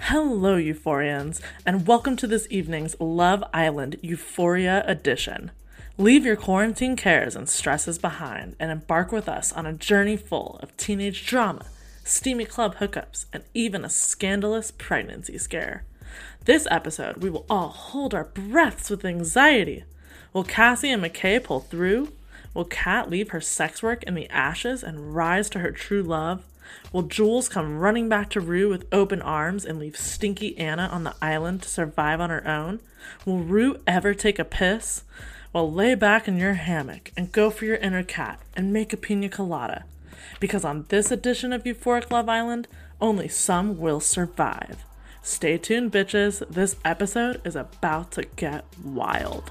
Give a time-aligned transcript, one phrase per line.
[0.00, 5.52] Hello, Euphorians, and welcome to this evening's Love Island Euphoria edition.
[5.96, 10.58] Leave your quarantine cares and stresses behind and embark with us on a journey full
[10.62, 11.64] of teenage drama,
[12.02, 15.84] steamy club hookups, and even a scandalous pregnancy scare.
[16.44, 19.84] This episode, we will all hold our breaths with anxiety.
[20.32, 22.12] Will Cassie and McKay pull through?
[22.52, 26.44] Will Kat leave her sex work in the ashes and rise to her true love?
[26.92, 31.04] Will Jules come running back to Rue with open arms and leave stinky Anna on
[31.04, 32.80] the island to survive on her own?
[33.24, 35.04] Will Rue ever take a piss?
[35.52, 38.96] Well, lay back in your hammock and go for your inner cat and make a
[38.96, 39.84] pina colada.
[40.40, 42.66] Because on this edition of Euphoric Love Island,
[43.00, 44.84] only some will survive.
[45.22, 46.46] Stay tuned, bitches.
[46.50, 49.50] This episode is about to get wild.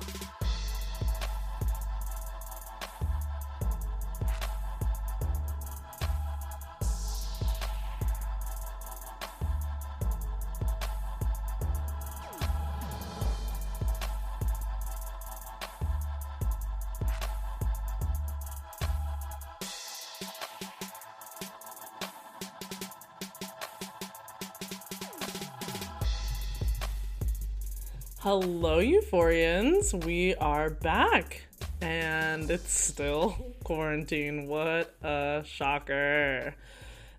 [28.24, 30.06] Hello, Euphorians.
[30.06, 31.46] We are back.
[31.82, 34.48] And it's still quarantine.
[34.48, 36.56] What a shocker.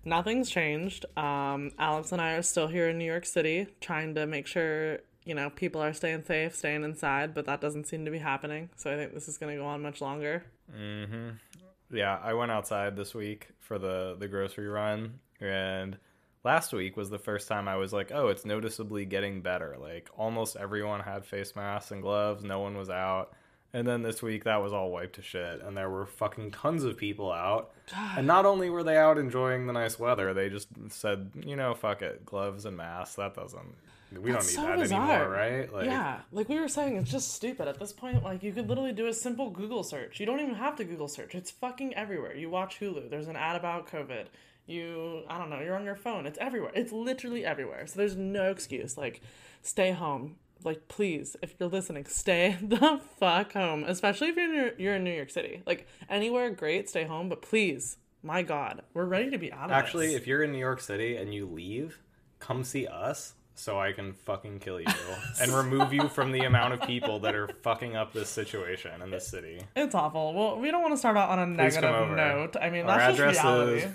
[0.03, 1.05] Nothing's changed.
[1.15, 4.97] Um, Alex and I are still here in New York City trying to make sure,
[5.25, 8.71] you know, people are staying safe, staying inside, but that doesn't seem to be happening.
[8.75, 10.43] So I think this is going to go on much longer.
[10.75, 11.95] Mm-hmm.
[11.95, 15.99] Yeah, I went outside this week for the, the grocery run and
[16.45, 19.75] last week was the first time I was like, oh, it's noticeably getting better.
[19.79, 23.33] Like almost everyone had face masks and gloves, no one was out.
[23.73, 26.85] And then this week that was all wiped to shit and there were fucking tons
[26.85, 27.71] of people out.
[28.15, 31.73] And not only were they out enjoying the nice weather, they just said, you know,
[31.73, 33.75] fuck it, gloves and masks, that doesn't
[34.21, 35.11] we That's don't so need that bizarre.
[35.11, 35.73] anymore, right?
[35.73, 37.67] Like yeah, like we were saying, it's just stupid.
[37.67, 40.19] At this point, like you could literally do a simple Google search.
[40.19, 41.35] You don't even have to Google search.
[41.35, 42.35] It's fucking everywhere.
[42.35, 43.09] You watch Hulu.
[43.09, 44.27] There's an ad about COVID.
[44.67, 45.59] You, I don't know.
[45.59, 46.25] You're on your phone.
[46.25, 46.71] It's everywhere.
[46.73, 47.85] It's literally everywhere.
[47.87, 48.97] So there's no excuse.
[48.97, 49.21] Like,
[49.61, 50.37] stay home.
[50.63, 53.83] Like, please, if you're listening, stay the fuck home.
[53.83, 55.61] Especially if you're in, you're in New York City.
[55.67, 57.29] Like anywhere, great, stay home.
[57.29, 60.15] But please, my God, we're ready to be out of Actually, this.
[60.15, 61.99] if you're in New York City and you leave,
[62.39, 64.87] come see us so I can fucking kill you
[65.41, 69.09] and remove you from the amount of people that are fucking up this situation in
[69.09, 69.61] this city.
[69.75, 70.33] It's awful.
[70.33, 72.55] Well, we don't want to start out on a Please negative note.
[72.61, 73.87] I mean, Our that's just reality.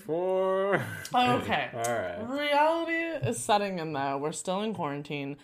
[1.15, 1.71] Okay.
[1.75, 2.19] All right.
[2.28, 4.19] Reality is setting in though.
[4.19, 5.37] We're still in quarantine.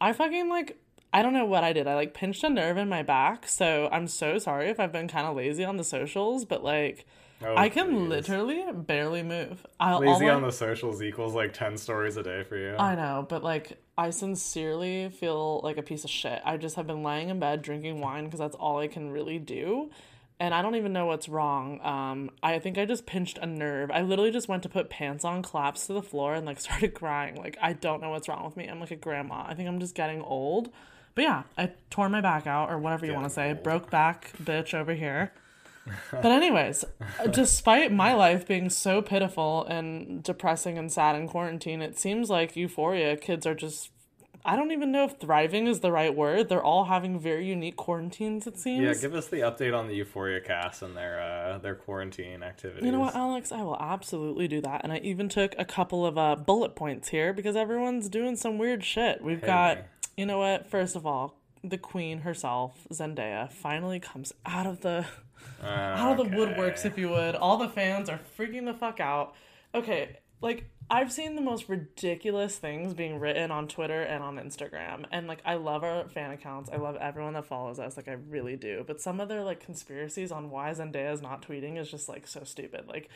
[0.00, 0.78] I fucking like
[1.12, 1.86] I don't know what I did.
[1.86, 5.08] I like pinched a nerve in my back, so I'm so sorry if I've been
[5.08, 7.06] kind of lazy on the socials, but like
[7.42, 8.08] Oh, I can please.
[8.08, 9.66] literally barely move.
[9.78, 12.76] I Lazy all on the socials equals like 10 stories a day for you.
[12.76, 16.42] I know, but like I sincerely feel like a piece of shit.
[16.44, 19.38] I just have been laying in bed drinking wine because that's all I can really
[19.38, 19.90] do.
[20.38, 21.80] And I don't even know what's wrong.
[21.82, 23.90] Um, I think I just pinched a nerve.
[23.90, 26.94] I literally just went to put pants on, collapsed to the floor, and like started
[26.94, 27.36] crying.
[27.36, 28.66] Like I don't know what's wrong with me.
[28.66, 29.44] I'm like a grandma.
[29.46, 30.70] I think I'm just getting old.
[31.14, 33.52] But yeah, I tore my back out, or whatever you want to say.
[33.52, 35.32] Broke back, bitch, over here.
[36.10, 36.84] But anyways,
[37.30, 42.56] despite my life being so pitiful and depressing and sad in quarantine, it seems like
[42.56, 43.90] euphoria kids are just
[44.44, 46.48] I don't even know if thriving is the right word.
[46.48, 48.82] They're all having very unique quarantines it seems.
[48.82, 52.84] yeah, give us the update on the Euphoria cast and their uh, their quarantine activities.
[52.84, 53.52] you know what, Alex?
[53.52, 54.80] I will absolutely do that.
[54.82, 58.56] And I even took a couple of uh, bullet points here because everyone's doing some
[58.56, 59.22] weird shit.
[59.22, 59.78] We've Hit got,
[60.16, 60.66] you know what?
[60.66, 65.04] First of all, the queen herself, Zendaya, finally comes out of the
[65.62, 67.34] Ah, out of the woodworks, if you would.
[67.34, 69.34] All the fans are freaking the fuck out.
[69.74, 75.04] Okay, like I've seen the most ridiculous things being written on Twitter and on Instagram,
[75.12, 76.70] and like I love our fan accounts.
[76.72, 77.96] I love everyone that follows us.
[77.96, 78.84] Like I really do.
[78.86, 82.26] But some of their like conspiracies on why Zendaya is not tweeting is just like
[82.26, 82.86] so stupid.
[82.88, 83.08] Like,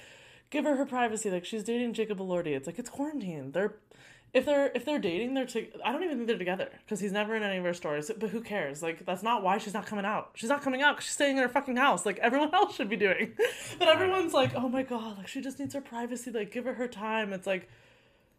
[0.50, 1.30] give her her privacy.
[1.30, 2.54] Like she's dating Jacob Elordi.
[2.54, 3.52] It's like it's quarantine.
[3.52, 3.74] They're
[4.34, 7.12] if they're if they're dating, they're to, I don't even think they're together because he's
[7.12, 8.10] never in any of her stories.
[8.18, 8.82] But who cares?
[8.82, 10.30] Like that's not why she's not coming out.
[10.34, 10.96] She's not coming out.
[10.96, 13.32] 'cause She's staying in her fucking house, like everyone else should be doing.
[13.78, 16.30] but everyone's like, oh my god, like she just needs her privacy.
[16.30, 17.32] Like give her her time.
[17.32, 17.68] It's like,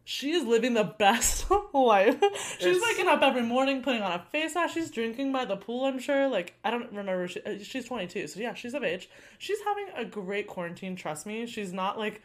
[0.04, 2.20] she is living the best life.
[2.60, 4.74] she's It's- waking up every morning, putting on a face mask.
[4.74, 5.86] She's drinking by the pool.
[5.86, 6.28] I'm sure.
[6.28, 7.28] Like I don't remember.
[7.30, 9.10] She, uh, she's 22, so yeah, she's of age.
[9.40, 10.96] She's having a great quarantine.
[10.98, 11.46] Trust me.
[11.48, 12.22] She's not like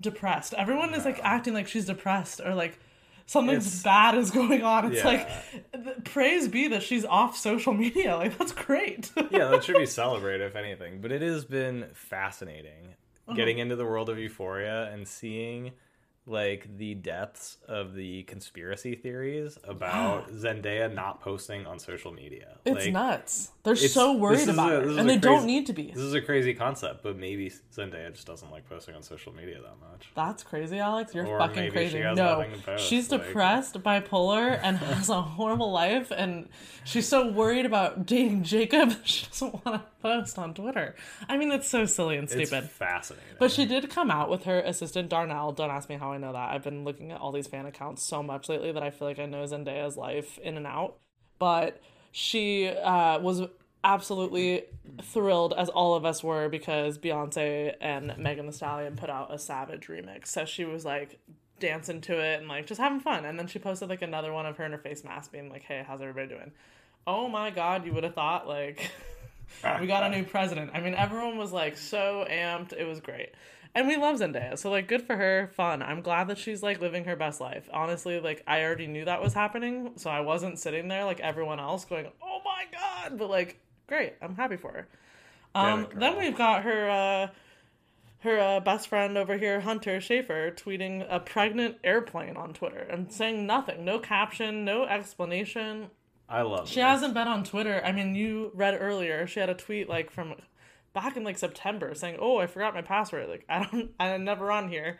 [0.00, 0.54] depressed.
[0.54, 2.78] Everyone is like acting like she's depressed or like
[3.26, 4.92] something's bad is going on.
[4.92, 5.06] It's Yeah.
[5.74, 8.16] like praise be that she's off social media.
[8.22, 9.10] Like that's great.
[9.30, 11.00] yeah, that should be celebrated if anything.
[11.00, 12.94] But it has been fascinating
[13.28, 13.34] Uh-huh.
[13.36, 15.72] getting into the world of Euphoria and seeing
[16.28, 22.56] like the depths of the conspiracy theories about Zendaya not posting on social media.
[22.64, 23.50] It's like, nuts.
[23.62, 25.92] They're it's- so worried about a- it, and they don't need to be.
[25.92, 29.60] This is a crazy concept, but maybe Zendaya just doesn't like posting on social media
[29.60, 30.08] that much.
[30.14, 31.14] That's crazy, Alex.
[31.14, 31.98] You're Or fucking crazy.
[31.98, 36.48] she No, post, she's like- depressed, bipolar, and has a horrible life, and
[36.84, 38.94] she's so worried about dating Jacob.
[39.04, 40.96] She doesn't want to post on Twitter.
[41.28, 42.64] I mean, it's so silly and stupid.
[42.64, 43.36] It's fascinating.
[43.38, 45.52] But she did come out with her assistant Darnell.
[45.52, 46.50] Don't ask me how I know that.
[46.50, 49.18] I've been looking at all these fan accounts so much lately that I feel like
[49.18, 50.96] I know Zendaya's life in and out.
[51.38, 51.80] But
[52.12, 53.42] she uh, was
[53.84, 54.64] absolutely
[55.02, 59.38] thrilled, as all of us were, because Beyonce and Megan Thee Stallion put out a
[59.38, 60.28] Savage remix.
[60.28, 61.18] So she was like
[61.58, 63.24] dancing to it and like just having fun.
[63.24, 65.62] And then she posted like another one of her in her face mask, being like,
[65.62, 66.52] "Hey, how's everybody doing?"
[67.06, 68.90] Oh my God, you would have thought like
[69.80, 70.70] we got a new president.
[70.74, 72.72] I mean, everyone was like so amped.
[72.72, 73.30] It was great.
[73.76, 74.58] And we love Zendaya.
[74.58, 75.82] So like good for her, fun.
[75.82, 77.68] I'm glad that she's like living her best life.
[77.70, 81.60] Honestly, like I already knew that was happening, so I wasn't sitting there like everyone
[81.60, 84.14] else going, "Oh my god." But like great.
[84.22, 84.88] I'm happy for her.
[85.54, 87.28] Um then we've got her uh
[88.20, 93.12] her uh, best friend over here, Hunter Schafer, tweeting a pregnant airplane on Twitter and
[93.12, 95.90] saying nothing, no caption, no explanation.
[96.28, 97.80] I love She hasn't been on Twitter.
[97.84, 99.26] I mean, you read earlier.
[99.26, 100.34] She had a tweet like from
[100.96, 103.28] back in like September saying, "Oh, I forgot my password.
[103.28, 104.98] Like I don't, I'm never on here."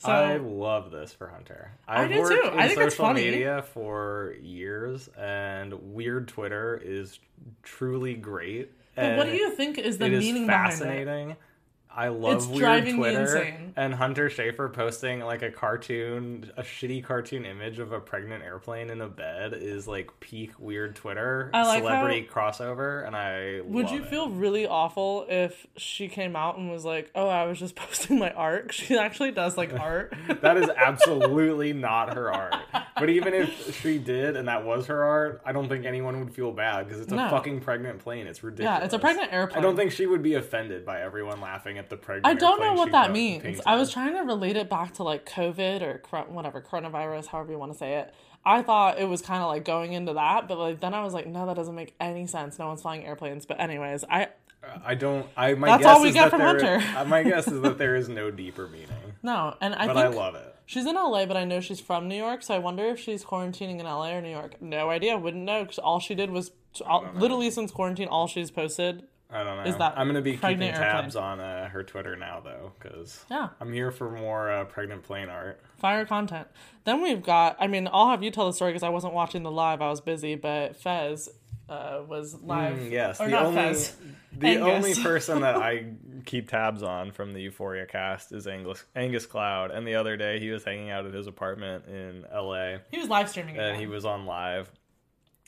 [0.00, 1.72] So I love this for Hunter.
[1.88, 2.50] I've do worked too.
[2.52, 3.24] in I think it's social funny.
[3.24, 7.18] media for years, and weird Twitter is
[7.62, 8.70] truly great.
[8.94, 11.36] but what do you think is the it is meaning behind it?
[11.98, 13.72] I love It's weird Twitter insane.
[13.74, 18.88] and Hunter Schafer posting like a cartoon, a shitty cartoon image of a pregnant airplane
[18.88, 24.02] in a bed is like peak weird Twitter like celebrity crossover, and I Would you
[24.02, 24.08] it.
[24.10, 28.20] feel really awful if she came out and was like, "Oh, I was just posting
[28.20, 28.72] my art"?
[28.72, 30.14] She actually does like art.
[30.40, 32.54] That is absolutely not her art.
[32.96, 36.32] But even if she did and that was her art, I don't think anyone would
[36.32, 37.28] feel bad because it's a No.
[37.28, 38.28] fucking pregnant plane.
[38.28, 38.78] It's ridiculous.
[38.80, 39.58] yeah, it's a pregnant airplane.
[39.58, 42.26] I don't think she would be offended by everyone laughing at the pregnant.
[42.26, 43.60] I don't know what that means.
[43.66, 47.58] I was trying to relate it back to like COVID or whatever coronavirus, however you
[47.58, 48.14] want to say it.
[48.44, 51.12] I thought it was kind of like going into that, but like then I was
[51.14, 52.58] like, no, that doesn't make any sense.
[52.58, 53.44] No one's flying airplanes.
[53.46, 54.28] But anyways, I
[54.84, 55.26] I don't.
[55.36, 56.98] I my That's guess all we is get that from there- Hunter.
[56.98, 58.88] uh, my guess is that there is no deeper meaning,
[59.22, 60.54] no, and I but think I love it.
[60.66, 63.24] she's in LA, but I know she's from New York, so I wonder if she's
[63.24, 64.60] quarantining in LA or New York.
[64.62, 65.16] No idea.
[65.18, 66.50] Wouldn't know because all she did was
[66.86, 69.04] all, literally since quarantine, all she's posted.
[69.30, 69.64] I don't know.
[69.64, 70.72] Is that I'm gonna be keeping airplane?
[70.72, 73.48] tabs on uh, her Twitter now though, because Yeah.
[73.60, 75.60] I'm here for more uh, pregnant plane art.
[75.78, 76.48] Fire content.
[76.84, 77.56] Then we've got.
[77.60, 79.82] I mean, I'll have you tell the story because I wasn't watching the live.
[79.82, 81.28] I was busy, but Fez
[81.68, 82.78] uh, was live.
[82.78, 83.96] Mm, yes, or the only Fez.
[84.38, 85.90] the only person that I
[86.24, 89.70] keep tabs on from the Euphoria cast is Angus Angus Cloud.
[89.72, 92.80] And the other day he was hanging out at his apartment in L.A.
[92.90, 93.58] He was live streaming.
[93.58, 93.80] and again.
[93.80, 94.70] he was on live,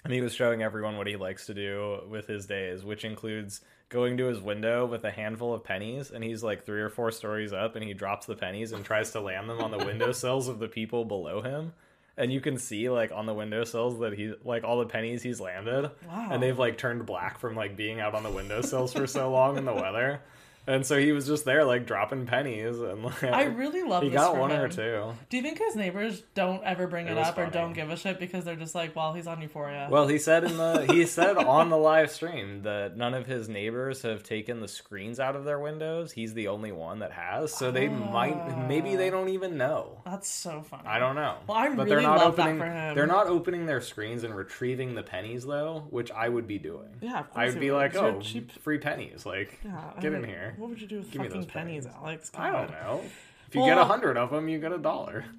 [0.05, 3.63] and he was showing everyone what he likes to do with his days, which includes
[3.91, 7.11] going to his window with a handful of pennies, and he's like three or four
[7.11, 10.49] stories up, and he drops the pennies and tries to land them on the windowsills
[10.49, 11.73] of the people below him.
[12.17, 15.41] And you can see like on the windowsills that he like all the pennies he's
[15.41, 16.29] landed, Wow.
[16.31, 19.57] and they've like turned black from like being out on the windowsills for so long
[19.59, 20.21] in the weather.
[20.67, 24.03] And so he was just there like dropping pennies, and like I really love.
[24.03, 25.13] he got one or two.
[25.29, 27.97] Do you think his neighbors don't ever bring it, was up or don't give a
[27.97, 29.89] shit because they're just like, well, he's on Euphoria.
[29.91, 33.49] Well, he said in the he said on the live stream that none of his
[33.49, 36.13] neighbors have taken the screens out of their windows.
[36.13, 37.53] He's the only one that has.
[37.55, 39.13] So they might maybe they ah.
[39.13, 40.03] don't even know.
[40.05, 40.87] That's so funny.
[40.87, 41.39] I don't know.
[41.47, 42.95] Well, I but really they're not love that opening for him.
[42.95, 46.89] they're not opening their screens and retrieving the pennies though, which I would be doing.
[47.01, 47.77] Yeah, of course I would be would.
[47.77, 48.53] like, "Oh, cheap.
[48.61, 49.25] free pennies.
[49.25, 51.85] Like Yeah, I get in mean, here." What would you do with Give fucking pennies,
[51.87, 51.97] pennies.
[52.03, 52.31] Alex?
[52.35, 53.03] I don't know.
[53.49, 55.25] If you Well- get a hundred of them, you get a dollar.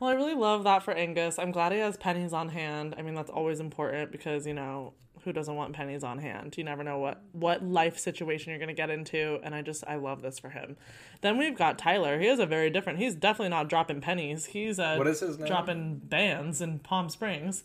[0.00, 1.38] Well, I really love that for Angus.
[1.38, 2.96] I'm glad he has pennies on hand.
[2.98, 6.58] I mean, that's always important because, you know, who doesn't want pennies on hand?
[6.58, 9.84] You never know what what life situation you're going to get into, and I just
[9.86, 10.76] I love this for him.
[11.20, 12.18] Then we've got Tyler.
[12.18, 12.98] He is a very different.
[12.98, 14.46] He's definitely not dropping pennies.
[14.46, 15.46] He's uh What is his name?
[15.46, 17.62] dropping bands in Palm Springs.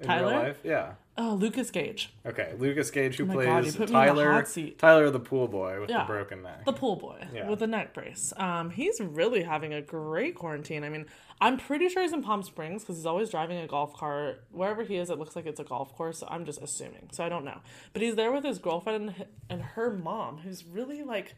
[0.00, 0.30] In Tyler?
[0.32, 0.58] real life?
[0.64, 0.92] Yeah.
[1.20, 4.06] Oh, Lucas Gage, Okay, Lucas Gage, who my God, plays you put me in the
[4.14, 4.30] Tyler.
[4.32, 4.78] hot seat.
[4.78, 6.02] Tyler, the pool boy with Yeah.
[6.02, 6.64] the broken neck.
[6.64, 7.48] the pool boy Yeah.
[7.50, 8.32] with the neck brace.
[8.36, 10.84] Um, he's really having a great quarantine.
[10.84, 11.06] I mean,
[11.40, 14.44] I'm pretty sure he's in Palm Springs because he's always driving a golf cart.
[14.52, 16.18] Wherever he is, it looks like it's a golf course.
[16.18, 17.08] So I'm just assuming.
[17.10, 17.58] So I don't know.
[17.92, 21.34] But he's there with his girlfriend and, and her mom, who's really like.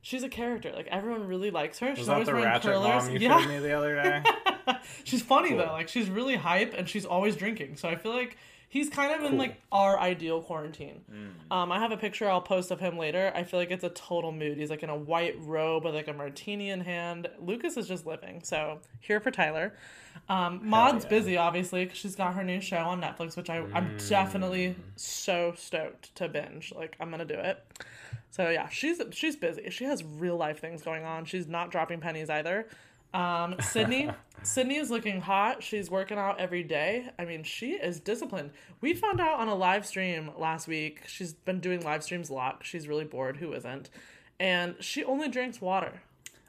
[0.00, 0.70] She's a character.
[0.72, 1.88] Like everyone really likes her.
[1.88, 3.04] She's Was that always the wearing ratchet curlers.
[3.06, 4.22] mom you showed me the other day?
[5.04, 5.58] she's funny Cool.
[5.58, 5.72] though.
[5.72, 7.76] Like she's really hype and she's always drinking.
[7.76, 8.36] So I feel like
[8.70, 11.00] he's kind of in like our ideal quarantine.
[11.10, 11.54] Mm.
[11.54, 13.32] Um, I have a picture I'll post of him later.
[13.34, 14.58] I feel like it's a total mood.
[14.58, 17.28] He's like in a white robe with like a martini in hand.
[17.40, 18.42] Lucas is just living.
[18.44, 19.72] So here for Tyler.
[20.28, 21.10] Um, Maude's yeah.
[21.10, 24.08] busy obviously because she's got her new show on Netflix, which I, I'm Mm.
[24.08, 26.72] definitely so stoked to binge.
[26.76, 27.64] Like I'm gonna do it.
[28.30, 29.70] So yeah, she's she's busy.
[29.70, 31.24] She has real life things going on.
[31.24, 32.68] She's not dropping pennies either.
[33.14, 34.10] Um, Sydney,
[34.42, 35.62] Sydney is looking hot.
[35.62, 37.10] She's working out every day.
[37.18, 38.50] I mean, she is disciplined.
[38.80, 41.02] We found out on a live stream last week.
[41.06, 42.60] She's been doing live streams a lot.
[42.62, 43.38] She's really bored.
[43.38, 43.90] Who isn't?
[44.40, 46.02] And she only drinks water.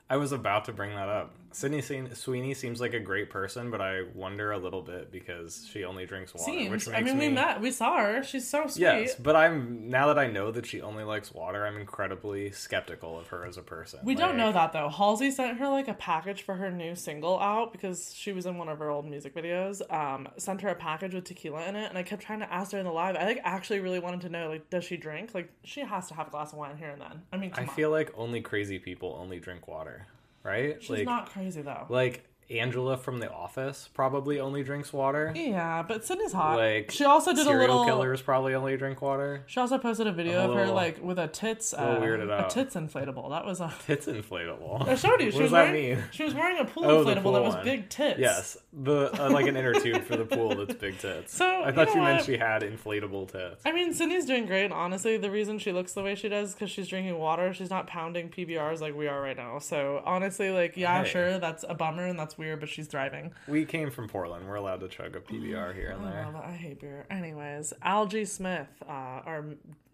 [0.10, 1.34] I was about to bring that up.
[1.52, 1.82] Sydney
[2.14, 6.06] Sweeney seems like a great person, but I wonder a little bit because she only
[6.06, 6.70] drinks water, Seems.
[6.72, 7.62] which makes I mean, me we met.
[7.62, 8.24] We saw her.
[8.24, 8.82] She's so sweet.
[8.82, 13.20] Yes, but I'm now that I know that she only likes water, I'm incredibly skeptical
[13.20, 14.00] of her as a person.
[14.04, 14.90] We don't know that though.
[14.90, 18.58] Halsey sent her like a package for her new single out because she was in
[18.58, 19.82] one of her old music videos.
[19.92, 22.72] Um, sent her a package with tequila in it, and I kept trying to ask
[22.74, 23.16] her in the live.
[23.16, 25.34] I like actually really wanted to know like, does she drink?
[25.34, 27.22] Like, she has to have a glass of wine here and then.
[27.34, 27.68] I mean, I on.
[27.70, 30.08] feel like only crazy people only drink water,
[30.44, 30.82] right?
[30.82, 31.86] she's like not crazy though.
[31.90, 35.32] like Angela from The Office probably only drinks water.
[35.36, 36.58] yeah, but Sydney's hot.
[36.58, 37.86] Like she also did a serial little.
[37.86, 39.44] killers probably only drink water.
[39.48, 42.46] She also posted a video a of her like with a tits, little uh, weirded
[42.46, 43.30] a tits inflatable.
[43.30, 43.74] That was a.
[43.88, 44.88] It's inflatable.
[44.88, 45.32] I showed you.
[45.32, 46.04] She What was does that wearing, mean?
[46.12, 47.66] She was wearing a pool Oh, inflatable pool that was one.
[47.66, 48.20] big tits.
[48.20, 51.36] Yes, the uh, like an inner tube for the pool that's big tits.
[51.36, 52.26] So, I you thought know you meant what?
[52.26, 53.62] she had inflatable tits.
[53.66, 54.66] I mean, Sydney's doing great.
[54.66, 57.54] and Honestly, the reason she looks the way she does is because she's drinking water.
[57.54, 59.60] She's not pounding PBRs like we are right now.
[59.60, 61.10] So honestly, like, yeah, Hey.
[61.10, 63.34] sure, that's a bummer and that's weird, but she's thriving.
[63.48, 64.48] We came from Portland.
[64.48, 66.28] We're allowed to chug a PBR here and Oh, there.
[66.44, 67.06] I hate beer.
[67.12, 69.46] Anyways, Algee Smith, uh, our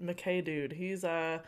[0.01, 1.39] McKay dude, he's uh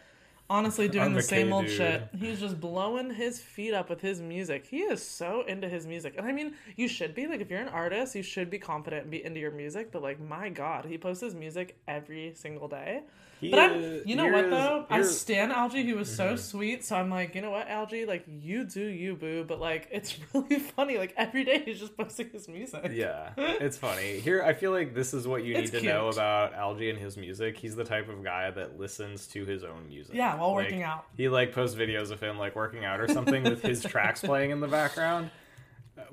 [0.50, 1.78] honestly doing the Our same old dude.
[1.78, 2.10] shit.
[2.18, 4.66] He's just blowing his feet up with his music.
[4.66, 6.16] He is so into his music.
[6.18, 9.04] And I mean, you should be like if you're an artist, you should be confident
[9.04, 12.68] and be into your music, but like my god, he posts his music every single
[12.68, 13.04] day.
[13.40, 14.86] He But I'm, you know what though?
[14.90, 15.84] I here's- stan Algee.
[15.84, 16.38] He was so mm-hmm.
[16.38, 16.86] sweet.
[16.86, 18.08] So I'm like, you know what, Algee?
[18.08, 19.46] Like, you do you, boo.
[19.48, 20.98] But like, it's really funny.
[20.98, 22.92] Like every day he's just posting his music.
[22.94, 24.20] Yeah, it's funny.
[24.20, 26.98] Here, I feel like this is what you need It's to know about Algee and
[26.98, 27.58] his music.
[27.58, 30.16] He's the type of guy that listens to his own music.
[30.16, 31.06] Yeah, while Like, working out.
[31.16, 34.52] He like posts videos of him like working out or something with his tracks playing
[34.52, 35.30] in the background.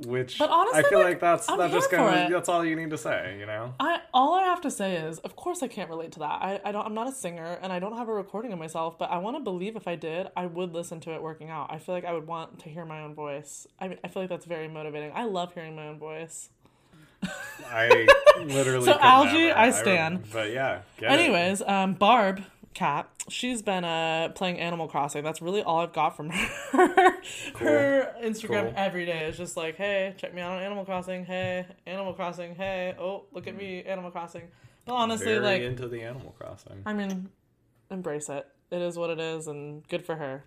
[0.07, 2.35] Which But honestly, I feel like, like, that's I'm that just here for kind it.
[2.35, 3.75] that's all you need to say, you know.
[3.79, 6.43] I all I have to say is, of course, I can't relate to that.
[6.43, 6.85] I, I don't.
[6.85, 8.99] I'm not a singer, and I don't have a recording of myself.
[8.99, 11.73] But I want to believe if I did, I would listen to it working out.
[11.73, 13.67] I feel like I would want to hear my own voice.
[13.79, 15.13] I mean, I feel like that's very motivating.
[15.15, 16.51] I love hearing my own voice.
[17.71, 18.07] I
[18.45, 18.85] literally.
[18.85, 19.59] So, Algee, never.
[19.59, 20.27] I stand.
[20.27, 20.31] stan.
[20.33, 20.81] but yeah.
[20.99, 21.21] get it.
[21.21, 22.43] Anyways, um, Barb
[22.75, 25.25] Cat, she's been uh playing Animal Crossing.
[25.25, 26.31] That's really all I've got from
[26.73, 27.15] her.
[27.59, 28.73] Her Instagram Cool.
[28.77, 31.25] every day is just like, hey, check me out on Animal Crossing.
[31.25, 32.55] Hey, Animal Crossing.
[32.55, 34.49] Hey, oh, look at me, Animal Crossing.
[34.85, 36.83] But honestly, very like, into the Animal Crossing.
[36.85, 37.31] I mean,
[37.91, 38.47] embrace it.
[38.71, 40.45] It is what it is, and good for her.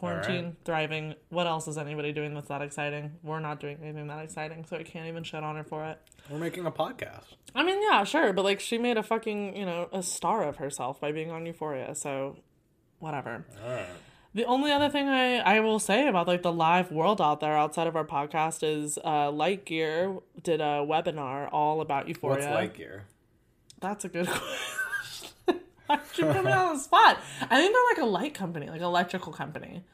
[0.00, 1.14] Quarantine, thriving.
[1.28, 3.12] What else is anybody doing that's that exciting?
[3.22, 5.98] We're not doing anything that exciting, so I can't even shut on her for it.
[6.30, 7.26] We're making a podcast.
[7.54, 10.56] I mean, yeah, sure, but like she made a fucking, you know, a star of
[10.56, 12.38] herself by being on Euphoria, so
[12.98, 13.44] whatever.
[13.62, 13.86] All right.
[14.32, 17.58] The only other thing I, I will say about like the live world out there
[17.58, 22.44] outside of our podcast is uh Light Gear did a webinar all about Euphoria.
[22.44, 23.04] What's Light Gear?
[23.80, 24.79] That's a good question.
[26.16, 27.18] Put me on the spot?
[27.42, 29.84] I think they're like a light company, like electrical company.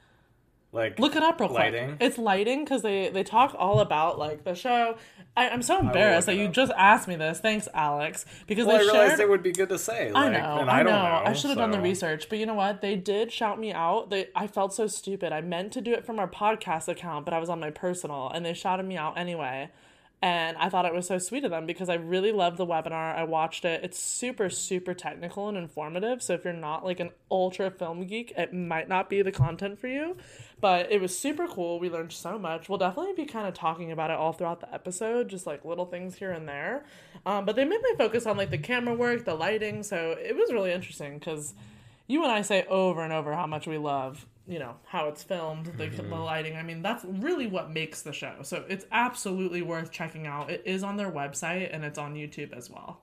[0.73, 1.73] Like Look it up real quick.
[1.73, 1.97] Lighting?
[2.01, 4.97] It's lighting because they they talk all about like the show.
[5.35, 6.53] I, I'm so embarrassed that you up.
[6.53, 7.41] just asked me this.
[7.41, 10.13] Thanks, Alex, because Well, I they realized it would be good to say.
[10.15, 10.91] I know, and I, I, know.
[10.91, 11.23] don't know.
[11.25, 12.83] I should have done the research, but you know what?
[12.83, 14.11] They did shout me out.
[14.11, 15.33] They, I felt so stupid.
[15.33, 18.31] I meant to do it from our podcast account, but I was on my personal,
[18.35, 19.71] and they shouted me out anyway.
[20.23, 23.15] And I thought it was so sweet of them because I really loved the webinar.
[23.15, 23.85] I watched it.
[23.85, 26.23] It's super, super technical and informative.
[26.23, 29.79] So if you're not like an ultra film geek, it might not be the content
[29.79, 30.17] for you.
[30.59, 31.79] But it was super cool.
[31.79, 32.67] We learned so much.
[32.69, 35.87] We'll definitely be kind of talking about it all throughout the episode, just like little
[35.87, 36.87] things here and there.
[37.27, 39.83] Um, but they me focus on like the camera work, the lighting.
[39.83, 41.53] So it was really interesting because
[42.07, 45.23] you and I say over and over how much we love you know how it's
[45.23, 46.09] filmed, the, Mm-hmm.
[46.11, 46.57] the lighting.
[46.57, 48.37] I mean, that's really what makes the show.
[48.43, 50.51] So it's absolutely worth checking out.
[50.51, 53.01] It is on their website and it's on YouTube as well.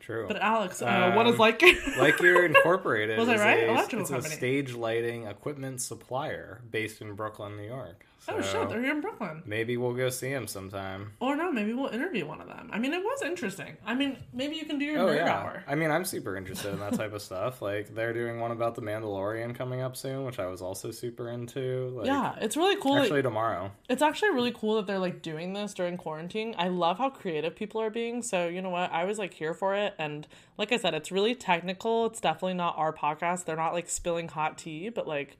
[0.00, 0.26] True.
[0.26, 1.62] But Alex, uh, what is Um, like?
[1.96, 3.18] like you're incorporated.
[3.18, 3.62] Was I right?
[3.64, 8.04] A, Electrical it's a stage lighting equipment supplier based in Brooklyn, New York.
[8.28, 9.42] Oh shit, they're here in Brooklyn.
[9.46, 11.12] maybe we'll go see him sometime.
[11.20, 12.70] Or no, maybe we'll interview one of them.
[12.72, 13.76] I mean, it was interesting.
[13.84, 15.34] I mean, maybe you can do your Oh nerd yeah.
[15.38, 15.64] hour.
[15.66, 17.60] I mean, I'm super interested in that type of stuff.
[17.62, 21.28] Like they're doing one about the Mandalorian coming up soon, which I was also super
[21.30, 21.88] into.
[21.96, 22.94] Like, Yeah, it's really cool.
[22.94, 23.72] that- Actually, tomorrow.
[23.88, 26.54] It's actually really cool that they're like doing this during quarantine.
[26.58, 28.22] I love how creative people are being.
[28.22, 28.92] So, you know what?
[28.92, 29.94] I was like here for it.
[29.98, 30.26] And
[30.58, 32.06] like I said, it's really technical.
[32.06, 33.44] It's definitely not our podcast.
[33.44, 35.36] They're not like spilling hot tea, but like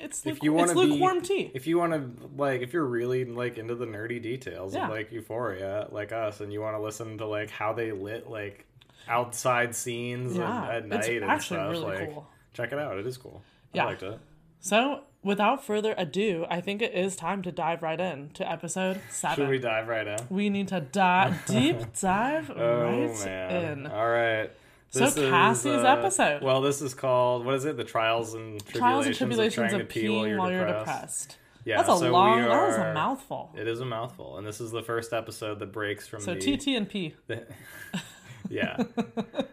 [0.00, 1.50] it's, If you want to be, lukewarm tea.
[1.54, 4.84] if you want to like, if you're really like into the nerdy details Yeah.
[4.84, 8.28] of like Euphoria, like us, and you want to listen to like how they lit
[8.30, 8.64] like
[9.08, 12.26] outside scenes and- Yeah, at night and stuff, really like cool.
[12.52, 12.98] check it out.
[12.98, 13.42] It is cool.
[13.72, 13.84] Yeah.
[13.84, 14.18] I liked it.
[14.60, 19.00] So, without further ado, I think it is time to dive right in to episode
[19.08, 19.36] seven.
[19.36, 20.18] Should we dive right in?
[20.30, 23.78] We need to dive deep dive Oh right man!
[23.78, 23.86] in.
[23.86, 24.50] All right.
[24.90, 25.22] So This is,
[25.82, 26.42] uh, episode.
[26.42, 27.76] Well, this is called what is it?
[27.76, 30.66] The trials and tribulations, Trials and tribulations of, of, trying to pee peeing while you're
[30.66, 31.36] depressed.
[31.64, 32.40] Yeah, That's a so long.
[32.40, 33.54] That was a mouthful.
[33.54, 36.56] It is a mouthful, and this is the first episode that breaks from So the.
[36.56, 37.14] TT and P.
[38.48, 38.82] yeah.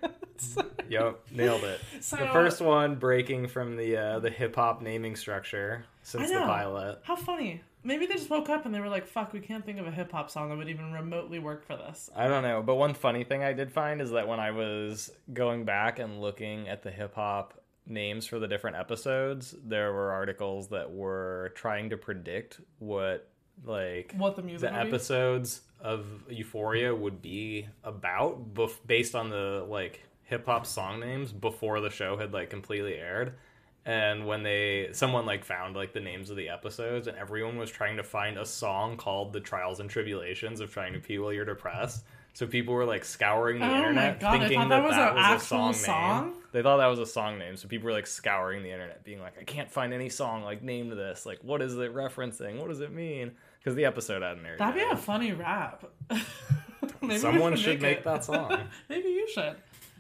[0.90, 1.82] yep, nailed it.
[2.00, 6.34] So- the first one breaking from the uh, the hip hop naming structure since I
[6.34, 6.46] the know.
[6.46, 7.00] pilot.
[7.04, 7.62] How funny.
[7.84, 9.92] Maybe they just woke up and they were like, fuck, we can't think of a
[9.92, 12.10] hip hop song that would even remotely work for this.
[12.16, 15.12] I don't know, but one funny thing I did find is that when I was
[15.34, 20.12] going back and looking at the hip hop names for the different episodes, there were
[20.12, 23.30] articles that were trying to predict what
[23.64, 24.88] like What the music the be?
[24.88, 31.32] episodes of Euphoria would be about bef- based on the like hip hop song names
[31.32, 33.36] before the show had like completely aired.
[33.88, 37.70] And when they someone like found like the names of the episodes and everyone was
[37.70, 41.32] trying to find a song called The Trials and Tribulations of Trying to Pee While
[41.34, 42.04] You're Depressed.
[42.34, 45.42] So people were like scouring the Oh internet God, thinking that that was that was
[45.44, 46.26] a song, song?
[46.32, 46.34] name.
[46.52, 47.56] They thought that was a song name.
[47.58, 50.64] So people were like scouring the internet being like I can't find any song like
[50.64, 51.26] named this.
[51.28, 52.58] Like what is it referencing?
[52.60, 53.34] What does it mean?
[53.60, 54.60] Because the episode hadn't aired.
[54.60, 55.86] That'd be a funny rap.
[57.18, 58.04] Someone should make it.
[58.04, 58.58] that song.
[58.90, 59.56] Maybe you should.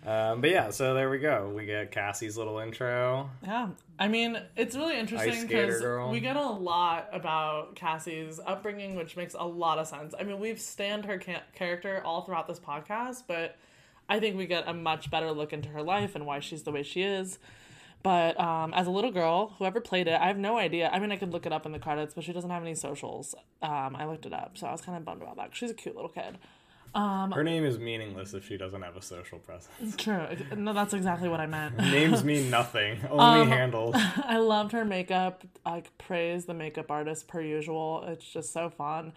[0.05, 1.51] Um, but yeah, so there we go.
[1.55, 3.29] We get Cassie's little intro.
[3.43, 9.17] Yeah, I mean, it's really interesting because we get a lot about Cassie's upbringing, which
[9.17, 10.13] makes a lot of sense.
[10.19, 13.57] I mean, we've stand her ca- character all throughout this podcast, but
[14.07, 16.71] I think we get a much better look into her life and why she's the
[16.71, 17.39] way she is.
[18.03, 20.91] But um, as a little girl, whoever played it, I have no idea.
[20.93, 22.75] I mean, I could look it up in the credits, but she doesn't have any
[22.75, 23.33] socials.
[23.63, 25.55] Um, I looked it up, so I was kind of bummed about that.
[25.55, 26.37] She's a cute little kid.
[26.95, 29.95] Her name is meaningless if she doesn't have a social presence.
[29.97, 30.27] True.
[30.55, 31.77] No, that's exactly what I meant.
[31.77, 32.99] Names mean nothing.
[33.09, 33.95] Only Um, handles.
[34.23, 35.43] I loved her makeup.
[35.65, 38.03] I praise the makeup artist per usual.
[38.07, 39.13] It's just so fun.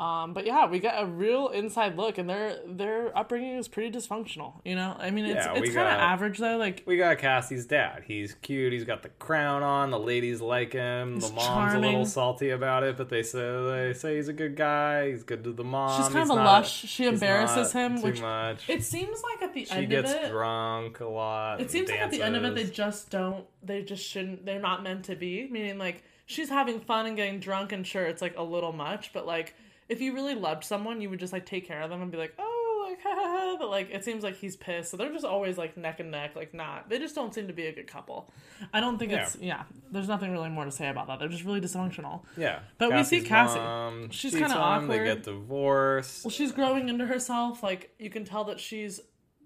[0.00, 3.94] Um, but yeah, we get a real inside look, and their their upbringing is pretty
[3.94, 4.54] dysfunctional.
[4.64, 6.56] You know, I mean, it's Yeah, it's kind of average though.
[6.56, 8.04] Like We got Cassie's dad.
[8.06, 8.72] He's cute.
[8.72, 9.90] He's got the crown on.
[9.90, 11.20] The ladies like him.
[11.20, 14.56] The mom's a little salty about it, but they say they say he's a good
[14.56, 15.10] guy.
[15.10, 16.00] He's good to the mom.
[16.00, 16.72] She's kind He's of a lush.
[16.88, 18.70] She embarrasses him, too which much.
[18.70, 20.30] it seems like at the she end of it.
[20.30, 21.60] drunk a lot.
[21.60, 23.44] It seems like at the end of it, they just don't.
[23.62, 24.46] They just shouldn't.
[24.46, 25.46] They're not meant to be.
[25.50, 29.12] Meaning, like she's having fun and getting drunk, and sure, it's like a little much.
[29.12, 29.54] But like,
[29.90, 32.16] if you really loved someone, you would just like take care of them and be
[32.16, 33.56] like, oh, like, ha, ha, ha.
[33.58, 34.90] But like, it seems like he's pissed.
[34.90, 36.36] So they're just always like neck and neck.
[36.36, 36.88] Like, not.
[36.88, 38.30] They just don't seem to be a good couple.
[38.72, 39.36] I don't think it's.
[39.36, 39.64] Yeah.
[39.90, 41.18] There's nothing really more to say about that.
[41.18, 42.22] They're just really dysfunctional.
[42.36, 43.58] Yeah, But we see Cassie.
[43.58, 46.24] mom She's kinda on him, They get divorced.
[46.24, 47.62] Well, she's growing into herself.
[47.62, 49.00] Like you can tell that she's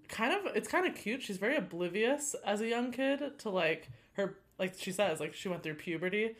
[0.07, 1.23] kind of it's kind of cute.
[1.23, 5.49] She's very oblivious as a young kid to like her like she says like she
[5.49, 6.35] went through puberty.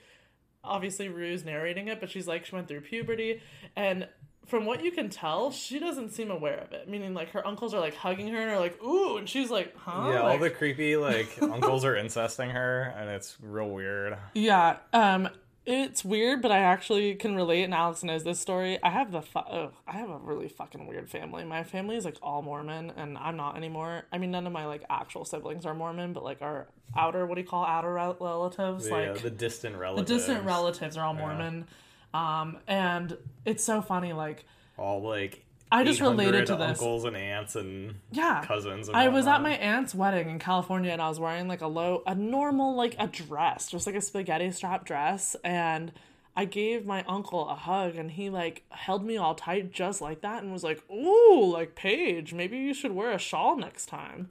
[0.65, 3.41] Obviously Rue's narrating it, but she's like she went through puberty
[3.75, 4.07] and
[4.45, 6.87] from what you can tell, she doesn't seem aware of it.
[6.87, 9.75] Meaning, like her uncles are like hugging her and are like, "Ooh," and she's like,
[9.75, 14.17] "Huh?" yeah, all the creepy like uncles are incesting her, and it's real weird.
[14.33, 15.29] Yeah, um,
[15.65, 17.63] it's weird, but I actually can relate.
[17.63, 18.77] And Alex knows this story.
[18.83, 21.43] I have the fu- oh, I have a really fucking weird family.
[21.43, 24.05] My family is like all Mormon, and I'm not anymore.
[24.11, 27.35] I mean, none of my like actual siblings are Mormon, but like our outer, what
[27.35, 28.87] do you call outer relatives?
[28.87, 30.09] Yeah, like the distant relatives.
[30.09, 31.67] the distant relatives are all Mormon.
[32.13, 34.13] Um, and it's so funny.
[34.13, 34.45] Like,
[34.77, 35.44] All like
[35.75, 36.69] I just related to this.
[36.69, 38.87] uncles and aunts and yeah, cousins.
[38.87, 41.67] And I was at my aunt's wedding in California and I was wearing like a
[41.67, 45.35] low, a normal, like a dress, just like a spaghetti strap dress.
[45.43, 45.91] And
[46.35, 50.21] I gave my uncle a hug and he like held me all tight just like
[50.21, 54.29] that and was like, Ooh, like Paige, maybe you should wear a shawl next time.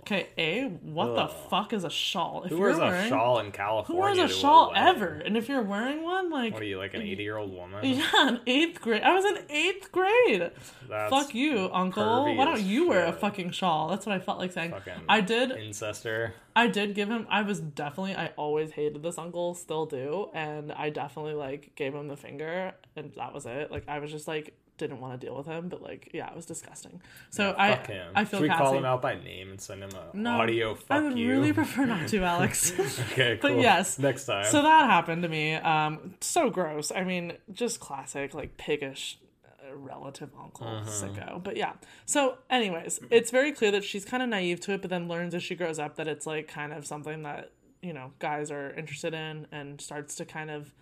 [0.00, 2.42] Okay, A, what the fuck is a shawl?
[2.44, 4.02] If Who you're wears wearing, a shawl in California?
[4.14, 4.86] Who wears a shawl wedding?
[4.86, 5.08] ever?
[5.24, 7.82] And if you're wearing one, like, What are you, like an 80 year old woman?
[7.82, 9.00] yeah, an eighth grade.
[9.02, 10.50] I was in eighth grade.
[10.90, 12.36] That's Fuck you, uncle.
[12.36, 13.88] Why don't you wear a fucking shawl?
[13.88, 14.72] That's what I felt like saying.
[14.72, 15.50] Fucking I did.
[15.52, 16.32] Incester.
[16.54, 17.26] I did give him.
[17.30, 18.14] I was definitely.
[18.14, 22.74] I always hated this uncle, still do, and I definitely like gave him the finger,
[22.94, 23.70] and that was it.
[23.72, 26.34] Like I was just like didn't want to deal with him, but like yeah, it
[26.36, 27.00] was disgusting.
[27.30, 28.12] So I Fuck him.
[28.14, 28.62] I feel Should we Cassie.
[28.64, 31.30] call him out by name and send him a No, audio fuck I would you?
[31.30, 32.72] really prefer not to, Alex.
[33.12, 33.50] okay, cool.
[33.54, 33.98] but yes.
[33.98, 34.44] Next time.
[34.46, 35.54] So that happened to me.
[35.54, 36.90] Um, so gross.
[36.90, 40.90] I mean, just classic, like piggish uh, relative uncle Uh-huh.
[40.90, 41.42] sicko.
[41.42, 41.74] But yeah.
[42.04, 45.34] So, anyways, it's very clear that she's kind of naive to it, but then learns
[45.34, 48.70] as she grows up that it's like kind of something that you know guys are
[48.74, 50.72] interested in, and starts to kind of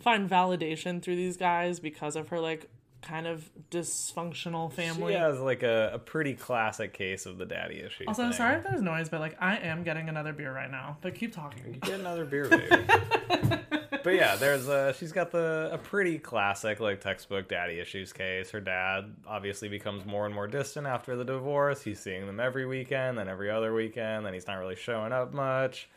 [0.00, 2.68] find validation through these guys because of her like
[3.02, 5.12] kind of dysfunctional family.
[5.12, 8.04] She has like a, a pretty classic case of the daddy issue.
[8.08, 8.32] Also, thing.
[8.32, 10.96] sorry if there's noise, but like I am getting another beer right now.
[11.00, 11.78] But keep talking.
[11.82, 12.68] Get another beer, baby.
[14.02, 18.50] but yeah, there's a she's got the a pretty classic like textbook daddy issues case.
[18.50, 21.82] Her dad obviously becomes more and more distant after the divorce.
[21.82, 25.32] He's seeing them every weekend, then every other weekend, then he's not really showing up
[25.32, 25.88] much.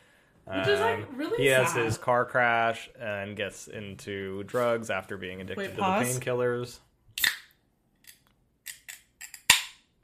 [0.46, 1.84] Which is, like, Um, really He has sad.
[1.84, 6.78] his car crash and gets into drugs after being addicted Wait, to the painkillers.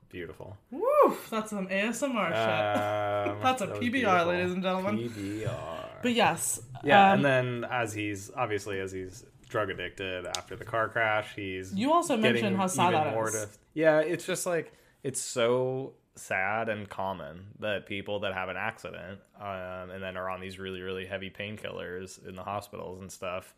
[0.08, 0.56] Beautiful.
[0.70, 1.16] Woo!
[1.30, 3.32] That's some ASMR shit.
[3.32, 4.98] Um, That's a that PBR, ladies and gentlemen.
[4.98, 5.84] PBR.
[6.02, 10.64] But yes, Yeah, um, and then as he's obviously as he's drug addicted after the
[10.64, 15.20] car crash, he's You also mentioned how sad that to- yeah, it's just like it's
[15.20, 20.40] so sad and common that people that have an accident um, and then are on
[20.40, 23.54] these really really heavy painkillers in the hospitals and stuff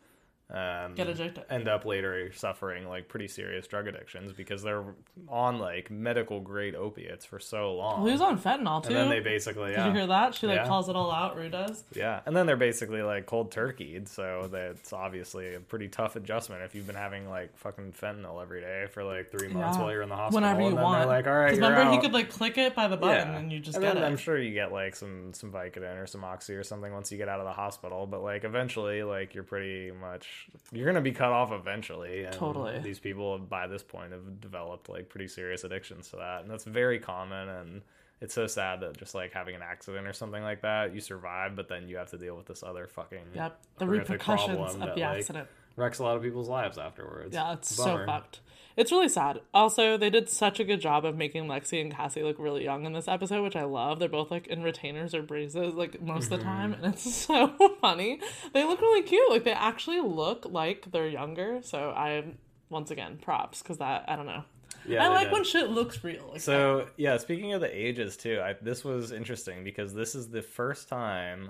[0.51, 1.43] um, Get addicted.
[1.53, 4.83] end up later suffering like pretty serious drug addictions because they're
[5.27, 7.97] on like medical grade opiates for so long.
[7.99, 8.87] well, he was on fentanyl too.
[8.89, 10.33] and then they basically Did you hear that?
[10.33, 10.65] She like Yeah.
[10.67, 11.37] calls it all out.
[11.37, 11.83] Rue does.
[11.93, 16.63] Yeah, and then they're basically like cold turkeyed, so that's obviously a pretty tough adjustment
[16.63, 19.83] if you've been having like fucking fentanyl every day for like three months Yeah.
[19.83, 20.41] while you're in the hospital.
[20.49, 21.07] Whenever you want.
[21.07, 23.75] like, all right, remember, he could like click it by the button and you just
[23.77, 24.03] and get it.
[24.03, 27.17] I'm sure you get like some some Vicodin or some Oxy or something once you
[27.19, 30.38] get out of the hospital, but like eventually, like you're pretty much
[30.71, 32.23] you're gonna be cut off eventually.
[32.23, 32.79] And Totally.
[32.79, 36.65] These people by this point have developed like pretty serious addictions to that, and that's
[36.65, 37.81] very common and.
[38.21, 41.55] It's so sad that just like having an accident or something like that, you survive,
[41.55, 43.61] but then you have to deal with this other fucking Yep.
[43.77, 45.47] The repercussions of that, the like, accident.
[45.77, 47.33] wrecks a lot of people's lives afterwards.
[47.33, 48.01] Yeah, it's Bummer.
[48.01, 48.41] so fucked.
[48.79, 49.41] It's really sad.
[49.53, 52.85] Also, they did such a good job of making Lexi and Cassie look really young
[52.85, 53.99] in this episode, which I love.
[53.99, 56.85] They're both like in retainers or braces, like most of the time, Mm-hmm.
[56.85, 57.47] and it's so
[57.81, 58.21] funny.
[58.53, 59.29] They look really cute.
[59.29, 61.59] Like they actually look like they're younger.
[61.61, 62.23] So I,
[62.69, 64.43] once again, props because that I don't know.
[64.87, 65.33] Yeah, I like did.
[65.33, 66.29] when shit looks real.
[66.31, 70.29] Like, So yeah, speaking of the ages too, I, this was interesting because this is
[70.29, 71.49] the first time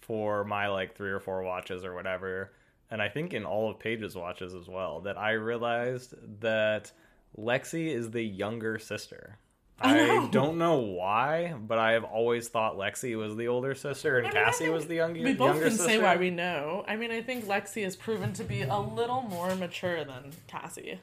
[0.00, 2.52] for my like three or four watches or whatever,
[2.92, 6.92] and I think in all of Paige's watches as well, that I realized that
[7.38, 9.38] Lexi is the younger sister.
[9.80, 14.28] I don't know why, but I have always thought Lexi was the older sister and
[14.28, 15.22] I mean, Cassie was the younger.
[15.22, 15.88] we both younger can sister.
[15.88, 16.84] say why we know.
[16.86, 21.00] I mean, I think Lexi has proven to be a little more mature than Cassie.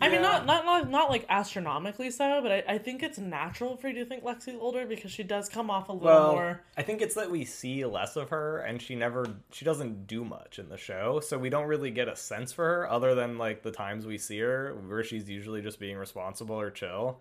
[0.00, 3.76] I mean, not, not not not like astronomically so, but I, I think it's natural
[3.76, 6.60] for you to think Lexi's older because she does come off a little Well, more.
[6.76, 10.24] I think it's that we see less of her, and she never, she doesn't do
[10.24, 13.38] much in the show, so we don't really get a sense for her other than
[13.38, 17.20] like the times we see her, where she's usually just being responsible or chill.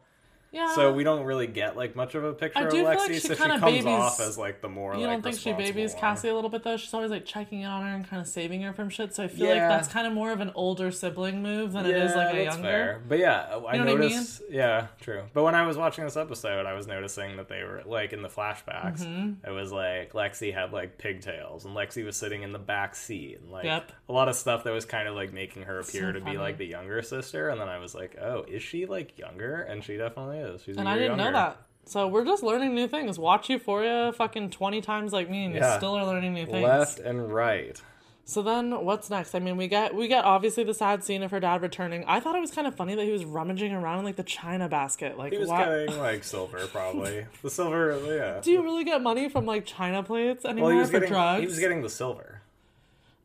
[0.56, 0.74] Yeah.
[0.74, 2.84] So we don't really get like much of a picture I of Lexi.
[2.86, 4.94] like she so she comes babies- off as like the more.
[4.96, 6.00] you like, don't think she babies one.
[6.00, 6.78] Cassie a little bit though?
[6.78, 9.14] She's always like checking in on her and kind of saving her from shit.
[9.14, 11.96] So I feel like that's kind of more of an older sibling move than it
[11.96, 12.62] is like a younger.
[12.64, 13.02] fair.
[13.08, 14.10] But yeah, I You know what I mean?
[14.12, 14.42] noticed.
[14.50, 15.24] Yeah, true.
[15.34, 18.22] But when I was watching this episode, I was noticing that they were like in
[18.22, 19.02] the flashbacks.
[19.02, 19.46] Mm-hmm.
[19.46, 23.40] It was like Lexi had like pigtails, and Lexi was sitting in the back seat,
[23.42, 23.92] and like Yep.
[24.08, 26.32] a lot of stuff that was kind of like making her appear So to funny.
[26.34, 27.50] be like the younger sister.
[27.50, 29.56] And then I was like, oh, is she like younger?
[29.62, 30.62] And she definitely is.
[30.64, 31.58] She's And I didn't know that.
[31.88, 33.20] So we're just learning new things.
[33.20, 36.64] Watch Euphoria fucking 20 times like me and you still are learning new things.
[36.64, 37.80] Left and right.
[38.28, 39.36] So then what's next?
[39.36, 42.04] I mean, we get we get obviously the sad scene of her dad returning.
[42.08, 44.24] I thought it was kind of funny that he was rummaging around in like the
[44.24, 45.16] china basket.
[45.16, 48.00] Like He was why- getting like silver, probably the silver.
[48.08, 48.40] Yeah.
[48.42, 51.10] Do you really get money from like china plates anymore Well, he was for getting
[51.10, 51.42] drugs?
[51.42, 52.42] he was getting the silver.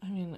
[0.03, 0.37] I mean,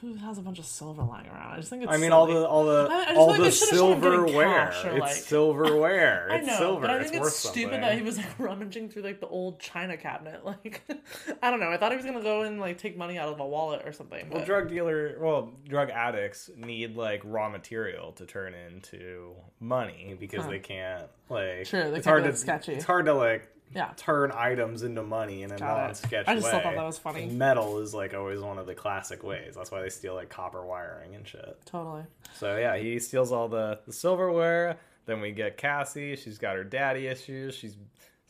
[0.00, 1.52] who has a bunch of silver lying around?
[1.52, 1.92] I just think it's.
[1.92, 4.00] I mean, all the all the I- I all like the they should've shown him
[4.00, 4.68] getting silverware.
[4.72, 5.12] it's like-
[5.60, 6.28] silverware.
[6.30, 6.80] I It's know, silver.
[6.82, 7.80] but I it's think worth it's stupid something.
[7.82, 10.44] that he was like rummaging through like the old china cabinet.
[10.44, 10.82] Like,
[11.42, 11.70] I don't know.
[11.70, 13.92] I thought he was gonna go and like take money out of a wallet or
[13.92, 14.28] something.
[14.30, 20.46] Well, drug dealer, well, drug addicts need like raw material to turn into money because
[20.46, 21.66] they can't like.
[21.66, 22.72] True, they it's can't hard to sketchy.
[22.74, 23.90] It's hard to like Yeah.
[23.96, 25.82] turn items into money in a Got it.
[25.82, 26.50] non-sketch I just way.
[26.52, 27.26] thought that was funny.
[27.26, 29.54] Metal is like always one of the classic ways.
[29.54, 31.56] That's why they steal like copper wiring and shit.
[31.66, 32.02] Totally.
[32.36, 34.76] So yeah, he steals all the, the silverware.
[35.06, 36.16] Then we get Cassie.
[36.16, 37.54] She's got her daddy issues.
[37.54, 37.76] She's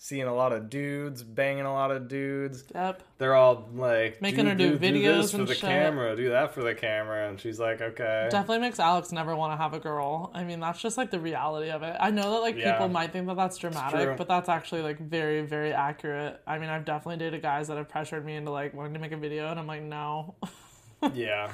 [0.03, 2.65] seeing a lot of dudes, banging a lot of dudes.
[2.75, 3.03] Yep.
[3.19, 5.61] They're all like Making her do videos this for the shit.
[5.69, 8.27] camera, do that for the camera, and she's like, okay.
[8.31, 10.31] Definitely makes Alex never want to have a girl.
[10.33, 11.95] I mean, that's just like the reality of it.
[12.01, 12.73] I know that like Yeah.
[12.73, 16.41] people might think that that's dramatic, but that's actually like very, very accurate.
[16.47, 19.13] I mean, I've definitely dated guys that have pressured me into like wanting to make
[19.13, 20.35] a video, and I'm like, no.
[21.15, 21.51] Yeah,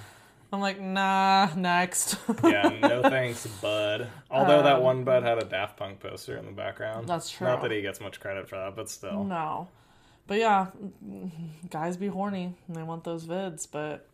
[0.52, 2.16] I'm like, nah, next.
[2.44, 4.08] yeah, no thanks, bud.
[4.30, 7.08] Although that um, one bud had a Daft Punk poster in the background.
[7.08, 7.46] That's true.
[7.46, 9.24] Not that he gets much credit for that, but still.
[9.24, 9.68] no.
[10.26, 10.66] But yeah,
[11.70, 14.08] guys be horny and they want those vids, but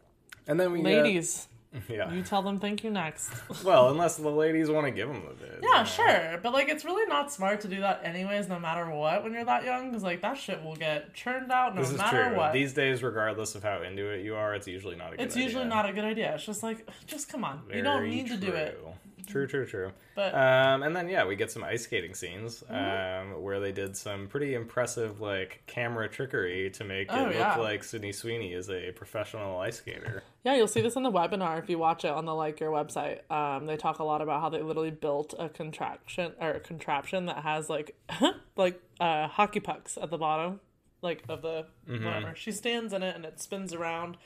[0.47, 1.49] And then we ladies,
[1.89, 2.13] yeah.
[2.13, 3.31] you tell them thank you next.
[3.65, 5.61] Well, unless the ladies want to give them the vid.
[5.63, 9.23] Yeah, sure, but like it's really not smart to do that anyways, no matter what,
[9.23, 11.99] when you're that young, because like that shit will get churned out no This is
[11.99, 12.37] matter true.
[12.37, 12.53] what.
[12.53, 15.35] These days, regardless of how into it you are, it's usually not a good it's
[15.37, 15.45] idea.
[15.47, 16.35] usually not a good idea.
[16.35, 18.83] It's just like, just come on, you don't Very need to do it.
[19.27, 19.47] True.
[19.47, 19.93] True, true.
[20.15, 23.35] But- um, and then yeah, we get some ice skating scenes Mm-hmm.
[23.35, 27.35] um, where they did some pretty impressive like camera trickery to make Oh, it look
[27.35, 27.57] yeah.
[27.57, 30.23] like Sydney Sweeney is a professional ice skater.
[30.45, 32.71] Yeah, you'll see this in the webinar if you watch it on the Like Your
[32.73, 33.31] website.
[33.31, 37.27] Um, they talk a lot about how they literally built a contraction or a contraption
[37.27, 37.95] that has like
[38.57, 40.61] like uh, hockey pucks at the bottom,
[41.01, 42.05] like of the Mm-hmm.
[42.05, 42.33] whatever.
[42.37, 44.17] She stands in it and it spins around.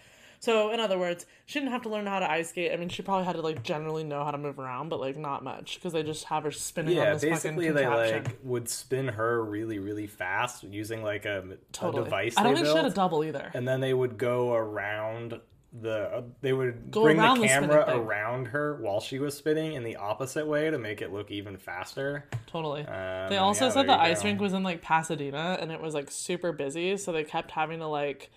[0.41, 2.73] So in other words, she didn't have to learn how to ice skate.
[2.73, 5.17] I mean, she probably had to like generally know how to move around, but like
[5.17, 8.39] not much because they just have her spinning Yeah, on this basically fucking they like
[8.43, 11.45] would spin her really, really fast using like a,
[11.83, 13.51] a device I don't think she had a double either.
[13.55, 15.41] and then they would go around
[15.79, 17.99] the uh, they would Go bring the the camera thing.
[18.01, 21.59] around her while she was spinning in the opposite way to make it look even
[21.59, 22.25] faster.
[22.47, 22.81] Totally.
[22.87, 24.29] Um, they also yeah, said the ice go.
[24.29, 27.81] rink was in like Pasadena and it was like super busy, so they kept having
[27.81, 28.31] to like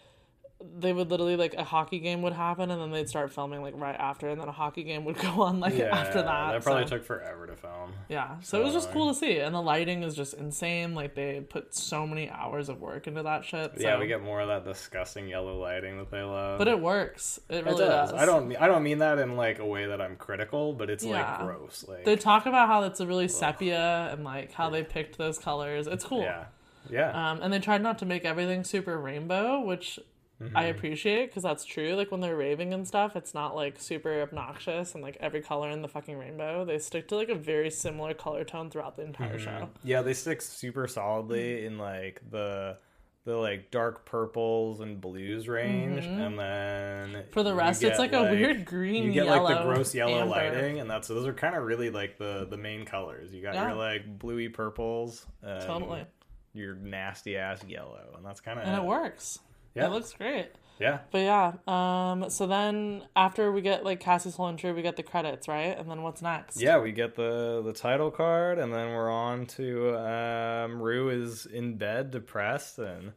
[0.78, 3.74] they would literally like a hockey game would happen and then they'd start filming like
[3.78, 6.52] right after and then a hockey game would go on like Yeah, after that.
[6.52, 7.94] that probably so- took forever to film.
[8.10, 8.36] yeah.
[8.42, 9.40] So it was just cool to see.
[9.40, 10.96] And the lighting is just insane.
[10.96, 13.72] Like they put so many hours of work into that shit.
[13.78, 16.58] Yeah, we get more of that disgusting yellow lighting that they love.
[16.60, 17.40] But it works.
[17.48, 18.12] It It really does.
[18.12, 18.22] does.
[18.22, 18.54] I don't.
[18.58, 21.38] I don't mean that in like a way that I'm critical, but it's Yeah.
[21.38, 21.86] like gross.
[21.88, 25.40] Like They talk about how it's a really sepia and like how they picked those
[25.40, 25.88] colors.
[25.88, 26.22] It's cool.
[26.24, 26.46] yeah,
[26.90, 27.32] yeah.
[27.32, 30.00] Um, and they tried not to make everything super rainbow, which
[30.42, 30.56] Mm-hmm.
[30.56, 31.96] I appreciate because that's true.
[31.96, 35.70] Like when they're raving and stuff, it's not like super obnoxious and like every color
[35.70, 36.64] in the fucking rainbow.
[36.64, 39.44] They stick to like a very similar color tone throughout the entire Mm-hmm.
[39.60, 39.70] show.
[39.84, 42.78] yeah, they stick super solidly in like the
[43.26, 47.32] the like dark purples and blues range, and then Mm-hmm.
[47.32, 49.94] For the rest, it's get, like a weird green, You get like the yellow, gross
[49.94, 50.32] yellow amber.
[50.32, 53.34] lighting, and that's those are kind of really like the the main colors.
[53.34, 53.68] You got Yeah.
[53.68, 56.06] your like bluey purples, and Totally.
[56.54, 59.40] your nasty ass yellow, and that's kind of And it works.
[59.76, 59.88] Yeah.
[59.88, 60.50] It looks great.
[60.80, 64.96] Yeah, But yeah, um, so then after we get like Cassie's whole intro, we get
[64.96, 65.78] the credits, right?
[65.78, 66.62] And then what's next?
[66.62, 71.46] Yeah, we get the the title card, and then we're on to um, Rue is
[71.46, 73.12] in bed, depressed, and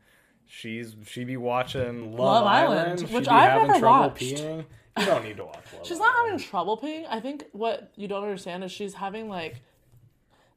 [0.44, 4.22] she's she be watching Love, Love Island, Island, which I've having never trouble watched.
[4.22, 4.64] peeing.
[4.98, 7.06] You don't need to watch Love She's not having trouble peeing.
[7.08, 9.62] I think what you don't understand is she's having like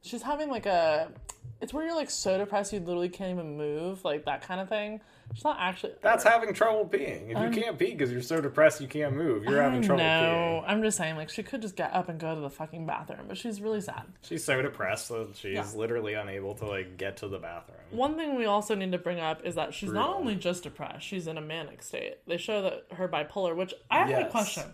[0.02, 1.12] she's having like a
[1.60, 4.68] it's where you're like so depressed you literally can't even move, like that kind of
[4.68, 5.00] thing.
[5.34, 7.24] She's not actually That's having trouble peeing.
[7.24, 10.02] If you um, can't pee because you're so depressed you can't move, you're having trouble
[10.02, 10.70] no, peeing.
[10.70, 13.26] I'm just saying, like she could just get up and go to the fucking bathroom,
[13.28, 14.04] but she's really sad.
[14.22, 15.66] She's so depressed that she's Yeah.
[15.74, 17.78] literally unable to like get to the bathroom.
[17.90, 21.06] One thing we also need to bring up is that she's not only just depressed,
[21.06, 22.18] she's in a manic state.
[22.26, 24.64] They show that her bipolar, which I have a question.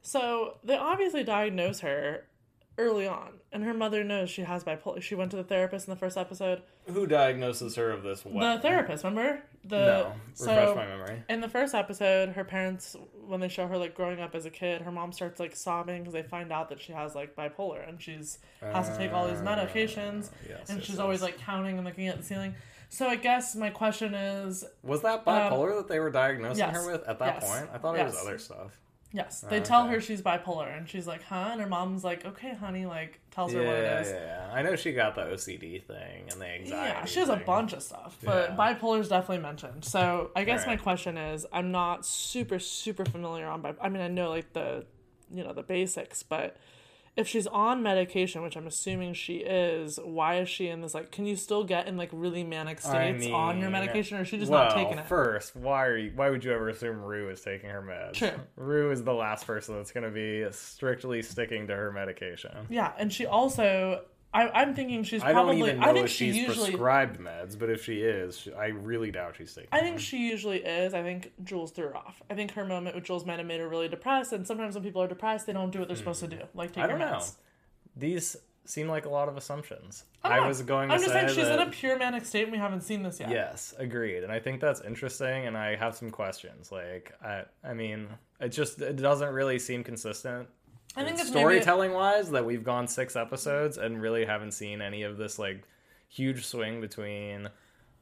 [0.00, 2.24] So they obviously diagnose her
[2.78, 5.02] early on, and her mother knows she has bipolar.
[5.02, 6.62] She went to the therapist in the first episode.
[6.86, 8.24] Who diagnoses her of this?
[8.24, 8.56] What?
[8.56, 9.42] The therapist, remember?
[9.64, 11.22] The No, so refresh my memory.
[11.28, 14.50] in the first episode, her parents, when they show her like growing up as a
[14.50, 17.86] kid, her mom starts like sobbing because they find out that she has like bipolar
[17.86, 21.36] and she's has to take all these medications, Ah, yes, and yes, she's always like
[21.38, 22.54] counting and looking at the ceiling.
[22.90, 26.84] So I guess my question is, Was that bipolar that they were diagnosing Um, yes,
[26.84, 27.70] her with at that yes, point?
[27.74, 28.78] I thought it was other stuff.
[29.10, 32.26] Yes, they oh, tell her she's bipolar, and she's like, "Huh?" And her mom's like,
[32.26, 34.08] "Okay, honey," like tells her what it is.
[34.08, 34.52] yeah, yeah.
[34.52, 36.70] I know she got the OCD thing and the anxiety.
[36.70, 38.56] Yeah, she has a bunch of stuff, but Yeah.
[38.56, 39.84] bipolar is definitely mentioned.
[39.84, 43.74] So I guess my question is, I'm not super super familiar on bi.
[43.80, 44.84] I mean, I know like the,
[45.30, 46.56] you know, the basics, but
[47.18, 50.94] if she's on medication, which I'm assuming she is, why is she in this?
[50.94, 54.22] Like, can you still get in like really manic I states on your medication, or
[54.22, 55.06] is she just well, not taking it?
[55.06, 58.12] First, why are you, why would you ever assume Rue is taking her meds?
[58.14, 58.30] True.
[58.54, 62.52] Rue is the last person that's going to be strictly sticking to her medication.
[62.70, 65.58] Yeah, and she also, I, I'm thinking she's I probably.
[65.60, 66.70] don't even know I think if she she's usually.
[66.70, 69.70] prescribed meds, but if she is, she, I really doubt she's taking.
[69.72, 70.92] I think she usually is.
[70.92, 72.20] I think Jules threw her off.
[72.30, 74.84] I think her moment with Jules might have made her really depressed, and sometimes when
[74.84, 76.80] people are depressed, they don't do what they're supposed to do, like take Hmm.
[76.82, 77.24] I don't their know.
[77.96, 78.36] These
[78.66, 80.04] seem like a lot of assumptions.
[80.22, 82.26] I I, was going to I'm just say saying she's that, in a pure manic
[82.26, 83.30] state, and we haven't seen this yet.
[83.30, 84.24] Yes, agreed.
[84.24, 86.70] And I think that's interesting and I have some questions.
[86.70, 88.08] Like I I mean,
[88.40, 90.48] it just it doesn't really seem consistent
[90.98, 91.40] I think it's maybe.
[91.40, 95.62] storytelling wise that we've gone 6 episodes and really haven't seen any of this like
[96.08, 97.48] huge swing between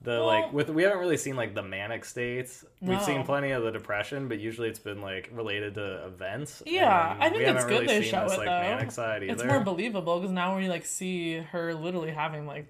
[0.03, 2.65] the Well- like with we haven't really seen like the manic states.
[2.81, 6.63] We've seen plenty of the depression, but usually it's been like related to events.
[6.67, 8.61] Yeah, I think it's good really they show this, it like, though.
[8.61, 12.67] manic side it's more believable because now we like see her literally having like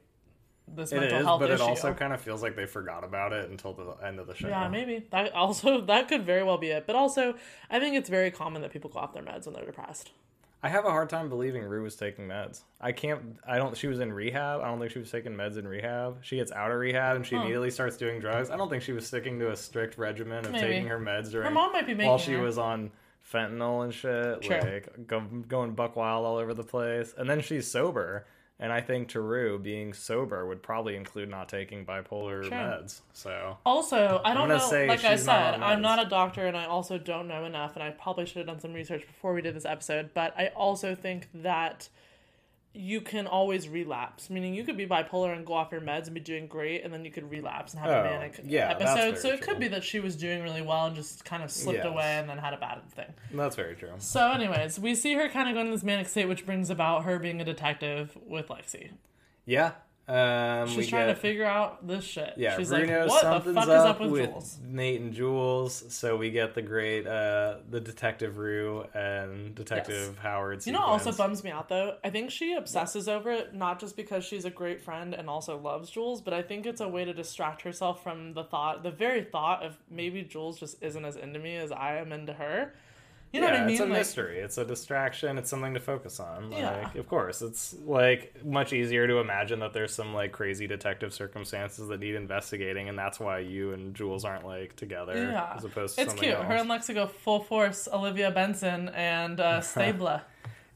[0.69, 1.63] this It mental is, health but issue.
[1.63, 4.35] it also kind of feels like they forgot about it until the end of the
[4.35, 4.49] show.
[4.49, 6.87] yeah, maybe that also that could very well be it.
[6.87, 7.35] But also,
[7.71, 10.11] I think it's very common that people go off their meds when they're depressed.
[10.63, 12.63] I have a hard time believing Rue was taking meds.
[12.81, 13.39] I can't.
[13.47, 13.77] I don't.
[13.77, 14.63] She was in rehab.
[14.63, 16.19] I don't think she was taking meds in rehab.
[16.23, 18.51] She gets out of rehab and she immediately starts doing drugs.
[18.51, 20.67] I don't think she was sticking to a strict regimen of Maybe.
[20.67, 21.47] taking her meds during.
[21.47, 22.41] Her mom might be making while she her.
[22.43, 22.91] was on
[23.33, 24.59] fentanyl and shit, True.
[24.61, 27.15] like go, going buck wild all over the place.
[27.17, 28.27] And then she's sober.
[28.59, 32.51] And I think to Rue, being sober would probably include not taking bipolar Sure.
[32.53, 33.01] meds.
[33.13, 34.57] So Also, I don't know.
[34.57, 37.75] Like I she's not said, I'm not a doctor, and I also don't know enough.
[37.75, 40.11] And I probably should have done some research before we did this episode.
[40.15, 41.91] But I also think that
[42.77, 44.29] you can always relapse.
[44.31, 46.93] Meaning, you could be bipolar and go off your meds and be doing great, and
[46.93, 49.19] then you could relapse and have Oh, a manic yeah, episode.
[49.19, 49.47] So it true.
[49.49, 51.87] could be that she was doing really well and just kind of slipped Yes.
[51.87, 53.13] away and then had a bad thing.
[53.33, 53.91] that's very true.
[53.99, 57.05] So, anyways, we see her kind of going in this manic state, which brings about
[57.05, 58.91] her being a detective with Lexi.
[59.45, 59.73] Yeah.
[60.09, 62.35] Um, She's trying get, to figure out this shit.
[62.37, 64.59] Yeah, She's Rue like, what the something's fuck is up up with, with Jules?
[64.65, 65.85] Nate and Jules.
[65.89, 70.23] So we get the great, uh, the Detective Rue and Detective Yes.
[70.23, 70.65] Howard.
[70.65, 71.97] You know, also bums me out though.
[72.05, 75.59] I think she obsesses over it not just because she's a great friend and also
[75.59, 78.93] loves Jules, but I think it's a way to distract herself from the thought, the
[78.93, 82.75] very thought of maybe Jules just isn't as into me as I am into her.
[83.37, 83.75] You know yeah, what I mean?
[83.75, 84.39] it's a Like, mystery.
[84.39, 85.37] It's a distraction.
[85.39, 86.51] It's something to focus on.
[86.51, 86.91] Like, Yeah.
[86.99, 91.89] of course, it's like much easier to imagine that there's some like crazy detective circumstances
[91.89, 95.97] that need investigating, and that's why you and Jules aren't like together, yeah, as opposed
[95.97, 96.35] to it's cute.
[96.35, 96.47] else.
[96.47, 97.89] Her and Lexi go full force.
[97.93, 100.23] Olivia Benson and uh, Stabler.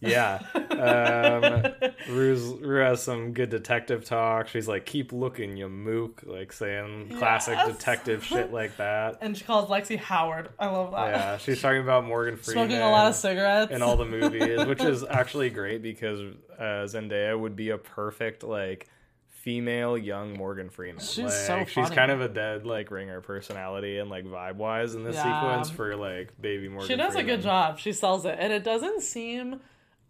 [0.00, 0.40] Yeah.
[0.54, 4.48] Um, Rue's, Rue has some good detective talk.
[4.48, 6.22] She's like, keep looking, you mook.
[6.24, 7.76] Like saying classic Yes.
[7.76, 9.18] detective shit like that.
[9.20, 10.48] and she calls Lexi Howard.
[10.58, 11.10] I love that.
[11.10, 11.36] Yeah.
[11.38, 12.68] She's talking about Morgan Freeman.
[12.68, 13.72] Smoking a lot of cigarettes.
[13.72, 16.20] in all the movies, which is actually great because
[16.58, 18.88] uh, Zendaya would be a perfect, like,
[19.28, 21.00] female young Morgan Freeman.
[21.02, 24.94] She's like, so She's kind of a dead, like, ringer personality and, like, vibe wise
[24.94, 25.40] in this Yeah.
[25.40, 27.78] sequence for, like, baby Morgan She does a good job.
[27.78, 29.60] She sells it, and it doesn't seem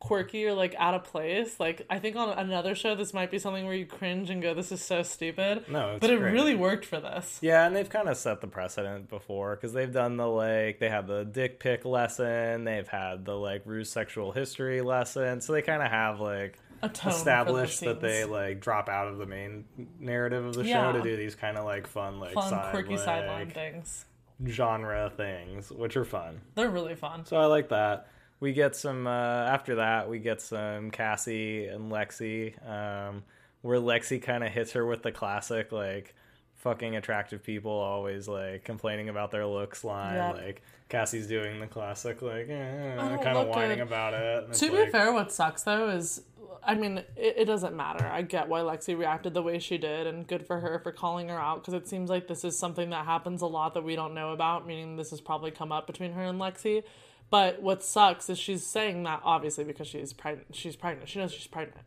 [0.00, 1.60] quirky or like out of place.
[1.60, 4.54] Like I think on another show, this might be something where you cringe and go,
[4.54, 6.32] "This is so stupid." No, it's but it great.
[6.32, 7.38] really worked for this.
[7.42, 10.88] Yeah, and they've kind of set the precedent before because they've done the like they
[10.88, 15.62] have the dick pic lesson, they've had the like Rue's sexual history lesson, so they
[15.62, 19.18] kind of have like A tone for the established that they like drop out of
[19.18, 19.66] the main
[19.98, 20.90] narrative of the Yeah.
[20.92, 24.06] show to do these kind of like fun like Fun, side, quirky like, sideline things.
[24.46, 26.40] genre things, which are fun.
[26.54, 27.26] They're really fun.
[27.26, 28.06] So I like that.
[28.40, 30.08] We get some uh, after that.
[30.08, 33.22] We get some Cassie and Lexi, um,
[33.62, 36.14] where Lexi kind of hits her with the classic like
[36.56, 40.14] fucking attractive people always like complaining about their looks line.
[40.14, 40.36] Yep.
[40.36, 43.86] Like Cassie's doing the classic like eh, kind of whining good.
[43.86, 44.52] about it.
[44.54, 46.22] To be like- fair, what sucks though is,
[46.62, 48.06] I mean, it, it doesn't matter.
[48.06, 51.28] I get why Lexi reacted the way she did, and good for her for calling
[51.28, 53.96] her out because it seems like this is something that happens a lot that we
[53.96, 54.66] don't know about.
[54.66, 56.82] Meaning, this has probably come up between her and Lexi.
[57.30, 60.54] But what sucks is she's saying that obviously because she's pregnant.
[60.54, 61.08] She's pregnant.
[61.08, 61.86] She knows she's pregnant.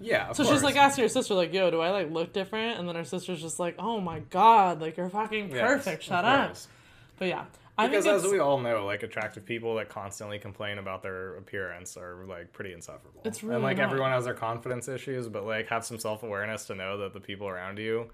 [0.00, 0.32] yeah.
[0.32, 0.56] So course.
[0.56, 3.04] she's like asking her sister, like, "Yo, do I like look different?" And then her
[3.04, 6.02] sister's just like, "Oh my god, like you're fucking perfect.
[6.02, 6.56] of Shut up."
[7.18, 7.44] But yeah,
[7.76, 11.96] I Because as we all know, like attractive people that constantly complain about their appearance
[11.96, 13.20] are like pretty insufferable.
[13.24, 13.90] It's really and like annoying.
[13.90, 17.20] everyone has their confidence issues, but like have some self awareness to know that the
[17.20, 18.08] people around you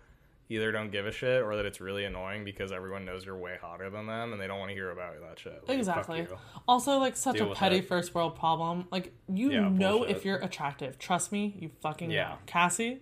[0.48, 3.56] either don't give a shit or that it's really annoying because everyone knows you're way
[3.60, 5.62] hotter than them and they don't want to hear about that shit.
[5.66, 6.26] Like, Exactly.
[6.68, 7.88] Also, like such Deal a petty it.
[7.88, 8.86] first world problem.
[8.90, 10.16] Like you Yeah, know bullshit.
[10.16, 10.98] if you're attractive.
[10.98, 12.28] Trust me, you fucking Yeah.
[12.30, 12.34] know.
[12.46, 13.00] Cassie,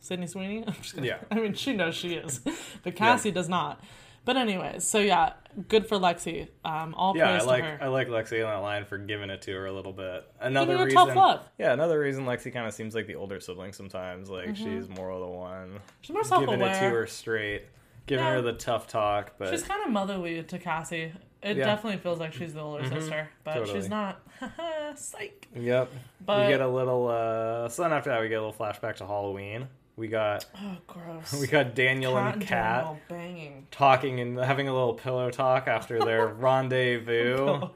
[0.00, 0.64] Sydney Sweeney.
[0.66, 1.08] I'm just kidding.
[1.08, 1.18] Yeah.
[1.30, 2.40] I mean, she knows she is,
[2.82, 3.82] but Cassie does not.
[4.24, 5.32] But anyways, so yeah,
[5.68, 6.48] good for Lexi.
[6.64, 7.78] Um, all Yeah, praise I like to her.
[7.82, 10.24] I like Lexi on that line for giving it to her a little bit.
[10.40, 11.48] Another her reason, tough love.
[11.58, 14.30] yeah, another reason Lexi kind of seems like the older sibling sometimes.
[14.30, 14.64] Like Mm-hmm.
[14.80, 16.70] she's more of the one She's more giving self-aware.
[16.70, 17.64] it to her straight,
[18.06, 18.34] giving Yeah.
[18.34, 19.32] her the tough talk.
[19.38, 21.12] But She's kind of motherly to Cassie.
[21.42, 21.66] It Yeah.
[21.66, 23.80] definitely feels like she's the older sister, but Totally.
[23.80, 24.20] she's not.
[24.96, 25.46] Psych.
[25.54, 25.90] yep,
[26.24, 27.08] But- we get a little.
[27.08, 29.68] uh So then after that, we get a little flashback to Halloween.
[29.98, 31.32] We got Oh, gross.
[31.40, 33.66] we got Daniel Kat and Kat banging.
[33.72, 36.26] talking and having a little pillow talk after their
[36.82, 37.68] rendezvous.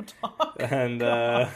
[0.61, 1.49] and uh,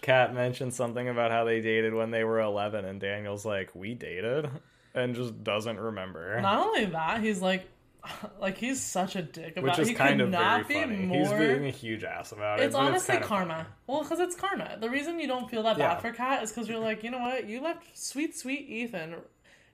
[0.00, 3.94] Kat mentioned something about how they dated when they were 11, and Daniel's like, "We
[3.94, 4.48] dated,"
[4.94, 6.40] and just doesn't remember.
[6.40, 7.68] Not only that, he's like,
[8.40, 9.64] like he's such a dick about.
[9.76, 10.96] which is he kind could of very not be funny.
[10.96, 11.18] more.
[11.18, 12.64] He's being a huge ass about it.
[12.64, 13.54] it's honestly of karma.
[13.54, 13.68] funny.
[13.86, 14.78] Well, because it's karma.
[14.80, 15.94] The reason you don't feel that Yeah.
[15.94, 17.46] bad for Kat is because you're like, you know what?
[17.46, 19.16] You left sweet, sweet Ethan.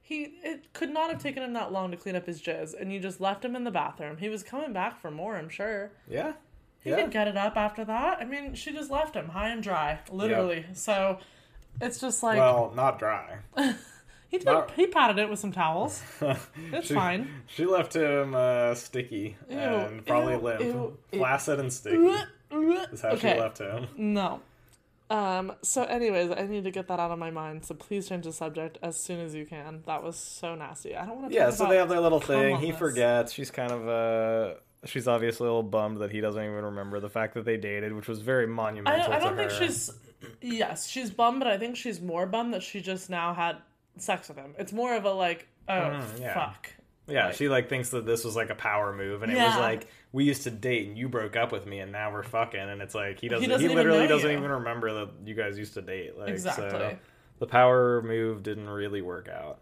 [0.08, 2.90] He it could not have taken him that long to clean up his jizz, and
[2.90, 4.16] you just left him in the bathroom.
[4.16, 5.90] He was coming back for more, I'm sure.
[6.08, 6.32] Yeah.
[6.82, 7.02] He Yeah.
[7.02, 8.18] could get it up after that.
[8.18, 10.64] I mean, she just left him high and dry, literally.
[10.72, 11.18] So
[11.82, 13.38] it's just like Well, not dry.
[14.28, 14.46] he did.
[14.46, 16.02] not- He patted it with some towels.
[16.72, 17.42] It's she, fine.
[17.46, 21.18] She left him uh, sticky and probably ew, limp, ew, ew.
[21.18, 21.96] flaccid and sticky.
[22.50, 23.34] Is how Okay.
[23.34, 23.88] she left him.
[23.98, 24.40] No.
[25.10, 27.64] Um, so anyways, I need to get that out of my mind.
[27.64, 29.82] So please change the subject as soon as you can.
[29.86, 30.94] That was so nasty.
[30.94, 32.56] I don't want to Yeah, so they have their little thing.
[32.58, 33.32] He forgets.
[33.32, 34.54] She's kind of uh
[34.84, 37.92] she's obviously a little bummed that he doesn't even remember the fact that they dated,
[37.94, 39.66] which was very I, monumental I don't to think her.
[39.66, 39.90] she's
[40.42, 43.56] yes, she's bummed, but I think she's more bummed that she just now had
[43.96, 44.54] sex with him.
[44.58, 46.34] It's more of a like, oh Mm, yeah.
[46.34, 46.70] fuck.
[47.06, 49.56] Yeah, like- she like thinks that this was like a power move, and it was
[49.56, 52.58] like we used to date, and you broke up with me, and now we're fucking,
[52.60, 53.42] and it's like he doesn't.
[53.42, 54.36] He, doesn't even literally doesn't you.
[54.38, 56.18] even remember that you guys used to date.
[56.18, 56.70] Like, Exactly.
[56.70, 56.96] So
[57.40, 59.60] the power move didn't really work out.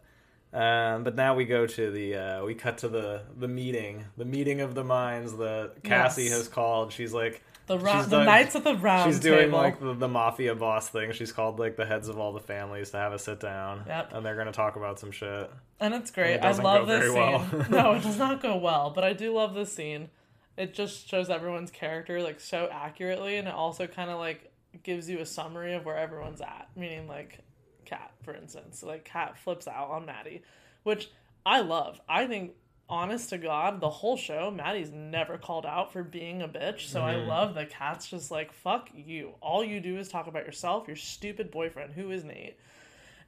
[0.52, 4.24] Um, but now we go to the uh, we cut to the the meeting, the
[4.24, 6.32] meeting of the minds that Cassie Yes.
[6.32, 6.92] has called.
[6.92, 9.58] She's like The ra- she's the done- knights at the round She's doing table.
[9.58, 11.12] like the, the mafia boss thing.
[11.12, 14.12] She's called like the heads of all the families to have a sit down, Yep.
[14.14, 15.50] and they're gonna talk about some shit.
[15.80, 16.34] And it's great.
[16.36, 17.14] it I love this scene.
[17.14, 17.66] well.
[17.68, 20.08] no, it does not go well, but I do love this scene.
[20.56, 24.52] It just shows everyone's character like so accurately and it also kind of like
[24.82, 26.68] gives you a summary of where everyone's at.
[26.76, 27.40] Meaning like
[27.84, 28.82] Kat for instance.
[28.82, 30.42] Like Kat flips out on Maddie,
[30.82, 31.10] which
[31.44, 32.00] I love.
[32.08, 32.52] I think
[32.88, 36.86] honest to God, the whole show, Maddie's never called out for being a bitch.
[36.86, 37.28] So I mm-hmm.
[37.28, 39.34] love that Kat's just like, fuck you.
[39.40, 42.58] All you do is talk about yourself, your stupid boyfriend, who is Nate.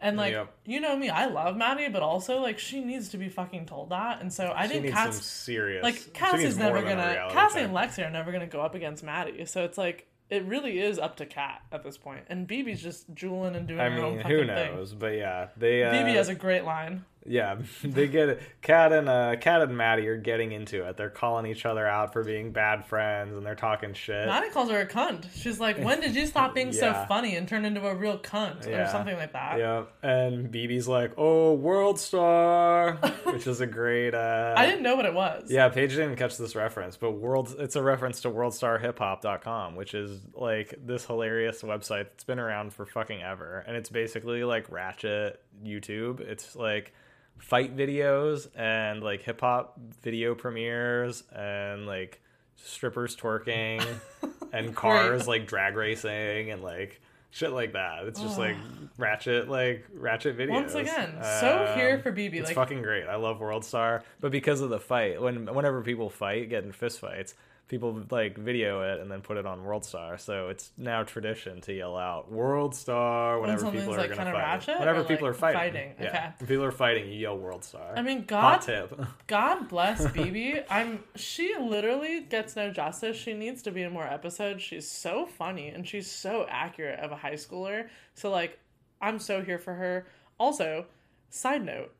[0.00, 0.52] And like Yep.
[0.64, 3.90] you know me, I love Maddie, but also like she needs to be fucking told
[3.90, 4.20] that.
[4.20, 5.82] And so I She think some serious.
[5.82, 9.44] like needs Cassie's never gonna Cassie and Lexi are never gonna go up against Maddie.
[9.46, 12.24] So it's like it really is up to Kat at this point.
[12.28, 14.74] And BB's just drooling and doing I her own mean, fucking who thing.
[14.76, 14.92] knows?
[14.94, 15.82] But yeah, they.
[15.82, 17.04] Uh, BB has a great line.
[17.28, 18.42] Yeah, they get it.
[18.62, 20.96] Kat and uh, Kat and Maddie are getting into it.
[20.96, 24.26] They're calling each other out for being bad friends, and they're talking shit.
[24.26, 25.26] Maddie calls her a cunt.
[25.34, 28.66] She's like, "When did you stop being so funny and turn into a real cunt
[28.66, 34.14] or something like that?" Yeah, and BB's like, "Oh, World Star," which is a great.
[34.14, 35.50] Uh, I didn't know what it was.
[35.50, 40.20] Yeah, Paige didn't catch this reference, but world it's a reference to worldstarhiphop.com, which is
[40.34, 43.64] like this hilarious website that's been around for fucking ever.
[43.66, 46.20] And it's basically like Ratchet YouTube.
[46.20, 46.92] It's like
[47.38, 52.20] fight videos and like hip hop video premieres and like
[52.56, 53.84] strippers twerking
[54.52, 58.04] and cars like drag racing and like shit like that.
[58.04, 58.56] It's just like
[58.96, 60.50] ratchet like ratchet videos.
[60.50, 62.34] Once again, so here Um, for BB.
[62.34, 63.06] it's Like, fucking great.
[63.06, 66.72] I love World Star, but because of the fight, when whenever people fight, get in
[66.72, 67.34] fist fights,
[67.68, 70.18] people like video it and then put it on World Star.
[70.18, 74.26] So it's now tradition to yell out World Star whenever something's, people are like, going
[74.26, 74.66] to fight.
[74.80, 75.94] whenever people like, are fighting, fighting?
[76.00, 76.06] yeah.
[76.06, 76.32] Okay.
[76.38, 77.94] When people are fighting, you yell World Star.
[77.94, 78.98] I mean, God, tip.
[79.26, 80.64] God bless BB.
[80.70, 81.04] I'm.
[81.14, 83.16] She literally gets no justice.
[83.16, 84.62] She needs to be in more episodes.
[84.62, 87.88] She's so funny and she's so accurate of a high schooler.
[88.14, 88.58] So like,
[89.00, 90.06] I'm so here for her.
[90.38, 90.86] Also,
[91.30, 91.92] side note.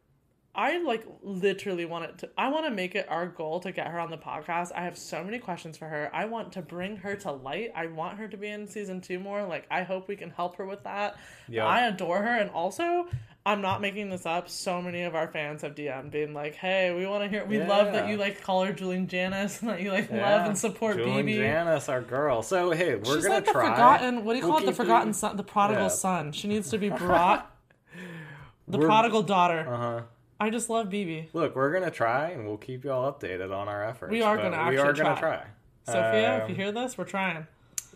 [0.58, 3.86] I like literally want it to I want to make it our goal to get
[3.86, 4.72] her on the podcast.
[4.74, 6.10] I have so many questions for her.
[6.12, 7.70] I want to bring her to light.
[7.76, 9.44] I want her to be in season 2 more.
[9.46, 11.16] Like I hope we can help her with that.
[11.48, 11.64] Yeah.
[11.64, 13.06] I adore her and also
[13.46, 14.50] I'm not making this up.
[14.50, 17.46] So many of our fans have DM'd being like, "Hey, we want to hear.
[17.46, 20.58] We love that you like call her Julian Janice and that you like love and
[20.58, 22.42] support Julian BB." Janice, our girl.
[22.42, 23.70] So hey, we're She's gonna like the try.
[23.70, 24.24] forgotten.
[24.24, 24.66] What do you call it?
[24.66, 25.88] The forgotten son, the prodigal Yeah.
[25.88, 26.32] son.
[26.32, 27.50] She needs to be brought.
[28.66, 29.60] the We're- prodigal daughter.
[29.66, 30.00] Uh huh.
[30.40, 31.28] I just love BB.
[31.32, 34.12] Look, we're gonna try, and we'll keep you all updated on our efforts.
[34.12, 35.36] We are gonna we are actually gonna try.
[35.36, 35.46] try.
[35.86, 37.46] Sophia, if you Um, hear this, we're trying.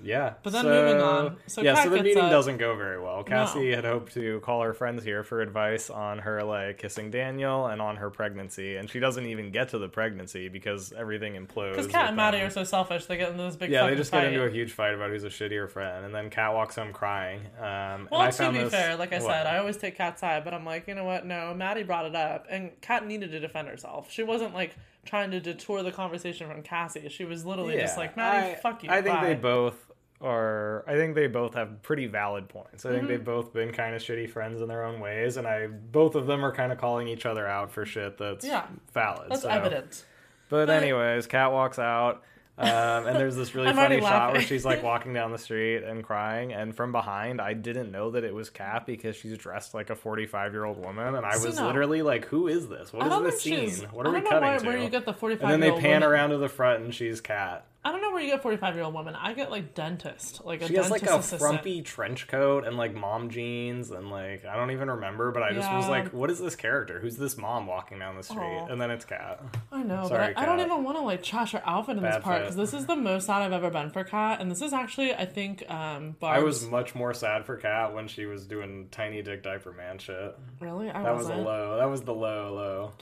[0.02, 0.34] Yeah.
[0.42, 1.36] But then moving on.
[1.46, 3.22] So yeah, Kat so the meeting up- doesn't go very well.
[3.24, 7.66] Cassie had hoped to call her friends here for advice on her like kissing Daniel
[7.66, 11.72] and on her pregnancy, and she doesn't even get to the pregnancy because everything implodes.
[11.72, 14.10] Because Kat and Maddie are so selfish, they get into this big Yeah, they just
[14.10, 14.22] fight.
[14.22, 16.92] get into a huge fight about who's a shittier friend, and then Kat walks home
[16.92, 17.40] crying.
[17.60, 19.30] Um, Well, I to be this, fair, like I what?
[19.30, 21.24] said, I always take Kat's side, but I'm like, you know what?
[21.26, 24.10] No, Maddie brought it up, and Kat needed to defend herself.
[24.10, 24.74] She wasn't like
[25.04, 27.08] trying to detour the conversation from Cassie.
[27.08, 28.90] She was literally just like, Maddie, I, fuck you.
[28.90, 29.74] I think bye." they both
[30.22, 30.84] are.
[30.86, 32.84] I think they both have pretty valid points.
[32.86, 33.08] I think Mm-hmm.
[33.08, 36.26] they've both been kind of shitty friends in their own ways, and I both of
[36.26, 38.66] them are kind of calling each other out for shit that's Yeah.
[38.94, 39.30] valid.
[39.30, 39.48] That's so.
[39.48, 40.04] evident.
[40.48, 42.22] But, But- anyways, Kat walks out.
[42.58, 42.68] Um,
[43.06, 46.52] and there's this really funny shot where she's like walking down the street and crying,
[46.52, 49.96] and from behind, I didn't know that it was Kat because she's dressed like a
[49.96, 51.66] 45 year old woman, and I was no.
[51.66, 52.92] literally like, "Who is this?
[52.92, 53.88] What is this scene?
[53.90, 56.02] What are we cutting why, to?" where you get the 45 and then they pan
[56.02, 56.02] woman.
[56.04, 57.64] around to the front, and she's Kat.
[57.84, 59.16] I don't know where you get 45 year old woman.
[59.16, 61.40] I get like dentist, like a She has like a assistant.
[61.40, 65.52] frumpy trench coat and like mom jeans and like I don't even remember, but I
[65.52, 67.00] just was like, "What is this character?
[67.00, 68.66] Who's this mom walking down the street?" Aw.
[68.66, 69.42] And then it's Kat.
[69.72, 72.04] I know, Sorry, but I, I don't even want to like trash her outfit in
[72.04, 74.62] this part because this is the most sad I've ever been for Kat, and this
[74.62, 78.46] is actually I think um I was much more sad for Kat when she was
[78.46, 80.36] doing tiny dick diaper man shit.
[80.60, 81.40] really I That was wasn't.
[81.40, 81.76] a low.
[81.78, 82.92] That was the low low.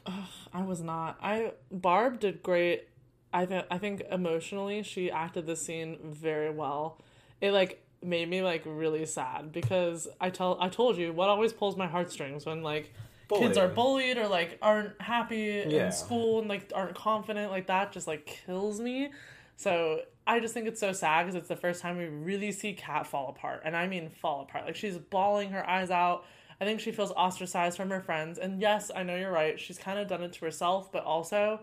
[0.55, 1.19] I was not.
[1.23, 2.85] I Barb did great.
[3.33, 6.99] I think I think emotionally she acted this scene very well.
[7.41, 11.53] It like made me like really sad because I tell I told you what always
[11.53, 12.93] pulls my heartstrings when like
[13.33, 15.87] kids are bullied or like aren't happy Yeah.
[15.87, 19.11] in school and like aren't confident like that just like kills me.
[19.57, 22.73] So I just think it's so sad because it's the first time we really see
[22.73, 24.65] Kat fall apart, and I mean fall apart.
[24.65, 26.25] Like she's bawling her eyes out.
[26.61, 28.39] I think she feels ostracized from her friends.
[28.39, 29.59] And yes, I know you're right.
[29.59, 31.61] She's kind of done it to herself, but also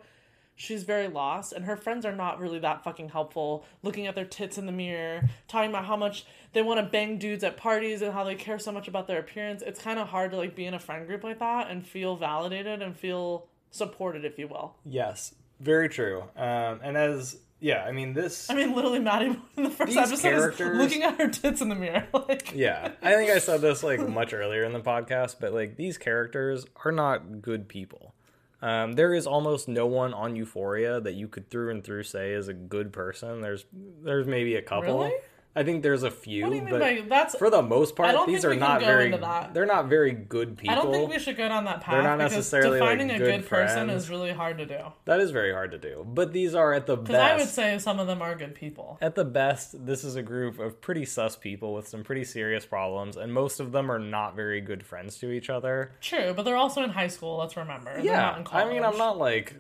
[0.60, 4.26] she's very lost and her friends are not really that fucking helpful looking at their
[4.26, 8.02] tits in the mirror talking about how much they want to bang dudes at parties
[8.02, 10.56] and how they care so much about their appearance it's kind of hard to like
[10.56, 14.48] be in a friend group like that and feel validated and feel supported if you
[14.48, 16.24] will Yes, very true.
[16.36, 18.50] Um, and as yeah, I mean this.
[18.50, 21.70] i mean literally maddie in the first episode characters- is looking at her tits in
[21.70, 25.38] the mirror like yeah, I think I said this like much earlier in the podcast,
[25.40, 28.14] but like these characters are not good people.
[28.62, 32.34] Um, there is almost no one on Euphoria that you could through and through say
[32.34, 33.42] is a good person.
[33.42, 33.66] There's
[34.04, 35.00] there's maybe a couple.
[35.00, 35.14] Really?
[35.58, 37.96] I think there's a few, what do you mean but by that's for the most
[37.96, 39.10] part, these are not very.
[39.54, 40.78] They're not very good people.
[40.78, 43.12] I don't think we should go down that path They're not because necessarily, like, defining
[43.12, 44.80] a good good person is really hard to do.
[45.06, 46.06] That is very hard to do.
[46.08, 47.08] But these are at the best.
[47.08, 48.98] Because I would say some of them are good people.
[49.02, 52.66] At the best, this is a group of pretty sus people with some pretty serious
[52.66, 55.92] problems, and most of them are not very good friends to each other.
[56.02, 57.38] True, but they're also in high school.
[57.38, 57.92] Let's remember.
[57.92, 59.56] In I mean, I'm not like.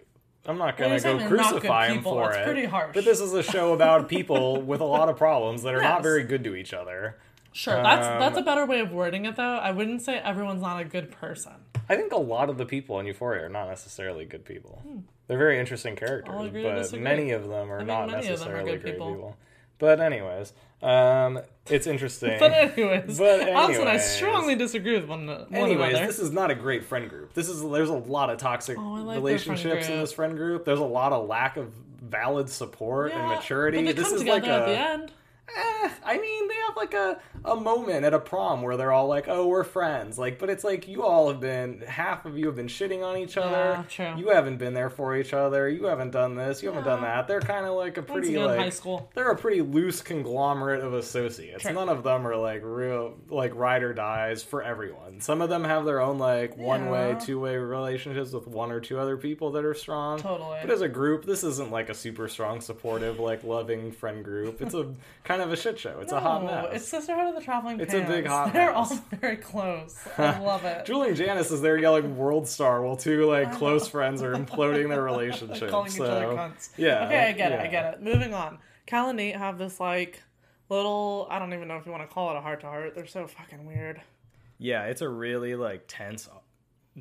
[0.48, 2.14] I'm not gonna go not crucify people.
[2.14, 2.46] for That's it.
[2.46, 2.94] pretty harsh.
[2.94, 6.04] But this is a show about people with a lot of problems that are not
[6.04, 7.18] very good to each other.
[7.52, 9.58] Sure, that's Um, that's a better way of wording it, though.
[9.58, 11.54] I wouldn't say everyone's not a good person.
[11.90, 14.82] I think a lot of the people in Euphoria are not necessarily good people.
[15.28, 16.40] They're very interesting characters, Hmm.
[16.40, 18.72] I'll agree to but many of them are think not many of them are necessarily
[18.74, 19.08] good great people.
[19.14, 19.38] people.
[19.80, 22.36] But anyways, um, it's interesting.
[22.40, 26.08] But anyways, But Allison and I strongly disagree with one, one Anyways, another.
[26.08, 27.34] this is not a great friend group.
[27.34, 30.66] This is there's a lot of toxic Oh, like relationships in this friend group.
[30.66, 33.92] There's a lot of lack of valid support and maturity.
[33.92, 35.12] This is like at a the end.
[35.56, 39.08] Eh, I mean, they have like a, a moment at a prom where they're all
[39.08, 42.46] like, "Oh, we're friends." Like, but it's like you all have been half of you
[42.48, 43.86] have been shitting on each other.
[43.90, 44.14] true.
[44.18, 45.70] You haven't been there for each other.
[45.70, 46.62] You haven't done this.
[46.62, 47.28] You haven't done that.
[47.28, 49.10] They're kind of like a pretty like high school.
[49.16, 51.64] they're a pretty loose conglomerate of associates.
[51.64, 51.74] True.
[51.74, 55.22] None of them are like real like ride or dies for everyone.
[55.22, 57.20] Some of them have their own like one way, Yeah.
[57.20, 60.20] two way relationships with one or two other people that are strong.
[60.20, 60.60] Totally.
[60.62, 64.62] But as a group, this isn't like a super strong, supportive, like loving friend group.
[64.62, 64.94] It's a
[65.24, 66.00] kind of a shit show.
[66.02, 66.68] It's a hot No, mess.
[66.74, 67.94] It's Sisterhood of the Traveling Pants.
[67.94, 68.92] It's a big hot They're mess.
[68.92, 69.98] all very close.
[70.18, 70.86] I love it.
[70.86, 74.90] Julie and Janice is there yelling "World Star" while two like close friends are imploding
[74.90, 75.70] their relationship.
[75.70, 76.70] calling each so, other cunts.
[76.78, 77.06] Yeah.
[77.06, 77.60] Okay, I get it.
[77.60, 78.02] I get it.
[78.02, 78.60] Moving on.
[78.86, 80.22] Cal and Nate have this like
[80.70, 81.28] little.
[81.30, 82.96] I don't even know if you want to call it a heart to heart.
[82.96, 84.02] They're so fucking weird.
[84.60, 86.28] Yeah, it's a really like tense,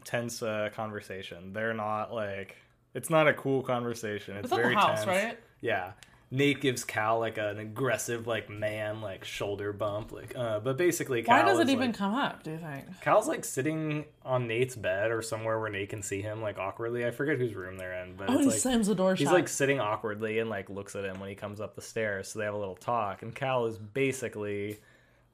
[0.04, 1.52] tense uh, conversation.
[1.52, 2.56] They're not like
[2.94, 4.36] it's not a cool conversation.
[4.36, 5.06] It's, It's at the very house, tense.
[5.06, 5.38] right?
[5.60, 5.92] Yeah.
[6.30, 11.22] Nate gives Cal like an aggressive like man like shoulder bump like uh but basically
[11.22, 12.42] Cal Why does it even like, come up?
[12.42, 12.84] Do you think?
[13.00, 17.06] Cal's like sitting on Nate's bed or somewhere where Nate can see him like awkwardly.
[17.06, 19.26] I forget whose room they're in, but Oh, it's he like slams the door he's
[19.28, 19.34] shut.
[19.34, 22.28] like sitting awkwardly and like looks at him when he comes up the stairs.
[22.28, 24.78] So they have a little talk, and Cal is basically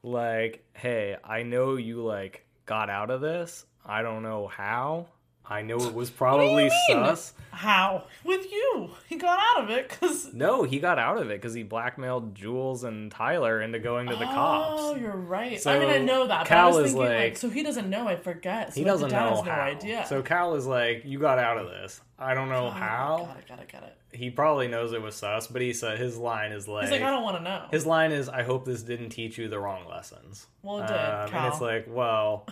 [0.03, 3.65] like, "Hey, I know you like got out of this.
[3.85, 5.07] I don't know how,
[5.45, 7.33] I know it was probably sus.
[7.51, 8.05] How?
[8.23, 8.91] With you?
[9.07, 10.33] He got out of it because.
[10.33, 14.15] No, he got out of it because he blackmailed Jules and Tyler into going to
[14.15, 14.81] the Oh, cops.
[14.81, 15.59] Oh, you're right.
[15.61, 17.49] So, I mean, I know that, Cal but I was is thinking like, like- so
[17.49, 18.07] he doesn't know.
[18.07, 18.73] I forget.
[18.73, 19.61] So He like, doesn't know has no how.
[19.61, 20.05] idea.
[20.07, 22.01] So Cal is like, "You got out of this.
[22.17, 23.47] I don't know Oh, how." Got it.
[23.49, 23.71] Got it.
[23.71, 23.97] Got it.
[24.17, 27.01] He probably knows it was sus, but he said his line is like, He's like,
[27.01, 27.65] I don't want to know.
[27.71, 30.95] his line is, "I hope this didn't teach you the wrong lessons." Well, it did,
[30.95, 32.47] Um, and it's like, well,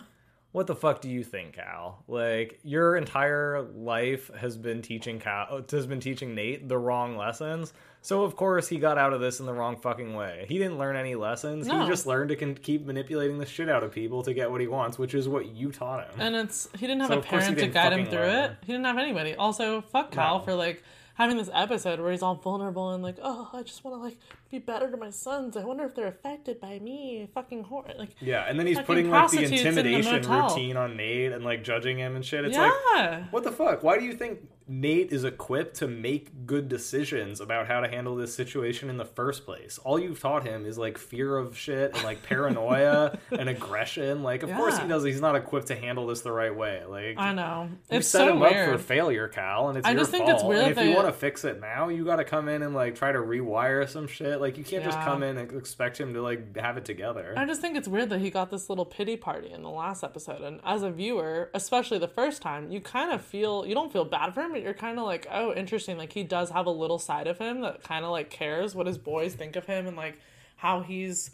[0.52, 2.04] what the fuck do you think, Cal?
[2.08, 7.72] Like your entire life has been teaching Cal has been teaching Nate the wrong lessons.
[8.04, 10.44] So of course he got out of this in the wrong fucking way.
[10.48, 11.66] He didn't learn any lessons.
[11.66, 11.82] No.
[11.82, 14.66] He just learned to keep manipulating the shit out of people to get what he
[14.66, 16.20] wants, which is what you taught him.
[16.20, 18.18] And it's he didn't have So a of course he parent to guide him through
[18.20, 18.44] learn.
[18.44, 18.56] it.
[18.66, 19.34] He didn't have anybody.
[19.36, 20.44] Also, fuck Cal No.
[20.44, 20.82] for like
[21.14, 24.18] having this episode where he's all vulnerable and like, oh, I just want to like
[24.52, 25.56] be better to my sons.
[25.56, 27.28] I wonder if they're affected by me.
[27.34, 27.92] Fucking horror.
[27.98, 31.32] Like, yeah, and then he's putting like the prostitutes in the intimidation routine on Nate
[31.32, 32.44] and like judging him and shit.
[32.44, 32.70] It's yeah.
[32.94, 33.82] like What the fuck?
[33.82, 38.14] Why do you think Nate is equipped to make good decisions about how to handle
[38.14, 39.78] this situation in the first place?
[39.78, 44.22] All you've taught him is like fear of shit and like paranoia and aggression.
[44.22, 44.88] Like, of course he Yeah.
[44.88, 45.02] does.
[45.04, 46.82] He's not equipped to handle this the right way.
[46.86, 47.68] Like, I know.
[47.90, 48.68] you It's set so him weird.
[48.68, 50.34] up for failure, Cal, and it's I your just think fault.
[50.36, 52.48] it's weird and that if you want to fix it now, you got to come
[52.48, 54.40] in and like try to rewire some shit.
[54.42, 57.32] Like, you can't just come in and expect him to like have it together.
[57.36, 60.04] I just think it's weird that he got this little pity party in the last
[60.04, 60.42] episode.
[60.42, 64.04] And as a viewer, especially the first time, you kind of feel you don't feel
[64.04, 65.96] bad for him, but you're kind of like, oh, interesting.
[65.96, 68.86] Like he does have a little side of him that kind of like cares what
[68.86, 70.18] his boys think of him and like
[70.56, 71.30] how he's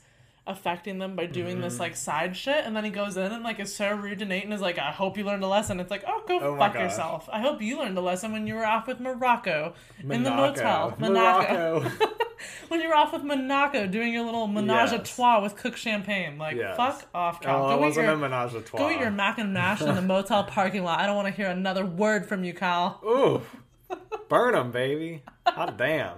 [0.49, 1.63] affecting them by doing Mm-hmm.
[1.63, 2.65] this like side shit.
[2.65, 4.79] And then he goes in and like is so rude to Nate and is like,
[4.79, 5.79] I hope you learned a lesson.
[5.81, 7.29] It's like, oh, go Oh fuck yourself.
[7.33, 10.97] I hope you learned a lesson when you were off with Morocco in the motel.
[10.99, 11.81] Monaco.
[11.81, 12.07] Morocco.
[12.69, 16.39] when you were off with Monaco doing your little menage a trois with cook champagne.
[16.39, 16.77] Like, Yes.
[16.77, 17.65] fuck off, Cal.
[17.67, 18.79] Oh, go wasn't your, a menage a trois.
[18.81, 21.01] Go eat your mac and mash in the motel parking lot.
[21.01, 23.01] I don't want to hear another word from you, Cal.
[23.05, 23.43] Ooh,
[24.29, 25.23] burn them, baby.
[25.47, 26.17] Hot damn.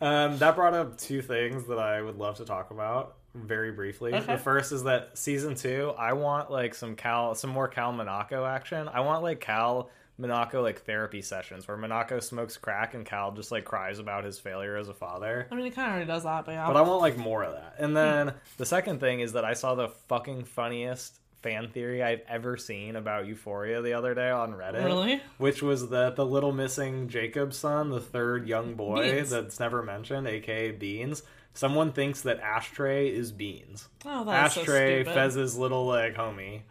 [0.00, 4.14] Um, that brought up two things that I would love to talk about very briefly.
[4.14, 4.32] Okay.
[4.32, 8.44] The first is that season two, I want like some Cal, some more Cal Monaco
[8.44, 8.88] action.
[8.88, 13.50] I want like Cal Monaco like therapy sessions where Monaco smokes crack and Cal just
[13.50, 15.48] like cries about his failure as a father.
[15.50, 16.66] I mean, he kind of already does that, but yeah.
[16.66, 17.76] But I want like more of that.
[17.78, 22.22] And then the second thing is that I saw the fucking funniest fan theory I've
[22.28, 24.84] ever seen about Euphoria the other day on Reddit.
[24.84, 25.20] Really?
[25.38, 29.30] Which was that the little missing Jacob son, the third young boy Beans.
[29.30, 31.22] that's never mentioned, aka Beans.
[31.54, 33.88] Someone thinks that Ashtray is Beans.
[34.06, 35.14] oh, that's Ashtray, so stupid.
[35.14, 36.62] Fez's little like homie.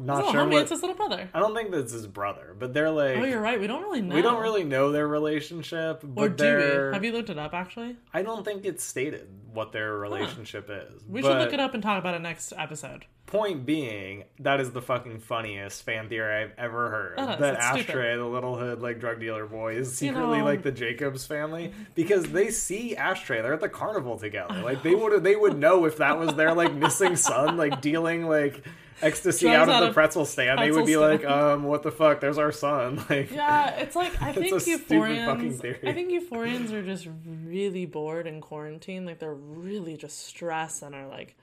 [0.00, 0.62] Not sure homie, what.
[0.62, 1.28] it's his little brother.
[1.32, 3.16] I don't think that's his brother, but they're like.
[3.18, 3.60] Oh, you're right.
[3.60, 4.14] We don't really know.
[4.14, 6.88] we don't really know their relationship, but Or do they're.
[6.88, 6.94] we?
[6.94, 7.96] Have you looked it up, actually?
[8.12, 11.02] I don't think it's stated what their relationship is.
[11.08, 13.04] We should look it up and talk about it next episode.
[13.26, 17.18] Point being, that is the fucking funniest fan theory I've ever heard.
[17.18, 17.88] That that stupid.
[17.90, 21.26] Ashtray, the little hood like drug dealer boy, is You secretly know- like the Jacobs
[21.26, 23.42] family because they see Ashtray.
[23.42, 24.60] They're at the carnival together.
[24.60, 28.28] Like they would they would know if that was their like missing son, like dealing
[28.28, 28.62] like
[29.02, 30.58] ecstasy out of the pretzel stand.
[30.58, 32.20] They would be pretzel like, um, what the fuck?
[32.20, 33.04] There's our son.
[33.10, 35.88] Like, Yeah, it's like I think a stupid fucking euphorians.
[35.88, 37.08] I think euphorians are just
[37.44, 39.04] really bored in quarantine.
[39.06, 41.36] Like they're really just stressed and are like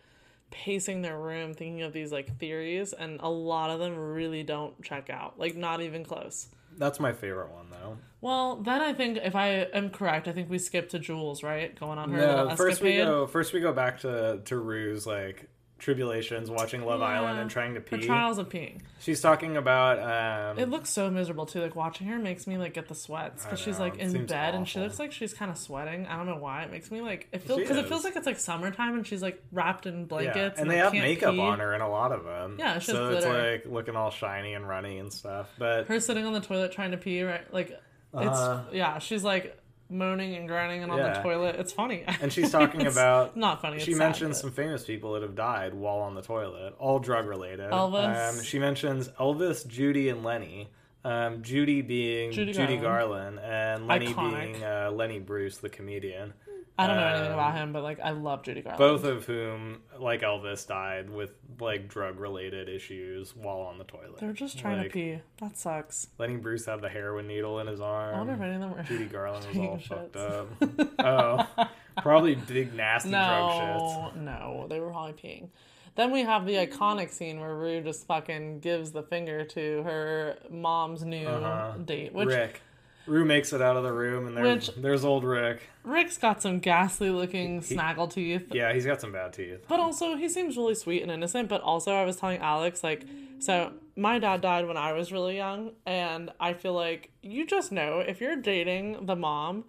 [0.49, 4.82] pacing their room thinking of these like theories, and a lot of them really don't
[4.84, 5.39] check out.
[5.39, 6.47] Like not even close.
[6.78, 7.97] that's my favorite one though.
[8.22, 11.78] Well, then I think if I am correct, I think we skip to Jules, right?
[11.80, 13.26] Going on her No, first we go.
[13.28, 15.47] First we go back to to Rue's like
[15.82, 18.06] tribulations, watching Love Island and trying to Her pee.
[18.06, 18.80] trials of peeing.
[19.00, 21.60] She's talking about um, It looks so miserable too.
[21.60, 24.68] Like watching her makes me like get the sweats because she's like in bed and
[24.68, 26.06] she looks like she's kind of sweating.
[26.06, 26.64] I don't know why.
[26.64, 29.22] It makes me like it feels because it feels like it's like summertime and she's
[29.22, 31.42] like wrapped in yeah, blankets and like, they have can't makeup pee.
[31.42, 32.56] on her in a lot of them.
[32.60, 35.50] Yeah, it's so it's like looking all shiny and runny and stuff.
[35.58, 37.24] But Her sitting on the toilet trying to pee.
[37.24, 37.78] Right, like
[38.14, 39.00] it's yeah.
[39.00, 39.58] She's like
[39.92, 41.56] moaning and grinding and on the toilet.
[41.58, 42.04] It's funny.
[42.22, 43.80] and she's talking about not funny.
[43.80, 47.72] she mentions some famous people that have died while on the toilet, all drug related.
[47.72, 48.38] Elvis.
[48.38, 50.70] Um, she mentions Elvis, Judy, and Lenny.
[51.04, 53.38] Um, Judy being Judy Judy, Garland.
[53.38, 53.39] Garland.
[53.39, 54.54] and Lenny Iconic.
[54.54, 56.34] being uh, Lenny Bruce, the comedian.
[56.80, 58.80] I don't know anything um, about him, but like I love Judy Garland.
[58.80, 64.18] Both of whom, like Elvis, died with like drug related issues while on the toilet.
[64.20, 65.20] They're just trying Like, to pee.
[65.40, 66.08] That sucks.
[66.18, 68.16] Lenny Bruce have the heroin needle in his arm.
[68.16, 68.84] I wonder if any of them were.
[68.84, 69.88] Judy Garland was all shits.
[69.88, 71.48] fucked up.
[71.60, 71.68] oh,
[72.02, 74.16] probably big nasty drug shits.
[74.16, 75.50] No, no, they were probably peeing.
[75.96, 80.38] Then we have the iconic scene where Rue just fucking gives the finger to her
[80.50, 81.78] mom's new Uh-huh.
[81.84, 82.62] date, which Rick.
[83.08, 85.62] Rue makes it out of the room, and there's Which- there's old Rick.
[85.84, 88.54] Rick's got some ghastly looking snaggle teeth.
[88.54, 89.66] Yeah, he's got some bad teeth.
[89.68, 91.49] But also, he seems really sweet and innocent.
[91.49, 93.04] But also, I was telling Alex, like,
[93.39, 95.72] so my dad died when I was really young.
[95.86, 99.66] And I feel like you just know if you're dating the mom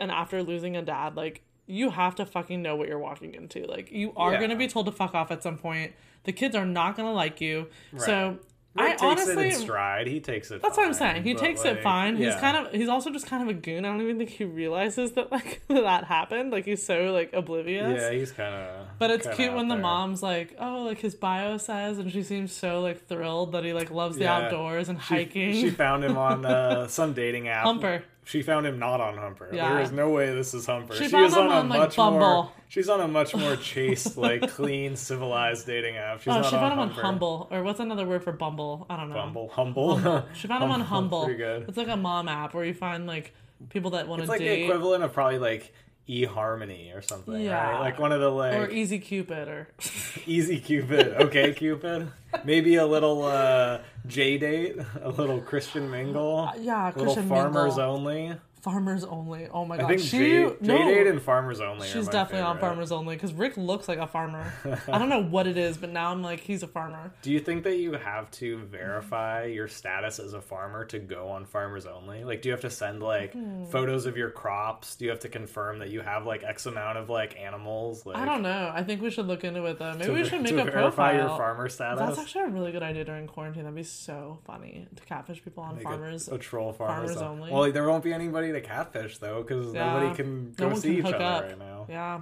[0.00, 3.64] and after losing a dad, like, you have to fucking know what you're walking into.
[3.66, 4.38] Like, you are Yeah.
[4.38, 5.92] going to be told to fuck off at some point.
[6.24, 7.68] The kids are not going to like you.
[7.96, 8.38] So,
[8.78, 9.48] Rick I takes honestly.
[9.48, 10.06] it in stride.
[10.06, 10.62] He takes it.
[10.62, 11.22] That's what I'm saying.
[11.22, 12.16] He takes like, it fine.
[12.16, 13.84] He's kind of he's also just kind of a goon.
[13.84, 16.50] I don't even think he realizes that like that happened.
[16.52, 18.00] Like he's so like oblivious.
[18.00, 18.86] Yeah, he's kind of.
[18.98, 22.52] But it's cute when the mom's like, "Oh, like his bio says," and she seems
[22.52, 24.36] so like thrilled that he like loves the Yeah.
[24.46, 25.52] outdoors and She, hiking.
[25.54, 27.64] she found him on uh, some dating app.
[27.64, 28.02] Humper.
[28.26, 29.50] She found him not on Humper.
[29.52, 29.74] Yeah.
[29.74, 30.96] There is no way this is Humper.
[30.96, 32.18] She She, found is him on a like, much Bumble.
[32.18, 32.52] more.
[32.68, 36.22] She's on a much more chaste, like clean, civilized dating app.
[36.22, 37.02] She's oh, she on found him on Humper.
[37.02, 38.84] Humble, or what's another word for Bumble?
[38.90, 39.14] I don't know.
[39.14, 40.24] Bumble, humble.
[40.34, 41.24] She found him on Humble.
[41.24, 41.66] Pretty good.
[41.68, 43.32] It's like a mom app where you find like
[43.68, 45.72] people that want It's to like the equivalent of probably like
[46.08, 47.40] eHarmony or something.
[47.40, 47.70] Yeah.
[47.70, 47.80] Right?
[47.80, 49.68] Like one of the like or Easy Cupid, or
[50.26, 52.10] Easy Cupid, okay Cupid,
[52.44, 57.94] maybe a little uh, JDate, a little Christian mingle, yeah, a little farmers Mingle.
[57.94, 58.36] only.
[58.66, 59.46] Farmers Only.
[59.52, 60.76] Oh my god, I think she J no.
[60.76, 61.86] date and farmers only.
[61.86, 62.58] She's are my definitely on.
[62.58, 64.52] Farmers Only because Rick looks like a farmer.
[64.92, 67.12] I don't know what it is, but now I'm like, he's a farmer.
[67.22, 71.28] Do you think that you have to verify your status as a farmer to go
[71.28, 72.24] on Farmers Only?
[72.24, 73.66] Like, do you have to send like Hmm.
[73.66, 74.96] photos of your crops?
[74.96, 78.04] Do you have to confirm that you have like X amount of like animals?
[78.04, 78.72] Like, I don't know.
[78.74, 79.92] I think we should look into it though.
[79.92, 81.28] Maybe to, we should make to a verify profile.
[81.28, 82.00] your farmer status.
[82.00, 83.62] That's actually a really good idea during quarantine.
[83.62, 86.26] That'd be so funny to catfish people on Make a- farmers.
[86.28, 87.50] a, troll farmers, farmers only.
[87.50, 87.52] only.
[87.52, 89.92] Well, there won't be anybody to catfish though, because Yeah.
[89.92, 91.44] nobody can go no one see can each other up.
[91.44, 91.86] right now.
[91.88, 92.20] Yeah.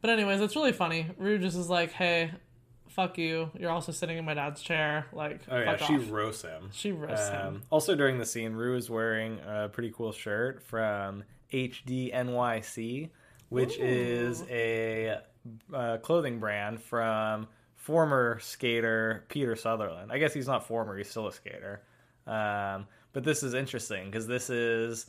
[0.00, 1.06] But anyways, it's really funny.
[1.16, 2.32] Rue just is like, "Hey,
[2.88, 3.50] fuck you.
[3.58, 5.06] You're also sitting in my dad's chair.
[5.12, 6.70] Like, Oh yeah, she off." roasts him.
[6.72, 7.46] She roasts him.
[7.46, 13.10] Um, also during the scene, Rue is wearing a pretty cool shirt from HDNYC,
[13.48, 15.18] which is a
[15.72, 17.46] uh, clothing brand from
[17.76, 20.10] former skater Peter Sutherland.
[20.12, 21.82] I guess he's not former; he's still a skater.
[22.26, 25.06] Um, but this is interesting because this is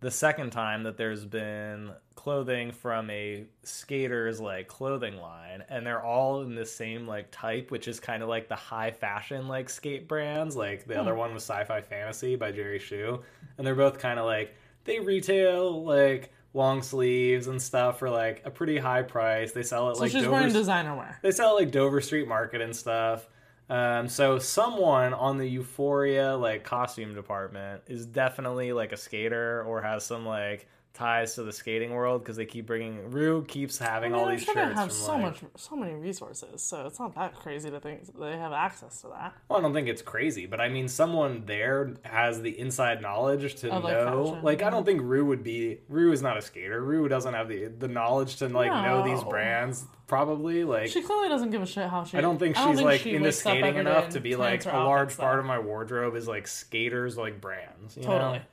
[0.00, 6.02] the second time that there's been clothing from a skater's like clothing line and they're
[6.02, 9.70] all in the same like type which is kind of like the high fashion like
[9.70, 11.18] skate brands like the other hmm.
[11.18, 13.20] one was sci-fi fantasy by jerry Hsu,
[13.56, 18.42] and they're both kind of like they retail like long sleeves and stuff for like
[18.44, 21.18] a pretty high price they sell it So like she's Dover wearing designer wear.
[21.22, 23.26] they sell it like Dover Street Market and stuff.
[23.70, 29.80] Um, so someone on the Euphoria like costume department is definitely like a skater or
[29.80, 30.66] has some like
[31.00, 34.30] ties to the skating world because they keep bringing Rue keeps having I mean, all
[34.30, 35.22] these shirts have so like.
[35.22, 36.62] much, so many resources.
[36.62, 39.34] So it's not that crazy to think they have access to that.
[39.48, 43.54] Well, I don't think it's crazy, but I mean, someone there has the inside knowledge
[43.56, 44.24] to Of, know.
[44.26, 44.66] fashion, like, yeah.
[44.66, 45.80] I don't think Rue would be.
[45.88, 46.82] Rue is not a skater.
[46.82, 49.86] Rue doesn't have the the knowledge to like know these brands.
[50.06, 52.18] Probably like She clearly doesn't give a shit how she.
[52.18, 55.38] I don't think she's like she into skating enough to be like a large part
[55.38, 57.96] of my wardrobe is like skaters like brands.
[57.96, 58.38] You Totally.
[58.38, 58.44] Know?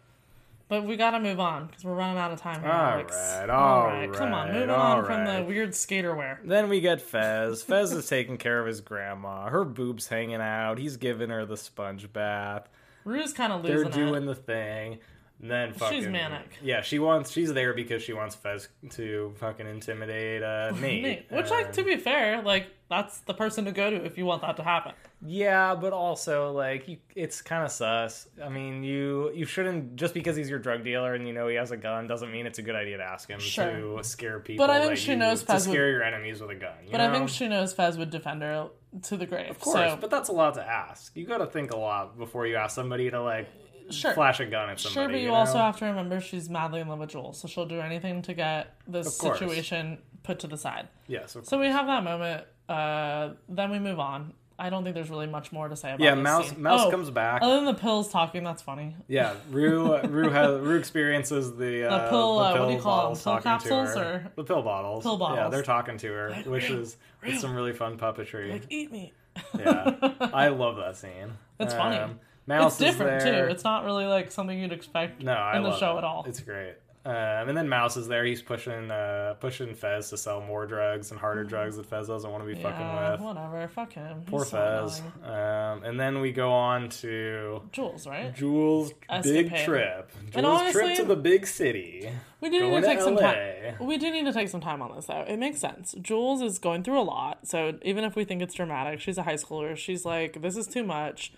[0.70, 2.62] But we gotta move on because we're running out of time.
[2.62, 3.16] Here, All Alex.
[3.16, 4.12] right, all all right.
[4.12, 6.42] Come on, right, moving on from the weird skater wear.
[6.44, 7.62] Then we get Fez.
[7.64, 9.48] Fez is taking care of his grandma.
[9.48, 10.78] Her boobs hanging out.
[10.78, 12.68] He's giving her the sponge bath.
[13.06, 13.90] Rue's kind of losing.
[13.90, 14.26] They're doing it.
[14.26, 15.00] the thing.
[15.42, 16.58] And then fucking manic.
[16.64, 17.32] Yeah, she wants.
[17.32, 21.04] She's there because she wants Fez to fucking intimidate uh, Nate.
[21.04, 21.26] Nate.
[21.32, 24.42] Which, like, to be fair, like that's the person to go to if you want
[24.42, 24.94] that to happen.
[25.26, 28.28] Yeah, but also like you, it's kind of sus.
[28.44, 31.56] I mean, you you shouldn't just because he's your drug dealer and you know he
[31.56, 33.98] has a gun doesn't mean it's a good idea to ask him Sure.
[33.98, 34.66] to scare people.
[34.68, 36.74] But I think she you- knows to Fez would- scare your enemies with a gun.
[36.92, 38.70] But I think she knows Fez would defend her
[39.04, 39.50] to the grave.
[39.50, 41.16] of course, so, but that's a lot to ask.
[41.18, 43.48] You got to think a lot before you ask somebody to like
[43.90, 44.14] sure.
[44.14, 44.94] flash a gun at somebody.
[44.94, 47.48] Sure, but you, you also have to remember she's madly in love with Jules, so
[47.48, 50.90] she'll do anything to get this situation put to the side.
[51.08, 51.36] yes.
[51.44, 52.46] So we have that moment.
[52.70, 54.34] Uh, then we move on.
[54.60, 56.62] I don't think there's really much more to say about yeah, this mouse scene.
[56.64, 57.42] mouse Oh, comes back.
[57.44, 58.96] Other than the pills talking, that's funny.
[59.08, 62.74] yeah, Rue uh, Rue has Rue experiences the uh, pill, the uh, what pill do
[62.74, 63.04] you call 'em?
[63.04, 65.04] bottles Pill capsules or- the pill bottles.
[65.04, 65.38] Pill bottles.
[65.38, 67.30] Yeah, they're talking to her, which Rue, is Rue.
[67.32, 68.52] it's some really fun puppetry.
[68.52, 69.14] Like, eat me.
[69.60, 69.96] yeah,
[70.34, 71.34] I love that scene.
[71.60, 72.14] It's funny.
[72.48, 73.46] Mouse it's different is there.
[73.46, 73.52] too.
[73.52, 75.98] It's not really like something you'd expect no, I in the show it.
[76.00, 76.24] at all.
[76.28, 76.76] It's great.
[77.08, 78.26] Um, and then Mouse is there.
[78.26, 82.30] He's pushing uh, pushing Fez to sell more drugs and harder drugs that Fez doesn't
[82.30, 83.22] want to be yeah, fucking with.
[83.22, 83.66] whatever.
[83.70, 84.24] Fuck him.
[84.26, 85.02] Poor so Fez.
[85.24, 85.40] annoying.
[85.40, 88.36] Um, and then we go on to Jules, right?
[88.36, 88.92] Jules'
[89.24, 89.66] big Escapade.
[89.66, 90.12] trip.
[90.34, 92.10] And Jules' trip to the big city.
[92.42, 93.76] We do need to to take some time.
[93.80, 95.24] We do need to take some time on this, though.
[95.26, 95.96] It makes sense.
[96.02, 99.24] Jules is going through a lot, so even if we think it's dramatic, she's a
[99.24, 99.78] high schooler.
[99.78, 101.32] She's like, "This is too much."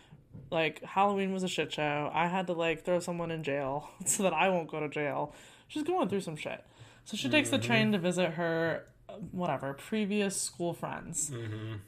[0.50, 2.10] Like Halloween was a shit show.
[2.12, 5.34] I had to like throw someone in jail so that I won't go to jail.
[5.70, 6.66] She's going through some shit.
[7.06, 8.84] So she takes the train to visit her
[9.32, 11.32] whatever previous school friends.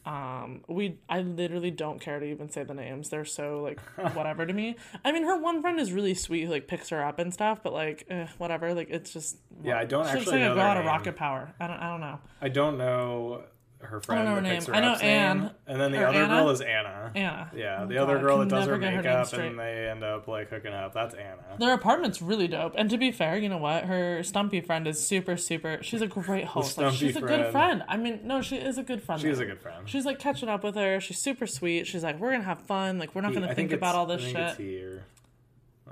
[0.05, 3.09] Um, we I literally don't care to even say the names.
[3.09, 3.79] They're so like
[4.15, 4.77] whatever to me.
[5.03, 7.59] I mean, her one friend is really sweet, who like picks her up and stuff.
[7.63, 8.73] But like, eh, whatever.
[8.73, 10.85] Like it's just Yeah, I don't She looks actually like know a girl of.
[10.85, 11.53] Rocket Power.
[11.59, 11.77] I don't.
[11.77, 12.19] I don't know.
[12.41, 13.43] I don't know
[13.83, 14.25] her friend.
[14.25, 14.73] know her that picks name.
[14.75, 15.49] her I know up's name.
[15.67, 16.35] And then the Or other Anna?
[16.41, 17.11] girl is Anna.
[17.15, 17.51] Anna.
[17.55, 20.03] Yeah, Oh, the other I girl that does her get her makeup and they end
[20.03, 20.93] up like hooking up.
[20.93, 21.41] That's Anna.
[21.59, 22.73] Their apartment's really dope.
[22.77, 23.83] And to be fair, you know what?
[23.85, 25.79] Her stumpy friend is super, super.
[25.81, 26.77] She's a great host.
[26.77, 27.51] Like, she's a good friend.
[27.51, 27.83] friend.
[27.87, 29.19] I mean, no, she is a good friend.
[29.21, 29.87] She is a good friend.
[29.89, 30.99] She's like catching up with her.
[30.99, 31.87] She's super sweet.
[31.87, 32.99] She's like, we're gonna have fun.
[32.99, 35.01] Like, we're not gonna I think, about all this I think shit.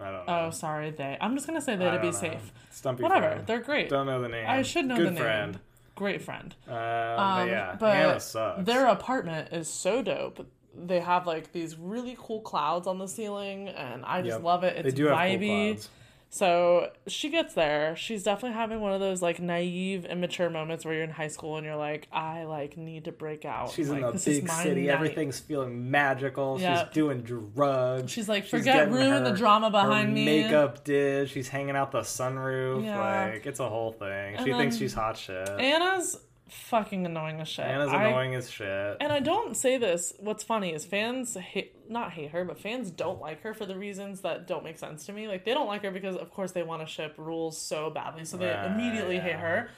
[0.02, 0.46] I don't know.
[0.48, 1.18] Oh, sorry, they.
[1.20, 2.12] I'm just gonna say they I to be know.
[2.14, 2.54] safe.
[2.72, 3.32] Stumpy Whatever.
[3.32, 3.48] friend.
[3.48, 3.90] They're great.
[3.90, 4.46] Don't know the name.
[4.48, 5.22] I should know Good the name.
[5.22, 5.60] friend.
[6.00, 6.56] Great friend.
[6.66, 8.64] Um, Um, yeah, but Anna sucks.
[8.66, 10.48] Their apartment is so dope.
[10.74, 14.44] They have like these really cool clouds on the ceiling, and I just Yep.
[14.44, 14.78] love it.
[14.78, 15.72] It's they do have cool vibey.
[15.74, 15.90] clouds.
[16.32, 17.96] So she gets there.
[17.96, 21.58] She's definitely having one of those like naive, immature moments where you're in high school
[21.58, 23.72] and you're like, I like need to break out.
[23.72, 24.82] She's like, in this big city.
[24.86, 24.94] night.
[24.94, 26.60] Everything's feeling magical.
[26.62, 26.78] Yep.
[26.86, 28.12] She's doing drugs.
[28.12, 30.26] She's like, forget getting ruin the her- drama her behind me.
[30.26, 31.30] Makeup did.
[31.30, 32.86] She's hanging out the sunroof.
[32.86, 33.32] Yeah.
[33.32, 34.36] Like it's a whole thing.
[34.36, 35.50] And she thinks she's hot shit.
[35.50, 36.16] Anna's
[36.50, 37.66] fucking annoying as shit.
[37.66, 38.98] Anna's I- annoying as shit.
[39.00, 40.14] And I don't say this.
[40.20, 43.76] What's funny is fans hate, not hate her, but fans don't like her for the
[43.78, 45.28] reasons that don't make sense to me.
[45.28, 48.26] Like they don't like her because, of course, they want to ship rules so badly,
[48.26, 49.70] so they immediately hate her.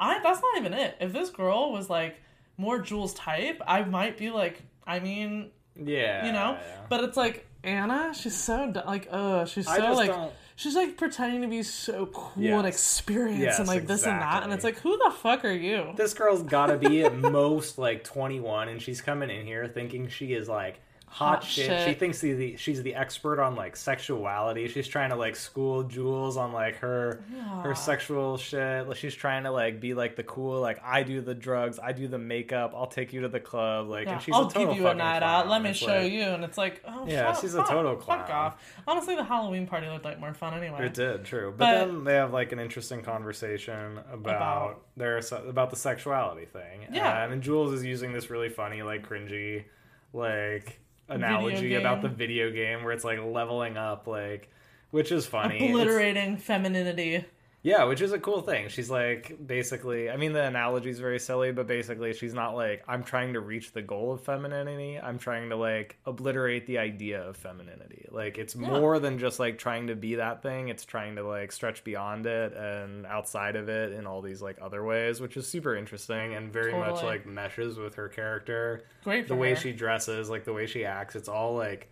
[0.00, 0.96] I that's not even it.
[1.00, 2.20] If this girl was like
[2.56, 6.52] more Jules type, I might be like, I mean, yeah, you know.
[6.60, 6.76] yeah.
[6.88, 10.10] But it's like Anna, she's so like, uh, she's so like.
[10.10, 14.20] don't- She's like pretending to be so cool and experienced Yes, and like this and
[14.22, 15.92] that, and it's like, who the fuck are you?
[15.96, 20.32] This girl's gotta be at most like 21, and she's coming in here thinking she
[20.32, 20.78] is like
[21.14, 21.66] hot, Hot shit.
[21.66, 21.88] shit.
[21.88, 24.66] She thinks the, the, she's the expert on like sexuality.
[24.66, 27.22] She's trying to like school Jules on like her
[27.62, 28.88] her sexual shit.
[28.88, 31.92] Like, She's trying to like be like the cool like I do the drugs, I
[31.92, 33.88] do the makeup, I'll take you to the club.
[33.88, 35.48] Like, Yeah, and she's I'll a total give you a night out.
[35.48, 36.22] Let me It's show like- you.
[36.22, 38.30] And it's like, oh, Yeah, fuck, she's a fuck, total Fuck clown.
[38.30, 38.74] off.
[38.88, 40.86] Honestly, the Halloween party looked like more fun anyway.
[40.86, 41.54] It did, true.
[41.56, 46.46] But, But- then they have like an interesting conversation about, About- their about the sexuality
[46.46, 46.86] thing.
[46.92, 47.22] Yeah.
[47.22, 49.64] and, and Jules is using this really funny, like cringy,
[50.12, 54.48] like analogy about the video game where it's like leveling up, like
[54.90, 55.56] which is funny.
[55.56, 57.24] It's- Obliterating femininity.
[57.64, 58.68] Yeah, which is a cool thing.
[58.68, 62.84] She's like basically, I mean, the analogy is very silly, but basically, she's not like,
[62.86, 65.00] I'm trying to reach the goal of femininity.
[65.00, 68.06] I'm trying to like obliterate the idea of femininity.
[68.10, 71.52] Like, it's more than just like trying to be that thing, it's trying to like
[71.52, 75.48] stretch beyond it and outside of it in all these like other ways, which is
[75.48, 78.84] super interesting and very much like meshes with her character.
[79.04, 79.56] Great for The way her.
[79.56, 81.90] she dresses, like the way she acts, it's all like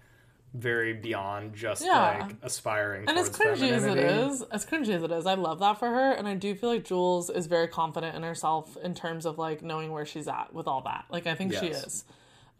[0.54, 2.24] very beyond just Yeah.
[2.26, 5.60] like aspiring And as cringy as it is, as cringy as it is, I love
[5.60, 6.12] that for her.
[6.12, 9.62] And I do feel like Jules is very confident in herself in terms of like
[9.62, 11.06] knowing where she's at with all that.
[11.08, 12.04] Like I think she is.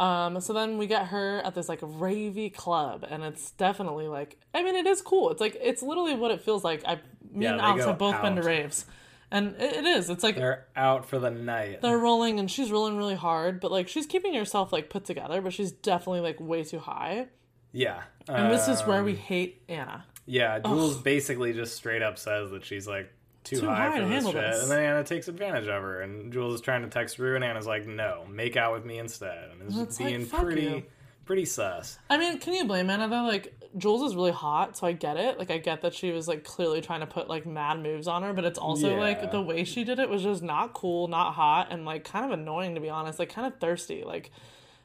[0.01, 4.39] Um, so then we get her at this like ravey club, and it's definitely like
[4.55, 5.31] I mean it is cool.
[5.31, 6.83] It's like it's literally what it feels like.
[6.87, 6.95] I
[7.31, 8.87] me Yeah, and Alex have both been to raves,
[9.31, 10.09] and it, it is.
[10.11, 11.83] It's like They're out for the night.
[11.83, 15.41] they're rolling and she's rolling really hard, but like she's keeping herself like put together,
[15.43, 17.27] but she's definitely like way too high.
[17.73, 18.03] Yeah.
[18.29, 20.05] And this is where Um, we hate Anna.
[20.27, 23.13] Yeah, Jules basically just straight up says that she's like
[23.45, 24.35] too, Too high, high for this shit.
[24.35, 24.63] this.
[24.63, 27.43] And then Anna takes advantage of her and Jules is trying to text Rue and
[27.45, 29.51] Anna's like, No, make out with me instead.
[29.51, 30.83] And is it's being fuck pretty you.
[31.25, 31.99] pretty sus.
[32.09, 33.25] I mean, can you blame Anna though?
[33.25, 35.39] Like Jules is really hot, so I get it.
[35.41, 38.23] Like I get that she was like clearly trying to put like mad moves on
[38.23, 39.01] her, but it's also Yeah.
[39.01, 42.25] like the way she did it was just not cool, not hot, and like kind
[42.25, 43.19] of annoying to be honest.
[43.19, 44.05] Like kind of thirsty.
[44.05, 44.31] Like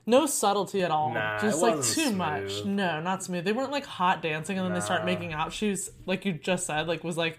[0.08, 1.14] no subtlety at all.
[1.14, 2.66] Nah, just like too much.
[2.66, 3.44] No, not smooth.
[3.46, 5.54] They weren't like hot dancing and then they start making out.
[5.54, 7.38] She was like you just said, like was like,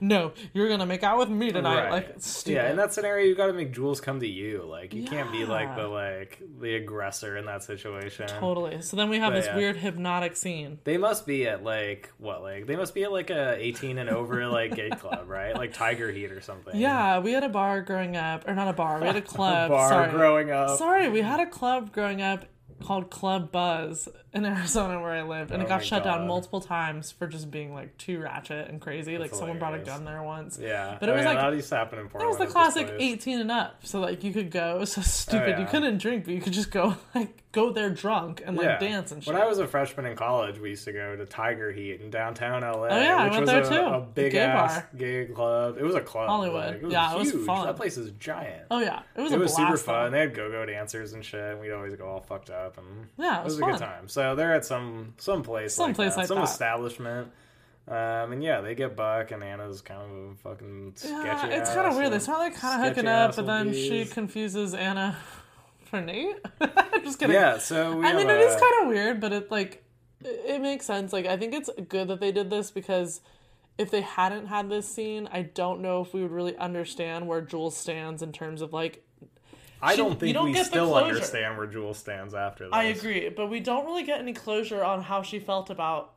[0.00, 1.82] No, you're gonna make out with me tonight.
[1.84, 1.90] Right.
[1.90, 2.54] Like stupid.
[2.56, 4.64] Yeah, in that scenario you gotta make Jules come to you.
[4.68, 8.28] Like you can't be like the like the aggressor in that situation.
[8.28, 8.82] Totally.
[8.82, 9.56] So then we have But this yeah.
[9.56, 10.78] weird hypnotic scene.
[10.84, 14.08] They must be at like what like they must be at like a eighteen and
[14.10, 15.54] over like gay club, right?
[15.54, 16.78] Like Tiger Heat or something.
[16.78, 19.00] Yeah, we had a bar growing up, or not a bar.
[19.00, 19.70] We had a club.
[19.70, 20.10] bar sorry.
[20.10, 20.78] growing up.
[20.78, 22.44] Sorry, we had a club growing up
[22.84, 26.60] called Club Buzz in Arizona where I lived, and Oh it got shut down multiple
[26.60, 29.18] times for just being like too ratchet and crazy.
[29.18, 30.58] like someone brought a gun there once.
[30.60, 32.38] Yeah, but it Oh, was like that used to happen in it Portland.
[32.38, 33.84] was the classic 18 and up.
[33.86, 34.76] So like you could go.
[34.76, 35.42] It was so oh, stupid.
[35.44, 35.60] Oh, yeah.
[35.60, 39.10] You couldn't drink, but you could just go like go there drunk and like dance
[39.12, 39.32] and shit.
[39.32, 42.10] When I was a freshman in college, we used to go to Tiger Heat in
[42.10, 42.86] downtown LA.
[42.88, 43.94] Oh, yeah, I which went was there a, too.
[43.94, 44.88] a big Gay ass bar.
[44.96, 45.76] gay club.
[45.78, 46.28] It was a club.
[46.28, 46.66] Hollywood.
[46.66, 47.46] like, it was Yeah, it was huge.
[47.46, 47.66] fun.
[47.66, 48.66] That place is giant.
[48.70, 50.04] oh yeah, it was it was super fun.
[50.06, 50.10] though.
[50.10, 51.40] They had go-go dancers and shit.
[51.40, 54.08] And we'd always go all fucked up, and Yeah, it was a good time.
[54.08, 56.44] So they're at some some place, Some like place that, like some that.
[56.44, 57.28] establishment.
[57.88, 61.12] Um, and yeah, they get Buck, and Anna's kind of a fucking sketchy.
[61.12, 62.12] Yeah, it's kind of weird.
[62.12, 65.16] They start like kind of hooking up, but then she confuses Anna
[65.90, 66.36] for Nate.
[66.60, 67.34] I'm Just kidding.
[67.34, 69.84] Yeah, so we I mean, have it is kind of weird, but it like
[70.22, 71.12] it makes sense.
[71.12, 73.20] Like I think it's good that they did this because
[73.78, 77.40] if they hadn't had this scene, I don't know if we would really understand where
[77.40, 79.04] Jules stands in terms of like.
[79.82, 82.72] I don't you think don't we get still understand where Jules stands after this.
[82.74, 86.12] I agree, but we don't really get any closure on how she felt about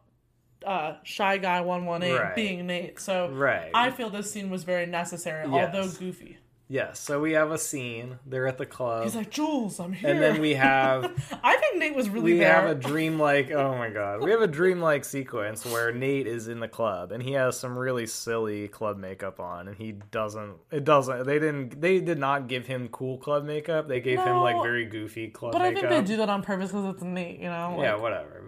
[0.65, 2.35] uh, shy guy one one eight Right.
[2.35, 2.99] being Nate.
[2.99, 3.71] So Right.
[3.73, 5.73] I feel this scene was very necessary, Yes.
[5.73, 6.37] although goofy.
[6.69, 8.17] Yes, so we have a scene.
[8.25, 9.03] They're at the club.
[9.03, 10.09] He's like, Jules, I'm here.
[10.09, 11.03] and then we have
[11.43, 12.53] I think Nate was really we there.
[12.53, 16.59] have a dreamlike oh my god we have a dreamlike sequence where nate is in
[16.59, 20.83] the club and he has some really silly club makeup on and he doesn't it
[20.83, 24.55] doesn't they didn't they did not give him cool club makeup they gave him like
[24.63, 27.39] very goofy club but I makeup think they do that on purpose because it's Nate,
[27.39, 27.77] you know?
[27.81, 28.43] yeah whatever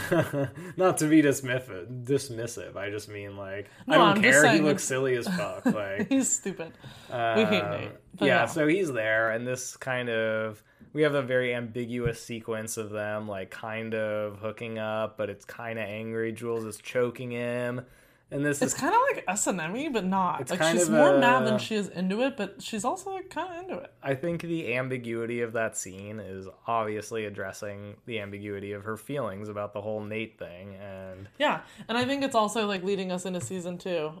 [0.76, 4.42] not to be dismissive dismissive i just mean like i No, don't I'm just care
[4.42, 6.72] he saying looks it's- silly as fuck like He's stupid.
[7.08, 7.88] we uh, um.
[8.20, 12.90] Yeah, so he's there, and this kind of we have a very ambiguous sequence of
[12.90, 16.32] them like kind of hooking up, but it's kind of angry.
[16.32, 17.82] Jules is choking him,
[18.30, 20.42] and this it's is kind of like S and M but not.
[20.42, 23.30] It's like she's more a- mad than she is into it, but she's also like
[23.30, 23.92] kind of into it.
[24.02, 29.48] I think the ambiguity of that scene is obviously addressing the ambiguity of her feelings
[29.48, 33.24] about the whole Nate thing, and Yeah, and I think it's also like leading us
[33.24, 34.12] into season two.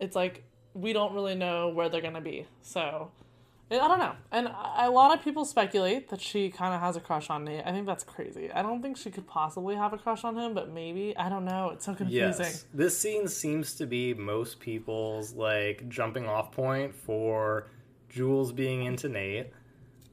[0.00, 0.44] It's like
[0.76, 3.10] we don't really know where they're gonna be, so
[3.70, 4.14] I don't know.
[4.30, 7.44] And a a lot of people speculate that she kind of has a crush on
[7.44, 7.62] Nate.
[7.66, 8.50] I think that's crazy.
[8.52, 11.44] I don't think she could possibly have a crush on him, but maybe I don't
[11.44, 11.70] know.
[11.70, 12.46] It's so confusing.
[12.46, 12.64] Yes.
[12.72, 17.66] This scene seems to be most people's like jumping off point for
[18.08, 19.48] Jules being into Nate.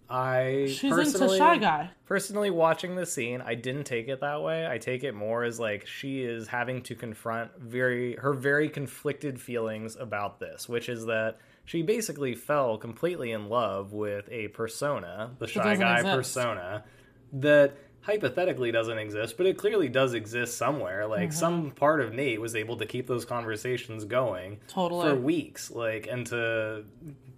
[0.10, 1.90] I She's into personally, shy guy.
[2.06, 4.68] Personally, watching the scene, I didn't take it that way.
[4.68, 9.40] I take it more as like she is having to confront very her very conflicted
[9.42, 15.32] feelings about this, which is that she basically fell completely in love with a persona,
[15.40, 16.16] the shy guy exist.
[16.16, 16.84] persona,
[17.34, 21.08] that hypothetically doesn't exist, but it clearly does exist somewhere.
[21.08, 21.40] Like Mm-hmm.
[21.40, 25.10] some part of Nate was able to keep those conversations going Totally.
[25.10, 26.84] for weeks, like and to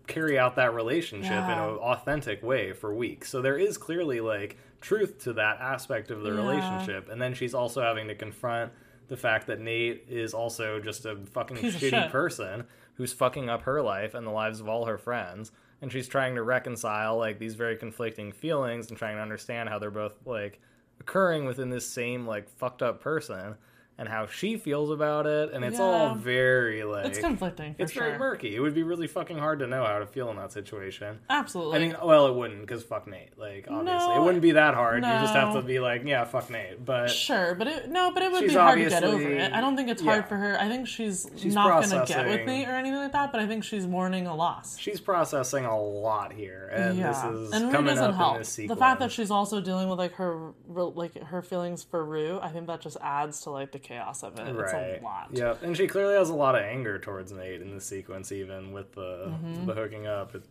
[0.08, 3.30] carry out that relationship in an authentic way for weeks.
[3.30, 6.36] So there is clearly like truth to that aspect of the Yeah.
[6.38, 7.10] relationship.
[7.10, 8.72] And then she's also having to confront
[9.08, 13.64] the fact that Nate is also just a fucking Piece shitty person who's fucking up
[13.64, 15.51] her life and the lives of all her friends.
[15.82, 19.78] And she's trying to reconcile like these very conflicting feelings and trying to understand how
[19.80, 20.60] they're both like
[20.99, 23.56] occurring within this same like fucked up person
[23.98, 25.52] and how she feels about it.
[25.54, 28.04] And it's all very like It's conflicting for it's sure.
[28.08, 28.56] very murky.
[28.56, 31.20] It would be really fucking hard to know how to feel in that situation.
[31.30, 31.78] Absolutely.
[31.78, 33.38] I mean, well, it wouldn't because fuck Nate.
[33.38, 34.98] Like, obviously, No, it wouldn't be that hard.
[35.04, 36.84] You just have to be like, yeah, fuck Nate.
[36.84, 39.54] But Sure, but it, no, but it would be hard to get over it.
[39.54, 40.60] I don't think it's hard for her.
[40.60, 43.32] I think she's, She's not gonna get with Nate or anything like that.
[43.32, 44.78] But I think she's mourning a loss.
[44.78, 48.43] she's processing a lot here, and yeah, this is and coming doesn't up help.
[48.43, 52.50] The fact that she's also dealing with like her like her feelings for Rue, I
[52.50, 54.48] think that just adds to like the chaos of it.
[54.48, 55.30] It's right, a lot.
[55.32, 58.72] yep, and she clearly has a lot of anger towards Nate in this sequence, even
[58.72, 59.66] with the mm-hmm.
[59.66, 60.36] the hooking up.
[60.36, 60.44] It,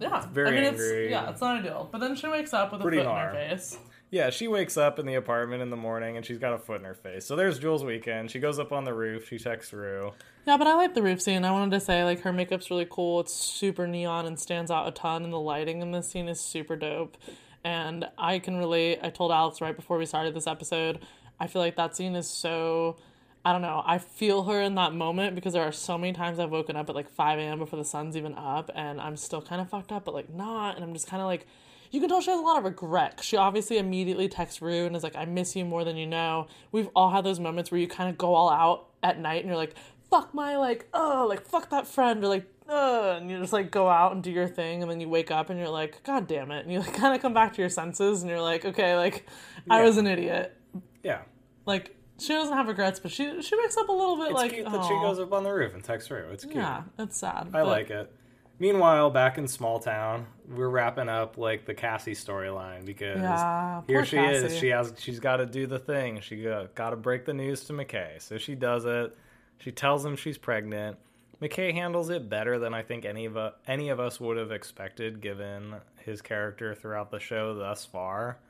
[0.00, 1.04] Yeah, very I mean, angry.
[1.04, 1.88] It's, yeah, it's not ideal.
[1.92, 3.34] But then she wakes up with a foot hard.
[3.34, 3.78] in her face.
[4.10, 6.80] Yeah, she wakes up in the apartment in the morning and she's got a foot
[6.80, 7.24] in her face.
[7.26, 8.30] So there's Jules' weekend.
[8.30, 9.28] She goes up on the roof.
[9.28, 10.12] She texts Rue.
[10.46, 11.44] Yeah, but I like the roof scene.
[11.44, 13.20] I wanted to say like her makeup's really cool.
[13.20, 16.40] It's super neon and stands out a ton, and the lighting in this scene is
[16.40, 17.18] super dope.
[17.62, 18.98] And I can relate.
[19.02, 21.00] I told Alex right before we started this episode.
[21.40, 22.96] I feel like that scene is so.
[23.42, 23.82] I don't know.
[23.86, 26.90] I feel her in that moment because there are so many times I've woken up
[26.90, 27.58] at like 5 a.m.
[27.58, 30.76] before the sun's even up, and I'm still kind of fucked up, but like not.
[30.76, 31.46] And I'm just kind of like,
[31.90, 33.20] you can tell she has a lot of regret.
[33.22, 36.48] She obviously immediately texts Rue and is like, I miss you more than you know.
[36.70, 39.46] We've all had those moments where you kind of go all out at night and
[39.46, 39.74] you're like,
[40.10, 43.70] fuck my, like, oh, like, fuck that friend, or like, uh, and you just like
[43.70, 46.28] go out and do your thing, and then you wake up and you're like, god
[46.28, 46.64] damn it.
[46.64, 49.26] And you like kind of come back to your senses and you're like, okay, like,
[49.70, 50.56] I was an idiot.
[51.02, 51.22] Yeah,
[51.66, 54.52] Like, she doesn't have regrets, but she she wakes up a little bit it's like,
[54.52, 56.28] cute that she goes up on the roof and texts Rue.
[56.30, 56.56] It's cute.
[56.56, 57.48] yeah, it's sad.
[57.54, 58.12] I like it.
[58.58, 64.04] Meanwhile, back in small town, we're wrapping up like the Cassie storyline because Yeah, here
[64.04, 64.58] she is.
[64.58, 66.20] She has she's got to do the thing.
[66.20, 68.20] She got, got to break the news to McKay.
[68.20, 69.16] So she does it.
[69.58, 70.98] She tells him she's pregnant.
[71.40, 74.52] McKay handles it better than I think any of uh, any of us would have
[74.52, 78.40] expected, given his character throughout the show thus far.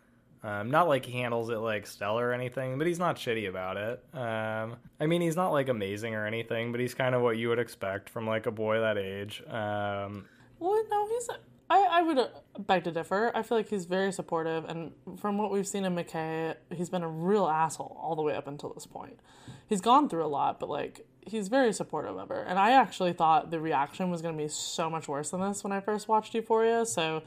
[0.42, 3.76] Um, not like he handles it like stellar or anything, but he's not shitty about
[3.76, 4.02] it.
[4.14, 7.48] Um, I mean, he's not like amazing or anything, but he's kind of what you
[7.50, 9.42] would expect from like a boy that age.
[9.46, 10.24] Um,
[10.58, 11.28] Well, no, he's.
[11.68, 12.28] I, I would uh,
[12.58, 13.30] beg to differ.
[13.34, 17.02] I feel like he's very supportive, and from what we've seen in McKay, he's been
[17.02, 19.20] a real asshole all the way up until this point.
[19.68, 22.42] He's gone through a lot, but like he's very supportive of her.
[22.42, 25.62] And I actually thought the reaction was going to be so much worse than this
[25.62, 26.86] when I first watched Euphoria.
[26.86, 27.22] So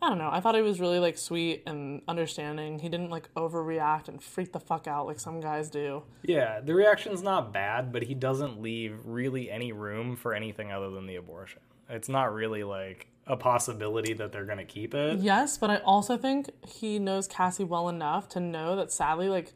[0.00, 0.30] I don't know.
[0.30, 2.78] I thought he was really like sweet and understanding.
[2.78, 6.04] He didn't like overreact and freak the fuck out like some guys do.
[6.22, 10.90] yeah, the reaction's not bad, but he doesn't leave really any room for anything other
[10.90, 11.60] than the abortion.
[11.88, 15.18] It's not really like a possibility that they're gonna keep it.
[15.18, 19.52] Yes, but I also think he knows Cassie well enough to know that sadly, like,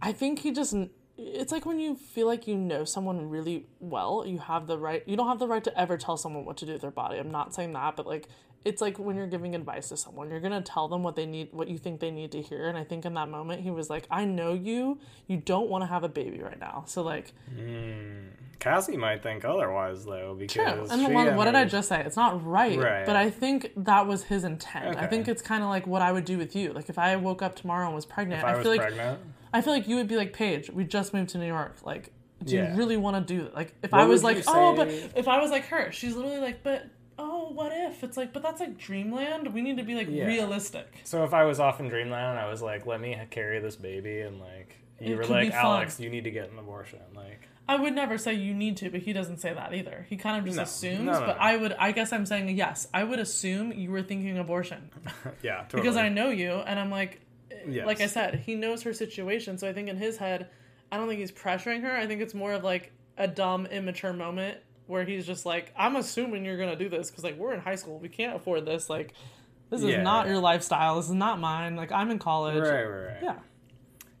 [0.00, 0.74] I think he just.
[1.18, 5.04] It's like when you feel like you know someone really well, you have the right.
[5.06, 7.18] You don't have the right to ever tell someone what to do with their body.
[7.18, 8.28] I'm not saying that, but like,
[8.64, 11.48] it's like when you're giving advice to someone, you're gonna tell them what they need,
[11.52, 12.68] what you think they need to hear.
[12.68, 14.98] And I think in that moment, he was like, "I know you.
[15.26, 18.28] You don't want to have a baby right now, so like." Hmm.
[18.62, 20.86] Cassie might think otherwise though, because True.
[20.88, 22.00] And what, what did I just say?
[22.00, 23.04] It's not right, Right.
[23.04, 24.98] but I think that was his intent.
[24.98, 26.72] I think it's kind of like what I would do with you.
[26.72, 29.18] Like if I woke up tomorrow and was pregnant, I, I, feel like pregnant.
[29.52, 31.78] I feel like you would be like, Paige, we just moved to New York.
[31.82, 32.12] Like,
[32.44, 32.70] do Yeah.
[32.70, 33.54] you really want to do that?
[33.56, 36.38] Like, if What I was like, oh, but if I was like her, she's literally
[36.38, 36.86] like, but
[37.18, 38.02] oh, what if?
[38.04, 39.52] It's like, but that's like dreamland.
[39.54, 40.26] We need to be like Yeah.
[40.26, 41.00] realistic.
[41.04, 44.20] So if I was off in Dreamland, I was like, "Let me carry this baby,"
[44.20, 45.58] and like you It were like, fun.
[45.64, 48.90] "Alex, you need to get an abortion." Like, I would never say you need to,
[48.90, 50.06] but he doesn't say that either.
[50.08, 50.62] He kind of just No.
[50.64, 51.04] assumes.
[51.04, 51.36] No, no, but.
[51.40, 52.88] I would, I guess I'm saying yes.
[52.92, 54.90] I would assume you were thinking abortion.
[55.42, 55.82] yeah, totally.
[55.82, 57.20] because I know you, and I'm like,
[57.66, 57.86] Yes.
[57.86, 59.58] like I said, he knows her situation.
[59.58, 60.48] So I think in his head,
[60.90, 61.92] I don't think he's pressuring her.
[61.96, 64.58] I think it's more of like a dumb, immature moment
[64.92, 67.74] where he's just like, I'm assuming you're gonna do this because like we're in high
[67.76, 68.88] school, we can't afford this.
[68.88, 69.14] Like,
[69.70, 70.02] this is Yeah.
[70.02, 70.96] not your lifestyle.
[70.96, 71.74] This is not mine.
[71.74, 72.62] Like I'm in college.
[72.62, 73.16] right, right, right.
[73.22, 73.36] Yeah.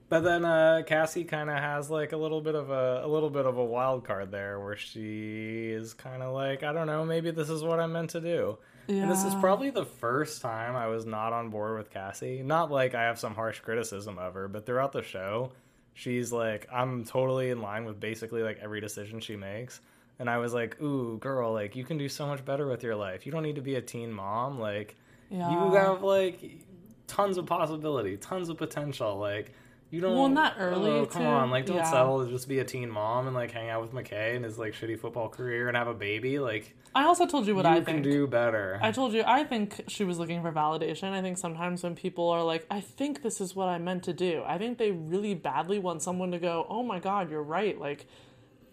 [0.08, 3.30] But then uh, Cassie kind of has like a little bit of a a little
[3.30, 7.04] bit of a wild card there, where she is kind of like, I don't know,
[7.04, 8.58] maybe this is what I'm meant to do.
[8.88, 9.02] Yeah.
[9.02, 12.42] And this is probably the first time I was not on board with Cassie.
[12.42, 15.52] Not like I have some harsh criticism of her, but throughout the show,
[15.94, 19.80] she's like, I'm totally in line with basically like every decision she makes.
[20.22, 22.94] And I was like, ooh, girl, like you can do so much better with your
[22.94, 23.26] life.
[23.26, 24.60] You don't need to be a teen mom.
[24.60, 24.94] Like,
[25.32, 25.38] you
[25.74, 26.40] have like
[27.08, 29.18] tons of possibility, tons of potential.
[29.18, 29.52] Like,
[29.90, 30.14] you don't.
[30.16, 31.26] Well, not early, Oh, come too.
[31.28, 31.90] on, like don't Yeah.
[31.90, 34.60] settle to just be a teen mom and like hang out with McKay and his
[34.60, 36.38] like shitty football career and have a baby.
[36.38, 38.04] Like, I also told you what you I can think.
[38.04, 38.78] do better.
[38.80, 41.10] I told you, I think she was looking for validation.
[41.10, 44.12] I think sometimes when people are like, I think this is what I meant to
[44.12, 47.76] do, I think they really badly want someone to go, oh my God, you're right.
[47.76, 48.06] Like,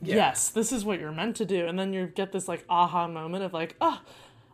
[0.01, 0.15] Yeah.
[0.15, 1.65] yes, this is what you're meant to do.
[1.67, 4.01] And then you get this like aha moment of like, oh,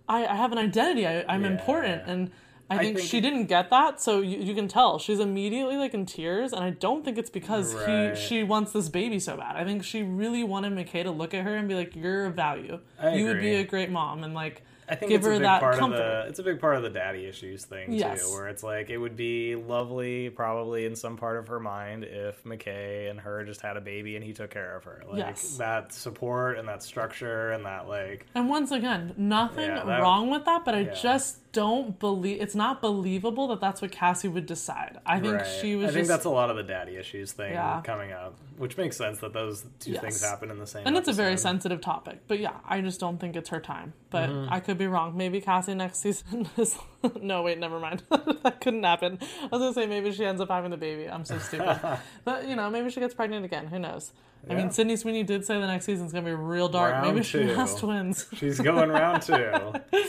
[0.09, 1.05] I, I have an identity.
[1.07, 1.51] I, I'm Yeah.
[1.51, 2.01] important.
[2.07, 2.31] And
[2.69, 4.01] I think, think- she didn't get that.
[4.01, 6.51] So you, you can tell she's immediately like in tears.
[6.51, 8.15] And I don't think it's because Right.
[8.15, 9.55] he she wants this baby so bad.
[9.55, 12.33] I think she really wanted McKay to look at her and be like, you're of
[12.35, 12.79] value.
[12.99, 14.23] I you would be a great mom.
[14.23, 15.95] And like, I think give it's a big that part comfort.
[15.95, 18.21] of the it's a big part of the daddy issues thing Yes.
[18.23, 22.03] too, where it's like it would be lovely, probably in some part of her mind,
[22.03, 25.03] if McKay and her just had a baby and he took care of her.
[25.07, 25.57] Like Yes.
[25.57, 30.29] that support and that structure and that like And once again, nothing Yeah, that- wrong
[30.29, 30.93] with that, but I yeah.
[30.93, 34.99] just don't believe it's not believable that that's what Cassie would decide.
[35.05, 35.47] I think Right.
[35.61, 37.79] she was I think just that's a lot of the daddy issues thing Yeah.
[37.83, 40.01] coming up, which makes sense that those two Yes.
[40.01, 40.85] things happen in the same.
[40.85, 42.19] and it's a very sensitive topic.
[42.27, 43.93] But yeah, I just don't think it's her time.
[44.09, 44.53] But Mm-hmm.
[44.53, 45.15] I could be wrong.
[45.15, 46.77] Maybe Cassie next season is
[47.21, 48.03] No, wait, never mind.
[48.43, 49.17] that couldn't happen.
[49.41, 51.09] I was gonna say maybe she ends up having the baby.
[51.09, 51.79] I'm so stupid.
[52.25, 53.67] but you know, maybe she gets pregnant again.
[53.67, 54.11] Who knows?
[54.47, 54.59] I Yeah.
[54.59, 56.93] mean Sydney Sweeney did say the next season's gonna be real dark.
[56.93, 58.27] Round maybe she has twins.
[58.35, 59.73] She's going round two.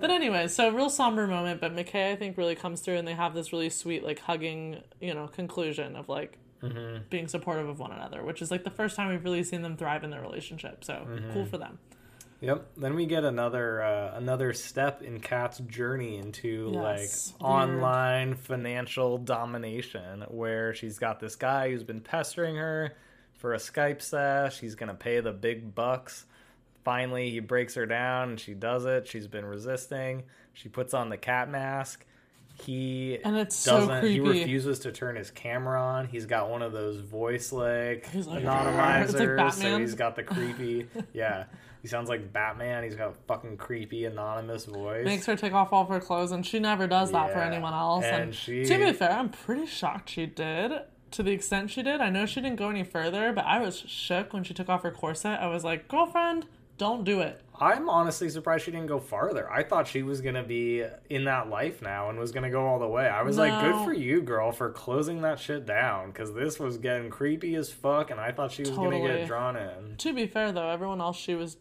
[0.00, 3.12] But anyway, so real somber moment, but McKay I think really comes through and they
[3.12, 7.04] have this really sweet like hugging, you know, conclusion of like Mm-hmm.
[7.08, 9.78] being supportive of one another, which is like the first time we've really seen them
[9.78, 10.84] thrive in their relationship.
[10.84, 11.32] So Mm-hmm.
[11.32, 11.78] cool for them.
[12.42, 12.66] Yep.
[12.78, 19.18] Then we get another uh, another step in Kat's journey into Yes, like online financial
[19.18, 22.94] domination, where she's got this guy who's been pestering her
[23.40, 24.60] for a Skype sesh.
[24.60, 26.26] He's gonna pay the big bucks.
[26.84, 29.06] Finally, he breaks her down, and she does it.
[29.08, 30.22] She's been resisting.
[30.52, 32.04] She puts on the cat mask.
[32.64, 34.04] He And it's doesn't.
[34.06, 34.40] he creepy.
[34.40, 36.06] refuses to turn his camera on.
[36.06, 39.38] He's got one of those voice like like, anonymizers.
[39.38, 40.86] Like so he's got the creepy.
[41.14, 41.44] yeah,
[41.80, 42.82] he sounds like Batman.
[42.84, 45.06] He's got a fucking creepy anonymous voice.
[45.06, 47.72] Makes her take off all of her clothes and she never does that for anyone
[47.72, 48.04] else.
[48.04, 50.72] And And, she- to be fair, I'm pretty shocked she did.
[51.12, 52.00] To the extent she did.
[52.00, 54.82] I know she didn't go any further, but I was shook when she took off
[54.82, 55.40] her corset.
[55.40, 56.46] I was like, girlfriend,
[56.78, 57.40] don't do it.
[57.60, 59.52] I'm honestly surprised she didn't go farther.
[59.52, 62.78] I thought she was gonna be in that life now and was gonna go all
[62.78, 63.06] the way.
[63.06, 66.78] I was like, good for you, girl, for closing that shit down because this was
[66.78, 69.96] getting creepy as fuck, and I thought she was gonna get drawn in.
[69.98, 71.58] To be fair, though, everyone else she was,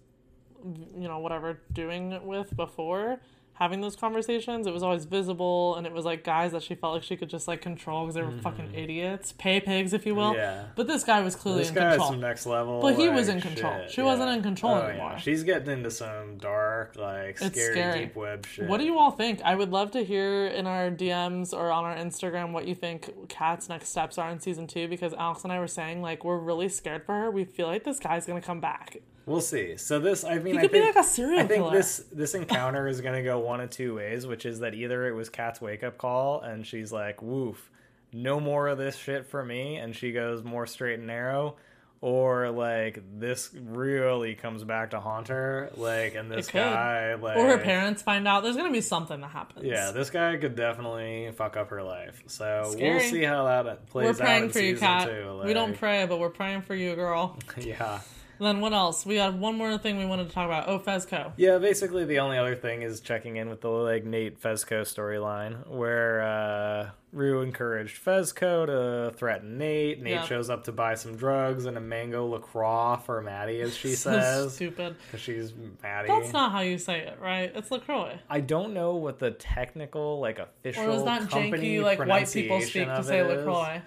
[0.64, 3.20] you know, whatever, doing it with before,
[3.60, 6.94] having those conversations, it was always visible, and it was like guys that she felt
[6.94, 10.16] like she could just like control because they were fucking idiots, pay pigs, if you
[10.16, 10.32] will.
[10.32, 10.40] Mm-hmm.
[10.40, 10.66] Yeah.
[10.76, 12.10] But this guy was clearly This in guy's control.
[12.12, 12.82] some next level.
[12.82, 13.74] But he was in control.
[13.82, 15.12] shit, She wasn't in control Oh, anymore.
[15.12, 15.18] Yeah.
[15.18, 18.00] She's getting into some dark, like scary, scary.
[18.06, 18.68] deep web shit.
[18.68, 19.42] What do you all think?
[19.44, 23.28] I would love to hear in our DMs or on our Instagram what you think
[23.28, 26.38] Kat's next steps are in season two because Alex and I were saying like we're
[26.40, 27.30] really scared for her.
[27.30, 28.98] We feel like this guy's gonna come back.
[29.30, 29.78] We'll see.
[29.78, 31.78] So this, I mean, He I could be think, like a serial I think killer.
[31.78, 35.14] this this encounter is gonna go one of two ways, which is that either it
[35.14, 37.70] was Kat's wake up call and she's like, "Woof,
[38.12, 41.58] no more of this shit for me," and she goes more straight and narrow,
[42.02, 47.46] or like this really comes back to haunt her, like, and this guy, like, Or
[47.50, 48.42] her parents find out.
[48.42, 49.64] There's gonna be something that happens.
[49.66, 52.24] Yeah, this guy could definitely fuck up her life.
[52.28, 54.08] So we'll see how that plays out.
[54.08, 55.08] we're out praying in for you, season Kat.
[55.08, 55.42] two.
[55.46, 57.38] We don't pray, but we're praying for you, girl.
[57.58, 58.00] Yeah.
[58.48, 59.06] Then what else?
[59.06, 60.68] We got one more thing we wanted to talk about.
[60.68, 61.32] Oh, Fezco.
[61.38, 65.68] Yeah, basically the only other thing is checking in with the like Nate Fezco storyline
[65.68, 70.00] where uh Rue encouraged Fezco to threaten Nate.
[70.02, 70.24] Nate Yeah.
[70.26, 74.12] shows up to buy some drugs and a mango LaCroix for Maddie, as she So
[74.12, 74.54] says.
[74.54, 74.96] stupid.
[75.08, 76.08] Because she's Maddie.
[76.08, 77.52] That's not how you say it, right?
[77.56, 78.20] It's Lacroix.
[78.30, 82.32] I don't know what the technical, like official Or was that company janky like white
[82.32, 83.82] people speak to say it is.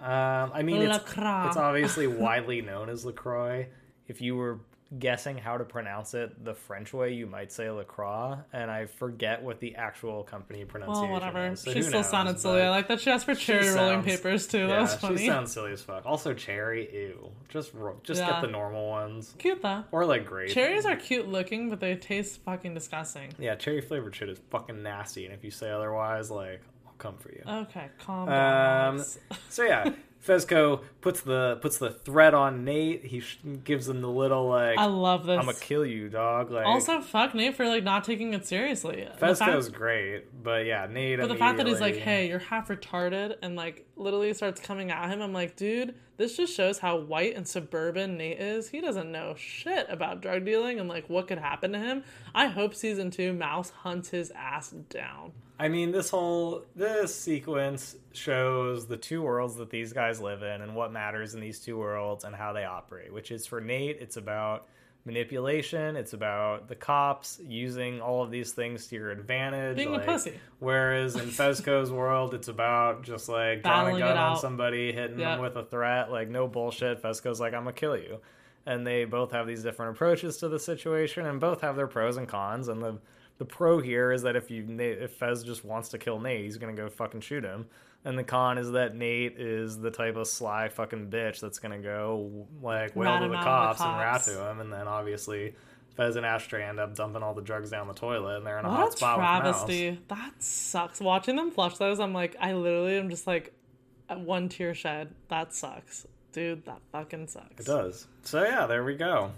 [0.00, 3.66] Um, I mean, it's, it's obviously widely known as LaCroix.
[4.08, 4.58] If you were
[4.98, 9.42] guessing how to pronounce it the French way, you might say LaCroix, and I forget
[9.42, 11.46] what the actual company pronunciation Well, whatever.
[11.52, 11.60] is.
[11.62, 12.60] so she still knows, sounded silly.
[12.60, 14.58] I like that she asked for cherry rolling papers too.
[14.68, 16.04] Yeah, that was she sounds silly as fuck.
[16.06, 17.30] Also, cherry, ew.
[17.48, 17.72] Just
[18.02, 18.30] just Yeah.
[18.32, 19.84] get the normal ones, Cute though.
[19.90, 20.50] or like grape.
[20.50, 23.32] Cherries are cute looking, but they taste fucking disgusting.
[23.38, 26.60] Yeah, cherry flavored shit is fucking nasty, and if you say otherwise, like
[27.04, 27.42] come for you.
[27.46, 28.94] Okay, calm down.
[29.00, 29.04] Um,
[29.50, 29.90] so yeah,
[30.26, 33.04] Fezco puts the puts the threat on Nate.
[33.04, 35.38] He sh- gives him the little like, I love this.
[35.38, 39.06] "I'm gonna kill you, dog." Like, also, fuck Nate for like not taking it seriously.
[39.20, 41.18] Fezco's fact- great, but yeah, Nate.
[41.20, 44.90] But the fact that he's like, "Hey, you're half retarded," and like literally starts coming
[44.90, 48.68] at him, I'm like, dude, this just shows how white and suburban Nate is.
[48.68, 52.04] He doesn't know shit about drug dealing and like what could happen to him.
[52.34, 55.32] I hope season two, Mouse hunts his ass down.
[55.58, 60.62] I mean, this whole this sequence shows the two worlds that these guys live in
[60.62, 63.12] and what matters in these two worlds and how they operate.
[63.12, 64.66] Which is for Nate, it's about
[65.04, 65.96] manipulation.
[65.96, 69.76] It's about the cops using all of these things to your advantage.
[69.76, 70.38] Being a pussy.
[70.58, 75.28] Whereas in Fezco's world, it's about just like drawing a gun on somebody, hitting Yep.
[75.36, 76.10] them with a threat.
[76.10, 77.02] Like no bullshit.
[77.02, 78.18] Fezco's like, I'm gonna kill you.
[78.66, 82.16] And they both have these different approaches to the situation, and both have their pros
[82.16, 82.68] and cons.
[82.68, 82.98] And the
[83.36, 86.56] the pro here is that if you if Fez just wants to kill Nate, he's
[86.56, 87.66] gonna go fucking shoot him.
[88.04, 91.78] And the con is that Nate is the type of sly fucking bitch that's gonna
[91.78, 95.54] go like wail to the of the cops and rat to him, and then obviously
[95.96, 98.64] Fez and Ashtray end up dumping all the drugs down the toilet, and they're in
[98.66, 99.40] a hot What a spot with Mouse.
[99.64, 100.00] travesty.
[100.08, 101.00] That sucks.
[101.00, 103.54] Watching them flush those, I'm like, I literally am just like,
[104.08, 105.14] one tear shed.
[105.28, 106.06] That sucks.
[106.32, 107.60] Dude, that fucking sucks.
[107.60, 108.06] It does.
[108.22, 109.30] So yeah, there we go.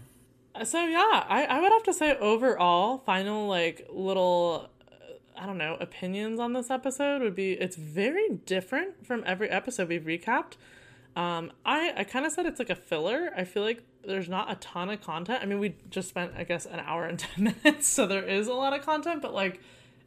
[0.65, 4.76] So yeah, I, I would have to say overall, final like little uh,
[5.39, 9.89] I don't know, opinions on this episode would be it's very different from every episode
[9.89, 10.55] we've recapped.
[11.15, 13.31] Um I I kind of said it's like a filler.
[13.37, 15.41] I feel like there's not a ton of content.
[15.43, 18.47] I mean, we just spent I guess an hour and 10 minutes, so there is
[18.49, 19.61] a lot of content, but like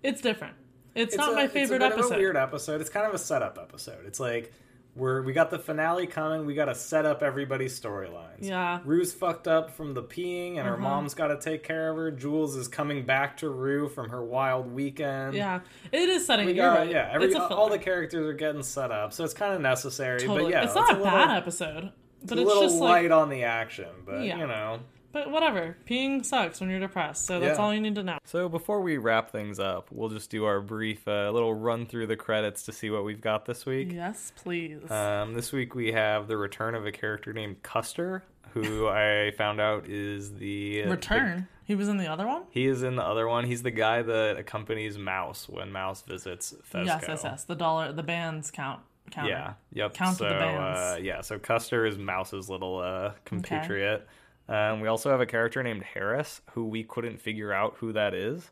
[0.03, 0.55] it's different.
[0.95, 2.11] It's, not a- my favorite it's a episode.
[2.11, 2.81] Of a weird episode.
[2.81, 4.05] It's kind of a setup episode.
[4.05, 4.51] It's like
[4.95, 6.45] we're we got the finale coming.
[6.45, 8.39] We got to set up everybody's storylines.
[8.39, 8.73] Yeah.
[8.75, 8.79] Uh-huh.
[8.85, 12.11] Rue's fucked up from the peeing, and her mom's got to take care of her.
[12.11, 15.35] Jules is coming back to Rue from her wild weekend.
[15.35, 15.59] yeah.
[15.91, 16.89] It is setting We got, right.
[16.91, 19.61] yeah, every, it's a all the characters are getting set up, so it's kind of
[19.61, 20.19] necessary.
[20.19, 20.43] Totally.
[20.43, 21.91] But yeah, it's not a, little, bad episode,
[22.25, 23.89] but a it's little just light like on the action.
[24.05, 24.37] But Yeah.
[24.39, 24.79] you know,
[25.11, 25.75] But whatever.
[25.87, 27.63] Peeing sucks when you're depressed, so that's Yeah.
[27.65, 28.19] all you need to know.
[28.25, 32.07] So before we wrap things up, we'll just do our brief uh, little run through
[32.07, 33.91] the credits to see what we've got this week.
[33.91, 34.89] Yes, please.
[34.91, 38.23] Um, this week we have the return of a character named Custer,
[38.53, 41.47] who I found out is the Return.
[41.63, 42.43] he was in the other one?
[42.51, 43.45] he is in the other one.
[43.45, 46.85] He's the guy that accompanies Mouse when Mouse visits Fezco.
[46.85, 47.43] Yes, yes, yes.
[47.45, 48.81] The dollar, the bands count.
[49.09, 49.29] Counter.
[49.31, 49.53] Yeah.
[49.73, 49.93] Yep.
[49.95, 50.79] Count so, the bands.
[50.79, 51.21] Uh, yeah.
[51.21, 54.07] So Custer is Mouse's little uh, compatriot.
[54.49, 58.13] Um, we also have a character named Harris, who we couldn't figure out who that
[58.13, 58.49] is.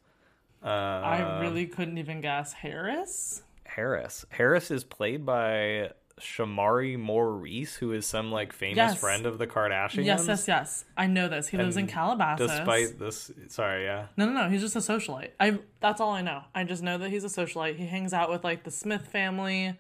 [0.64, 2.54] Uh, I really couldn't even guess.
[2.54, 3.42] Harris?
[3.66, 4.26] Harris.
[4.30, 9.00] Harris is played by Shamari Maurice, who is some like famous Yes.
[9.00, 10.06] friend of the Kardashians.
[10.06, 10.86] Yes, yes, yes.
[10.96, 11.48] I know this.
[11.48, 12.50] He lives in And Calabasas.
[12.52, 14.08] Despite this, sorry, yeah.
[14.18, 14.50] No, no, no.
[14.50, 15.32] He's just a socialite.
[15.40, 15.60] I.
[15.80, 16.42] That's all I know.
[16.56, 17.76] I just know that he's a socialite.
[17.78, 19.78] He hangs out with like the Smith family,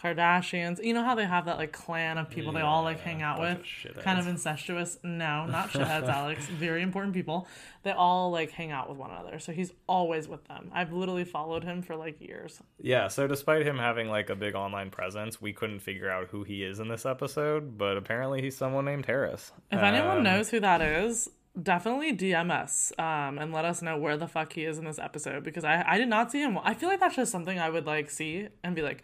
[0.00, 0.82] Kardashians.
[0.82, 3.40] You know how they have that like clan of people they all like hang out
[3.40, 3.58] with,
[3.96, 4.98] of kind of incestuous.
[5.02, 6.46] No, not shitheads, Alex.
[6.46, 7.46] Very important people.
[7.82, 9.38] They all like hang out with one another.
[9.38, 10.70] So he's always with them.
[10.72, 12.60] I've literally followed him for like years.
[12.80, 16.44] Yeah, so despite him having like a big online presence, we couldn't figure out who
[16.44, 19.52] he is in this episode, but apparently he's someone named Harris.
[19.70, 21.28] If anyone Um, knows who that is,
[21.60, 24.98] definitely DM us um, and let us know where the fuck he is in this
[24.98, 26.56] episode because I, I did not see him.
[26.62, 29.02] I feel like that's just something I would like see and be like,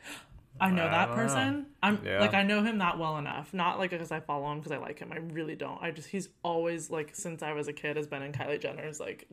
[0.61, 1.23] I know I that don't know.
[1.23, 1.67] person.
[1.83, 2.21] I'm Yeah.
[2.21, 3.53] like I know him that well enough.
[3.53, 5.13] Not like because I follow him because I like him.
[5.13, 5.83] I really don't.
[5.83, 8.99] I just he's always like since I was a kid has been in Kylie Jenner's
[9.01, 9.27] like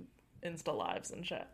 [0.46, 1.48] Insta lives and shit.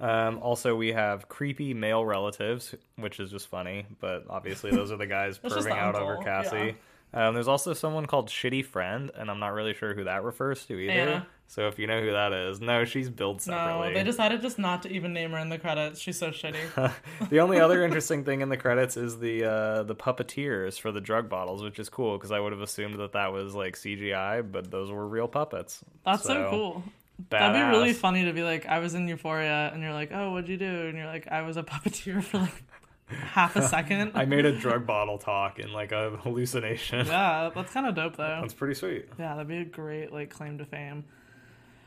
[0.00, 4.96] Um, also, we have creepy male relatives, which is just funny, but obviously those are
[4.96, 6.76] the guys perving out over Cassie.
[7.12, 10.66] Um, there's also someone called Shitty Friend, and I'm not really sure who that refers
[10.66, 10.92] to either.
[10.92, 11.26] Anna.
[11.46, 14.82] So if you know who that is, no, she's billed No, they decided just not
[14.82, 16.00] to even name her in the credits.
[16.00, 16.92] She's so shitty.
[17.30, 21.00] the only other interesting thing in the credits is the uh, the puppeteers for the
[21.00, 24.50] drug bottles, which is cool because I would have assumed that that was like CGI,
[24.50, 25.84] but those were real puppets.
[26.04, 26.82] That's so, cool.
[27.30, 30.32] That'd be really funny to be like, I was in Euphoria, and you're like, oh,
[30.32, 30.86] what'd you do?
[30.88, 32.64] And you're like, I was a puppeteer for like
[33.06, 34.12] half a second.
[34.14, 37.06] I made a drug bottle talk in like a hallucination.
[37.06, 38.38] yeah, that's kind of dope though.
[38.40, 39.08] That's pretty sweet.
[39.18, 41.04] Yeah, that'd be a great like claim to fame.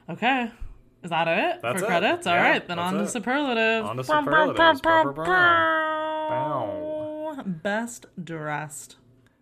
[0.09, 0.49] Okay,
[1.03, 1.87] is that it That's for it.
[1.87, 2.25] credits?
[2.27, 3.07] All Yeah, right, then that's on to it.
[3.09, 3.87] superlatives.
[3.89, 4.81] On to superlatives.
[4.81, 5.13] Brr, brr,
[7.35, 7.43] brr.
[7.45, 8.95] Best dressed.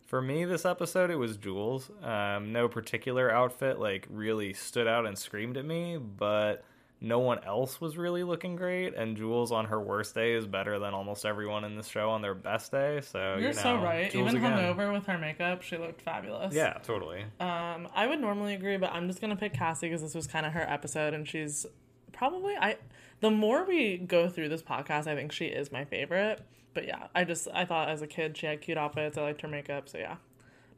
[0.08, 1.90] For me, this episode, it was Jules.
[2.04, 6.64] Um, no particular outfit like really stood out and screamed at me, but
[7.06, 8.96] no one else was really looking great.
[8.96, 12.24] And Jules on her worst day is better than almost everyone in this show on
[12.24, 13.00] their best day.
[13.02, 14.12] So You're you know, so right.
[14.12, 14.58] Jules Even again.
[14.58, 16.56] hungover with her makeup, she looked fabulous.
[16.56, 17.24] Yeah, totally.
[17.40, 20.48] Um, I would normally agree, but I'm just gonna pick Cassie because this was kind
[20.48, 21.68] of her episode, and she's
[22.12, 22.78] probably I.
[23.22, 26.42] The more we go through this podcast, I think she is my favorite.
[26.74, 29.16] But yeah, I just I thought as a kid she had cute outfits.
[29.16, 30.16] I liked her makeup, so yeah,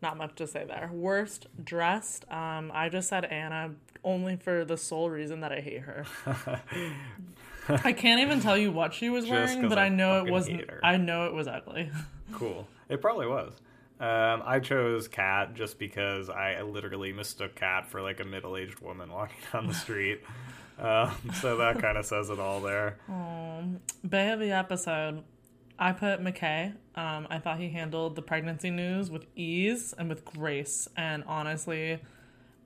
[0.01, 0.89] not much to say there.
[0.93, 5.81] Worst dressed, um, I just said Anna only for the sole reason that I hate
[5.81, 6.05] her.
[7.69, 10.31] I can't even tell you what she was Just wearing, but I I know it
[10.31, 10.69] wasn't.
[10.83, 11.89] I know it was ugly.
[12.33, 12.67] Cool.
[12.89, 13.53] It probably was.
[14.01, 19.09] Um, I chose Kat just because I literally mistook Kat for like a middle-aged woman
[19.09, 20.19] walking down the street.
[20.77, 22.97] um, so that kind of says it all there.
[24.07, 25.23] Bay of the episode,
[25.79, 26.73] I put McKay.
[26.95, 30.89] Um, I thought he handled the pregnancy news with ease and with grace.
[30.97, 31.99] And honestly,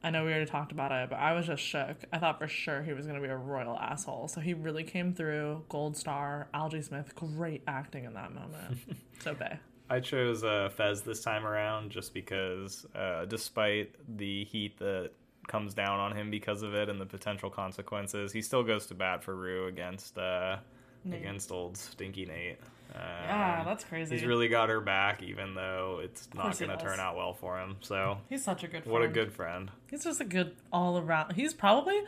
[0.03, 1.98] I know we already talked about it, but I was just shook.
[2.11, 4.28] I thought for sure he was going to be a royal asshole.
[4.28, 5.64] So he really came through.
[5.69, 8.80] Gold star, Algee Smith, great acting in that moment.
[9.19, 9.60] so Bay.
[9.90, 15.11] I chose uh, Fez this time around just because, uh, despite the heat that
[15.48, 18.95] comes down on him because of it and the potential consequences, he still goes to
[18.95, 20.57] bat for Rue against uh,
[21.06, 22.60] against old Stinky Nate.
[22.93, 24.15] Um, Yeah, that's crazy.
[24.15, 27.59] He's really got her back, even though it's not going to turn out well for
[27.59, 27.77] him.
[27.81, 28.91] So, He's such a good friend.
[28.91, 29.72] what a good friend.
[29.89, 31.34] He's just a good all around.
[31.34, 31.99] He's probably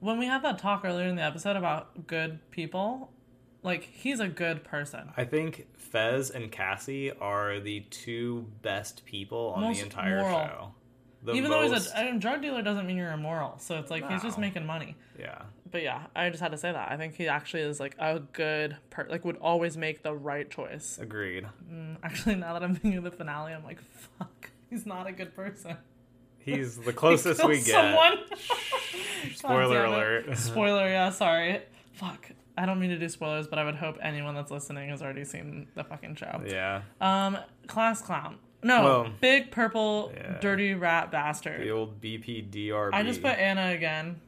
[0.00, 3.12] when we had that talk earlier in the episode about good people,
[3.62, 5.12] like he's a good person.
[5.16, 10.46] I think Fez and Cassie are the two best people on Most the entire moral.
[10.46, 10.74] show.
[11.24, 13.56] The Even though he's a, a drug dealer, doesn't mean you're immoral.
[13.58, 14.96] So it's like he's just making money.
[15.18, 16.90] yeah, But yeah, I just had to say that.
[16.90, 20.50] I think he actually is like a good per like would always make the right
[20.50, 20.98] choice.
[21.00, 21.46] agreed.
[22.02, 23.78] Actually, now that I'm thinking of the finale, I'm like,
[24.18, 25.76] fuck, he's not a good person.
[26.38, 27.66] He's the He closest we get.
[27.66, 28.18] someone.
[29.34, 29.96] Spoiler God damn it.
[30.28, 30.38] alert.
[30.38, 31.60] Spoiler, yeah, sorry.
[31.92, 32.30] Fuck.
[32.58, 35.24] I don't mean to do spoilers, but I would hope anyone that's listening has already
[35.24, 36.42] seen the fucking show.
[36.46, 38.38] yeah, Um, class clown.
[38.62, 40.38] No, Well, big purple yeah.
[40.40, 41.60] dirty rat bastard.
[41.62, 42.90] the old BPDRB.
[42.92, 44.20] I just put Anna again.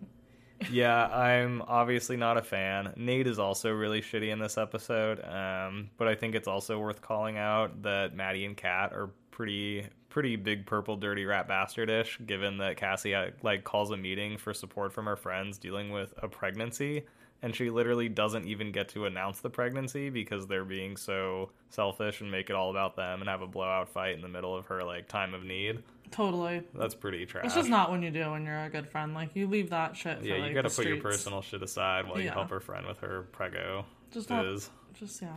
[0.71, 2.93] yeah, I'm obviously not a fan.
[2.97, 7.01] Nate is also really shitty in this episode, um, but I think it's also worth
[7.01, 12.25] calling out that Maddie and Kat are pretty pretty big purple dirty rat bastardish.
[12.27, 16.15] Given that Cassie uh, like calls a meeting for support from her friends dealing with
[16.23, 17.05] a pregnancy,
[17.43, 22.21] and she literally doesn't even get to announce the pregnancy because they're being so selfish
[22.21, 24.67] and make it all about them and have a blowout fight in the middle of
[24.67, 25.83] her like time of need.
[26.11, 26.63] Totally.
[26.75, 27.47] That's pretty trash.
[27.47, 29.15] It's just not when you do when you're a good friend.
[29.15, 30.21] Like you leave that shit.
[30.21, 32.87] For, Yeah, like, you gotta put your personal shit aside while you help her friend
[32.87, 33.85] with her prego.
[34.11, 34.71] Just not- biz.
[34.95, 35.37] Just yeah.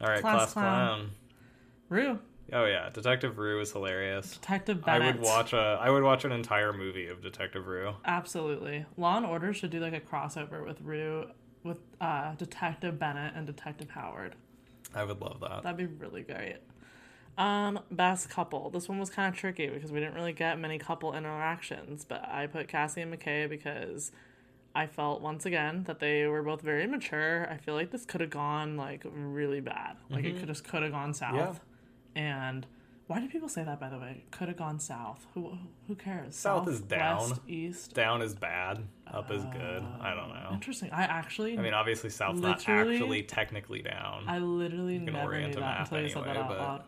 [0.00, 0.98] All right, class class, clown.
[0.98, 1.10] clown.
[1.88, 2.18] Rue,
[2.52, 4.32] Oh yeah, Detective Rue is hilarious.
[4.34, 5.02] Detective Bennett.
[5.02, 7.94] I would watch a I would watch an entire movie of Detective Rue.
[8.04, 8.86] Absolutely.
[8.96, 11.26] Law and Order should do like a crossover with Rue,
[11.64, 14.36] with uh, Detective Bennett and Detective Howard.
[14.94, 15.62] I would love that.
[15.62, 16.58] That'd be really great.
[17.36, 18.70] Um, best couple.
[18.70, 22.26] This one was kind of tricky because we didn't really get many couple interactions, but
[22.26, 24.10] I put Cassie and McKay because
[24.74, 27.46] I felt once again that they were both very mature.
[27.50, 29.96] I feel like this could have gone like really bad.
[30.08, 31.34] Like it could just could have gone south.
[31.34, 31.38] Mm-hmm.
[31.38, 31.58] Yeah.
[32.16, 32.66] And
[33.06, 34.24] why do people say that by the way?
[34.32, 35.24] Could have gone south.
[35.34, 35.56] Who
[35.86, 36.34] who cares?
[36.34, 37.30] South is down.
[37.30, 37.94] West, east.
[37.94, 39.82] Down is bad, up is good.
[39.82, 40.50] Um, I don't know.
[40.52, 40.90] Interesting.
[40.90, 44.24] I actually I mean, obviously, South's not actually technically down.
[44.26, 46.82] I literally never knew that until you said that anyway, out loud.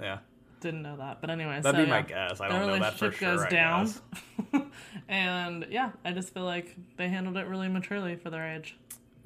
[0.00, 0.18] yeah,
[0.60, 1.20] Didn't know that.
[1.20, 2.40] But anyway, that'd so, be my guess.
[2.40, 3.36] I don't know that for sure.
[3.36, 3.86] goes I down.
[4.52, 4.62] guess.
[5.08, 8.76] and yeah, I just feel like they handled it really maturely for their age.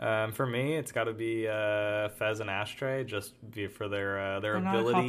[0.04, 4.20] Um, for me, it's got to be uh, Fez and Ashtray, just be for their
[4.20, 5.08] uh, their They're ability,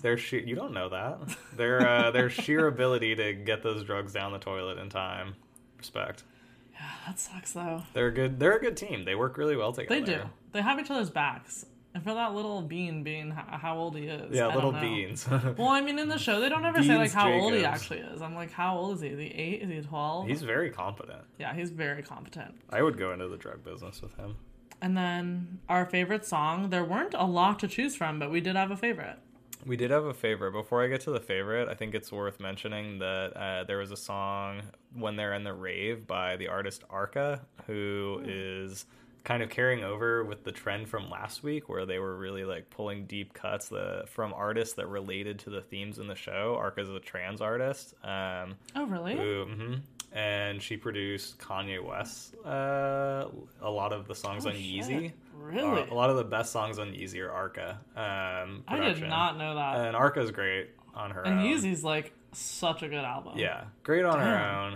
[0.00, 0.40] their sheer.
[0.40, 4.38] You don't know that their uh, their sheer ability to get those drugs down the
[4.38, 5.34] toilet in time.
[5.76, 6.24] Respect.
[6.72, 7.82] Yeah, that sucks though.
[7.92, 8.40] They're a good.
[8.40, 9.04] They're a good team.
[9.04, 10.00] They work really well together.
[10.00, 10.22] They do.
[10.52, 11.66] They have each other's backs.
[11.92, 14.34] And for that little bean being how, old he is.
[14.34, 15.26] Yeah, I little beans.
[15.58, 17.64] Well, I mean, in the show, they don't ever say like Beans how old he
[17.64, 18.22] actually is.
[18.22, 19.08] I'm like, how old is he?
[19.08, 19.62] Is he eight?
[19.62, 20.28] Is he twelve?
[20.28, 21.22] He's very competent.
[21.38, 22.54] Yeah, he's very competent.
[22.70, 24.36] I would go into the drug business with him.
[24.80, 26.70] And then our favorite song.
[26.70, 29.18] There weren't a lot to choose from, but we did have a favorite.
[29.66, 30.52] We did have a favorite.
[30.52, 33.90] Before I get to the favorite, I think it's worth mentioning that uh, there was
[33.90, 34.62] a song
[34.94, 38.86] when they're in the rave by the artist Arca, who is
[39.24, 42.70] kind of carrying over with the trend from last week, where they were really like
[42.70, 46.56] pulling deep cuts the, from artists that related to the themes in the show.
[46.58, 47.94] Arca is a trans artist.
[48.02, 49.16] Um, Oh, really?
[49.16, 49.80] who, mhm.
[50.12, 52.34] and she produced Kanye West.
[52.44, 53.26] Uh,
[53.60, 54.64] a lot of the songs Oh, on shit.
[54.64, 55.12] Yeezy.
[55.34, 55.82] Really?
[55.82, 57.78] Uh, a lot of the best songs on Yeezy are Arca.
[57.96, 59.86] Um, I did not know that.
[59.86, 61.44] And Arca's great on her and own.
[61.46, 63.34] Yeezy's like such a good album.
[63.36, 64.72] Yeah, great on her own.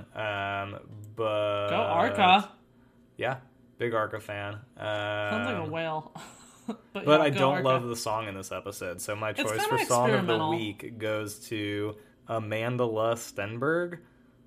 [0.74, 0.80] Um,
[1.16, 2.50] but Go Arca.
[3.16, 3.36] Yeah,
[3.78, 4.58] big Arca fan.
[4.78, 6.12] Sounds like a Um, whale.
[6.92, 7.68] but but I don't Arca.
[7.68, 11.38] love the song in this episode, so my choice for song of the week goes
[11.48, 11.94] to
[12.28, 13.98] Amandla Stenberg.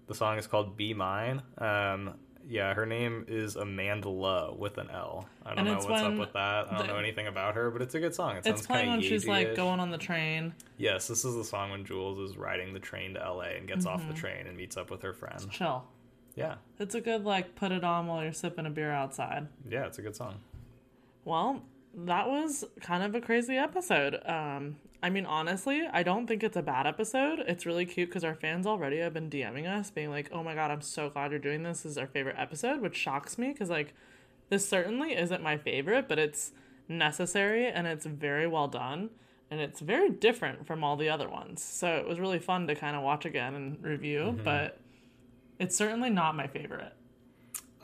[0.07, 2.15] The song is called "Be Mine." Um,
[2.49, 5.27] yeah, her name is Amandla with an L.
[5.45, 6.67] I don't And know what's up with that.
[6.71, 8.37] I don't the- know anything about her, but it's a good song.
[8.37, 10.53] It sounds It's playing kinda when she's like going on the train.
[10.77, 13.85] Yes, this is the song when Jules is riding the train to LA and gets
[13.85, 14.09] off Mm-hmm.
[14.11, 15.45] the train and meets up with her friend.
[15.51, 15.83] Chill.
[16.37, 19.47] Yeah, It's a good like put it on while you're sipping a beer outside.
[19.69, 20.35] yeah, it's a good song.
[21.25, 21.63] Well,
[21.95, 24.19] that was kind of a crazy episode.
[24.25, 27.39] Um, I mean, honestly, I don't think it's a bad episode.
[27.47, 30.53] It's really cute because our fans already have been DMing us, being like, "Oh my
[30.55, 31.81] god, I'm so glad you're doing this.
[31.81, 33.93] This is our favorite episode," which shocks me because like,
[34.49, 36.51] this certainly isn't my favorite, but it's
[36.87, 39.09] necessary and it's very well done
[39.51, 41.63] and it's very different from all the other ones.
[41.63, 44.77] So it was really fun to kind of watch again and review, but
[45.59, 46.93] it's certainly not my favorite.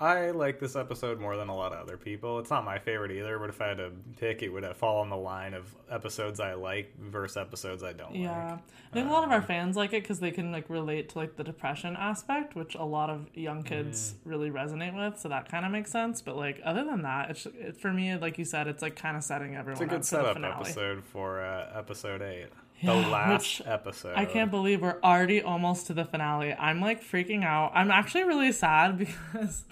[0.02, 2.40] I like this episode more than a lot of other people.
[2.40, 5.10] It's not my favorite either, but if I had to pick, it would fall on
[5.10, 8.60] the line of episodes I like versus episodes I don't Yeah, like.
[8.91, 11.20] I think a lot of our fans like it because they can like relate to
[11.20, 14.18] like the depression aspect, which a lot of young kids Mm.
[14.32, 15.20] really resonate with.
[15.20, 16.22] So that kind of makes sense.
[16.22, 19.16] But like other than that, it's it, for me, like you said, it's like kind
[19.16, 22.50] of setting everyone It's a up good for the setup episode for uh, episode eight,
[22.84, 24.14] Yeah, the last episode.
[24.15, 26.53] I can't believe we're already almost to the finale.
[26.53, 27.72] I'm like freaking out.
[27.73, 29.64] I'm actually really sad because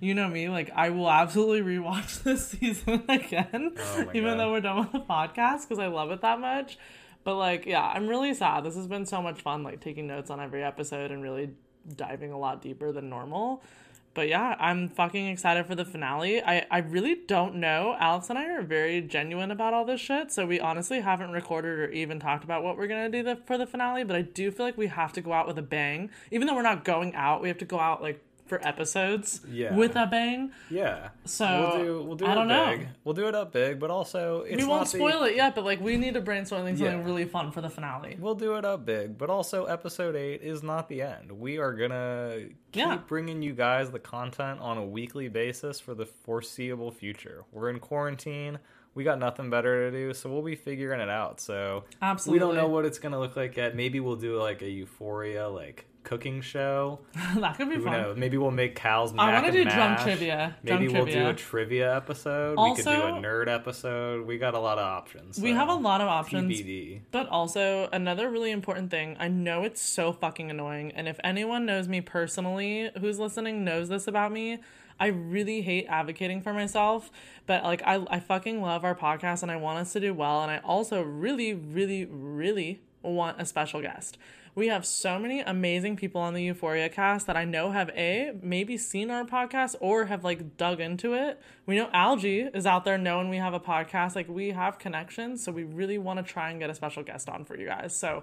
[0.00, 4.38] you know me, like I will absolutely rewatch this season again, Oh even God.
[4.40, 6.78] though we're done with the podcast because I love it that much.
[7.22, 8.64] But like, yeah, I'm really sad.
[8.64, 11.50] This has been so much fun, like taking notes on every episode and really
[11.96, 13.62] diving a lot deeper than normal.
[14.14, 16.40] But yeah, I'm fucking excited for the finale.
[16.40, 17.96] I, I really don't know.
[17.98, 21.80] Alex and I are very genuine about all this shit, so we honestly haven't recorded
[21.80, 24.04] or even talked about what we're gonna do the, for the finale.
[24.04, 26.10] But I do feel like we have to go out with a bang.
[26.30, 29.74] Even though we're not going out, we have to go out like for episodes Yeah.
[29.74, 30.52] with a bang.
[30.70, 31.08] Yeah.
[31.24, 32.66] So, we'll do we'll do I it don't know.
[32.76, 32.88] big.
[33.02, 35.54] We'll do it up big, but also it's we won't not the- spoil it yet,
[35.54, 37.02] but like we need to brainstorm something Yeah.
[37.04, 38.16] really fun for the finale.
[38.20, 41.32] We'll do it up big, but also episode 8 is not the end.
[41.32, 42.98] We are going to keep Yeah.
[43.06, 47.44] bringing you guys the content on a weekly basis for the foreseeable future.
[47.50, 48.58] We're in quarantine.
[48.94, 51.40] We got nothing better to do, so we'll be figuring it out.
[51.40, 52.38] So Absolutely.
[52.38, 53.74] we don't know what it's going to look like yet.
[53.74, 57.00] Maybe we'll do like a Euphoria like cooking show.
[57.36, 57.92] that could be Who fun.
[57.92, 58.16] knows?
[58.16, 60.02] Maybe we'll make Cal's I wanna and do drunk mash.
[60.02, 60.56] trivia.
[60.62, 62.58] Maybe Drunk we'll do a trivia episode.
[62.58, 64.26] we could do a nerd episode.
[64.26, 65.40] We got a lot of options.
[65.40, 66.52] We have a lot of options.
[66.52, 67.00] TBD.
[67.10, 71.66] But also, another really important thing, I know it's so fucking annoying, and if anyone
[71.66, 74.58] knows me personally who's listening knows this about me,
[75.00, 77.10] I really hate advocating for myself,
[77.46, 80.42] but like I, I fucking love our podcast and I want us to do well,
[80.42, 84.18] and I also really, really, really want a special guest.
[84.56, 88.32] We have so many amazing people on the Euphoria cast that I know have A,
[88.40, 91.40] maybe seen our podcast or have like dug into it.
[91.66, 94.14] We know Algee is out there knowing we have a podcast.
[94.14, 95.42] Like we have connections.
[95.42, 97.96] So we really want to try and get a special guest on for you guys.
[97.96, 98.22] So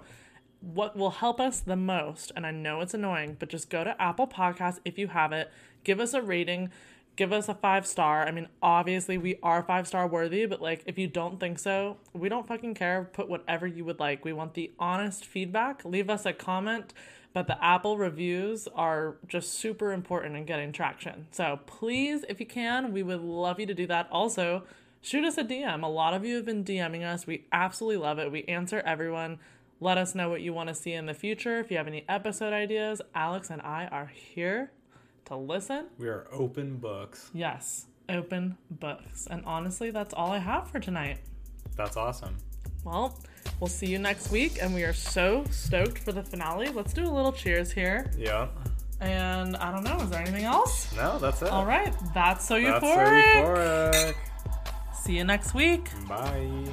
[0.62, 4.00] what will help us the most, and I know it's annoying, but just go to
[4.00, 5.50] Apple Podcasts if you have it,
[5.84, 6.70] give us a rating,
[7.16, 8.26] give us a five star.
[8.26, 11.98] I mean, obviously we are five star worthy, but like if you don't think so,
[12.12, 13.08] we don't fucking care.
[13.12, 14.24] Put whatever you would like.
[14.24, 15.84] We want the honest feedback.
[15.84, 16.92] Leave us a comment.
[17.34, 21.28] But the Apple reviews are just super important in getting traction.
[21.30, 24.06] So please, if you can, we would love you to do that.
[24.12, 24.64] Also,
[25.00, 25.82] shoot us a DM.
[25.82, 27.26] A lot of you have been DMing us.
[27.26, 28.30] We absolutely love it.
[28.30, 29.38] We answer everyone.
[29.80, 31.58] Let us know what you want to see in the future.
[31.58, 34.70] If you have any episode ideas, Alex and I are here
[35.32, 35.86] to listen.
[35.98, 37.30] We are open books.
[37.32, 39.26] Yes, open books.
[39.30, 41.18] And honestly, that's all I have for tonight.
[41.76, 42.36] That's awesome.
[42.84, 43.18] Well,
[43.58, 46.68] we'll see you next week, and we are so stoked for the finale.
[46.68, 48.10] Let's do a little cheers here.
[48.18, 48.48] Yeah.
[49.00, 50.94] And I don't know, is there anything else?
[50.94, 51.48] No, that's it.
[51.48, 52.80] All right, that's so euphoric.
[52.82, 54.14] That's so euphoric.
[54.14, 54.14] euphoric.
[54.94, 55.88] See you next week.
[56.08, 56.66] Bye.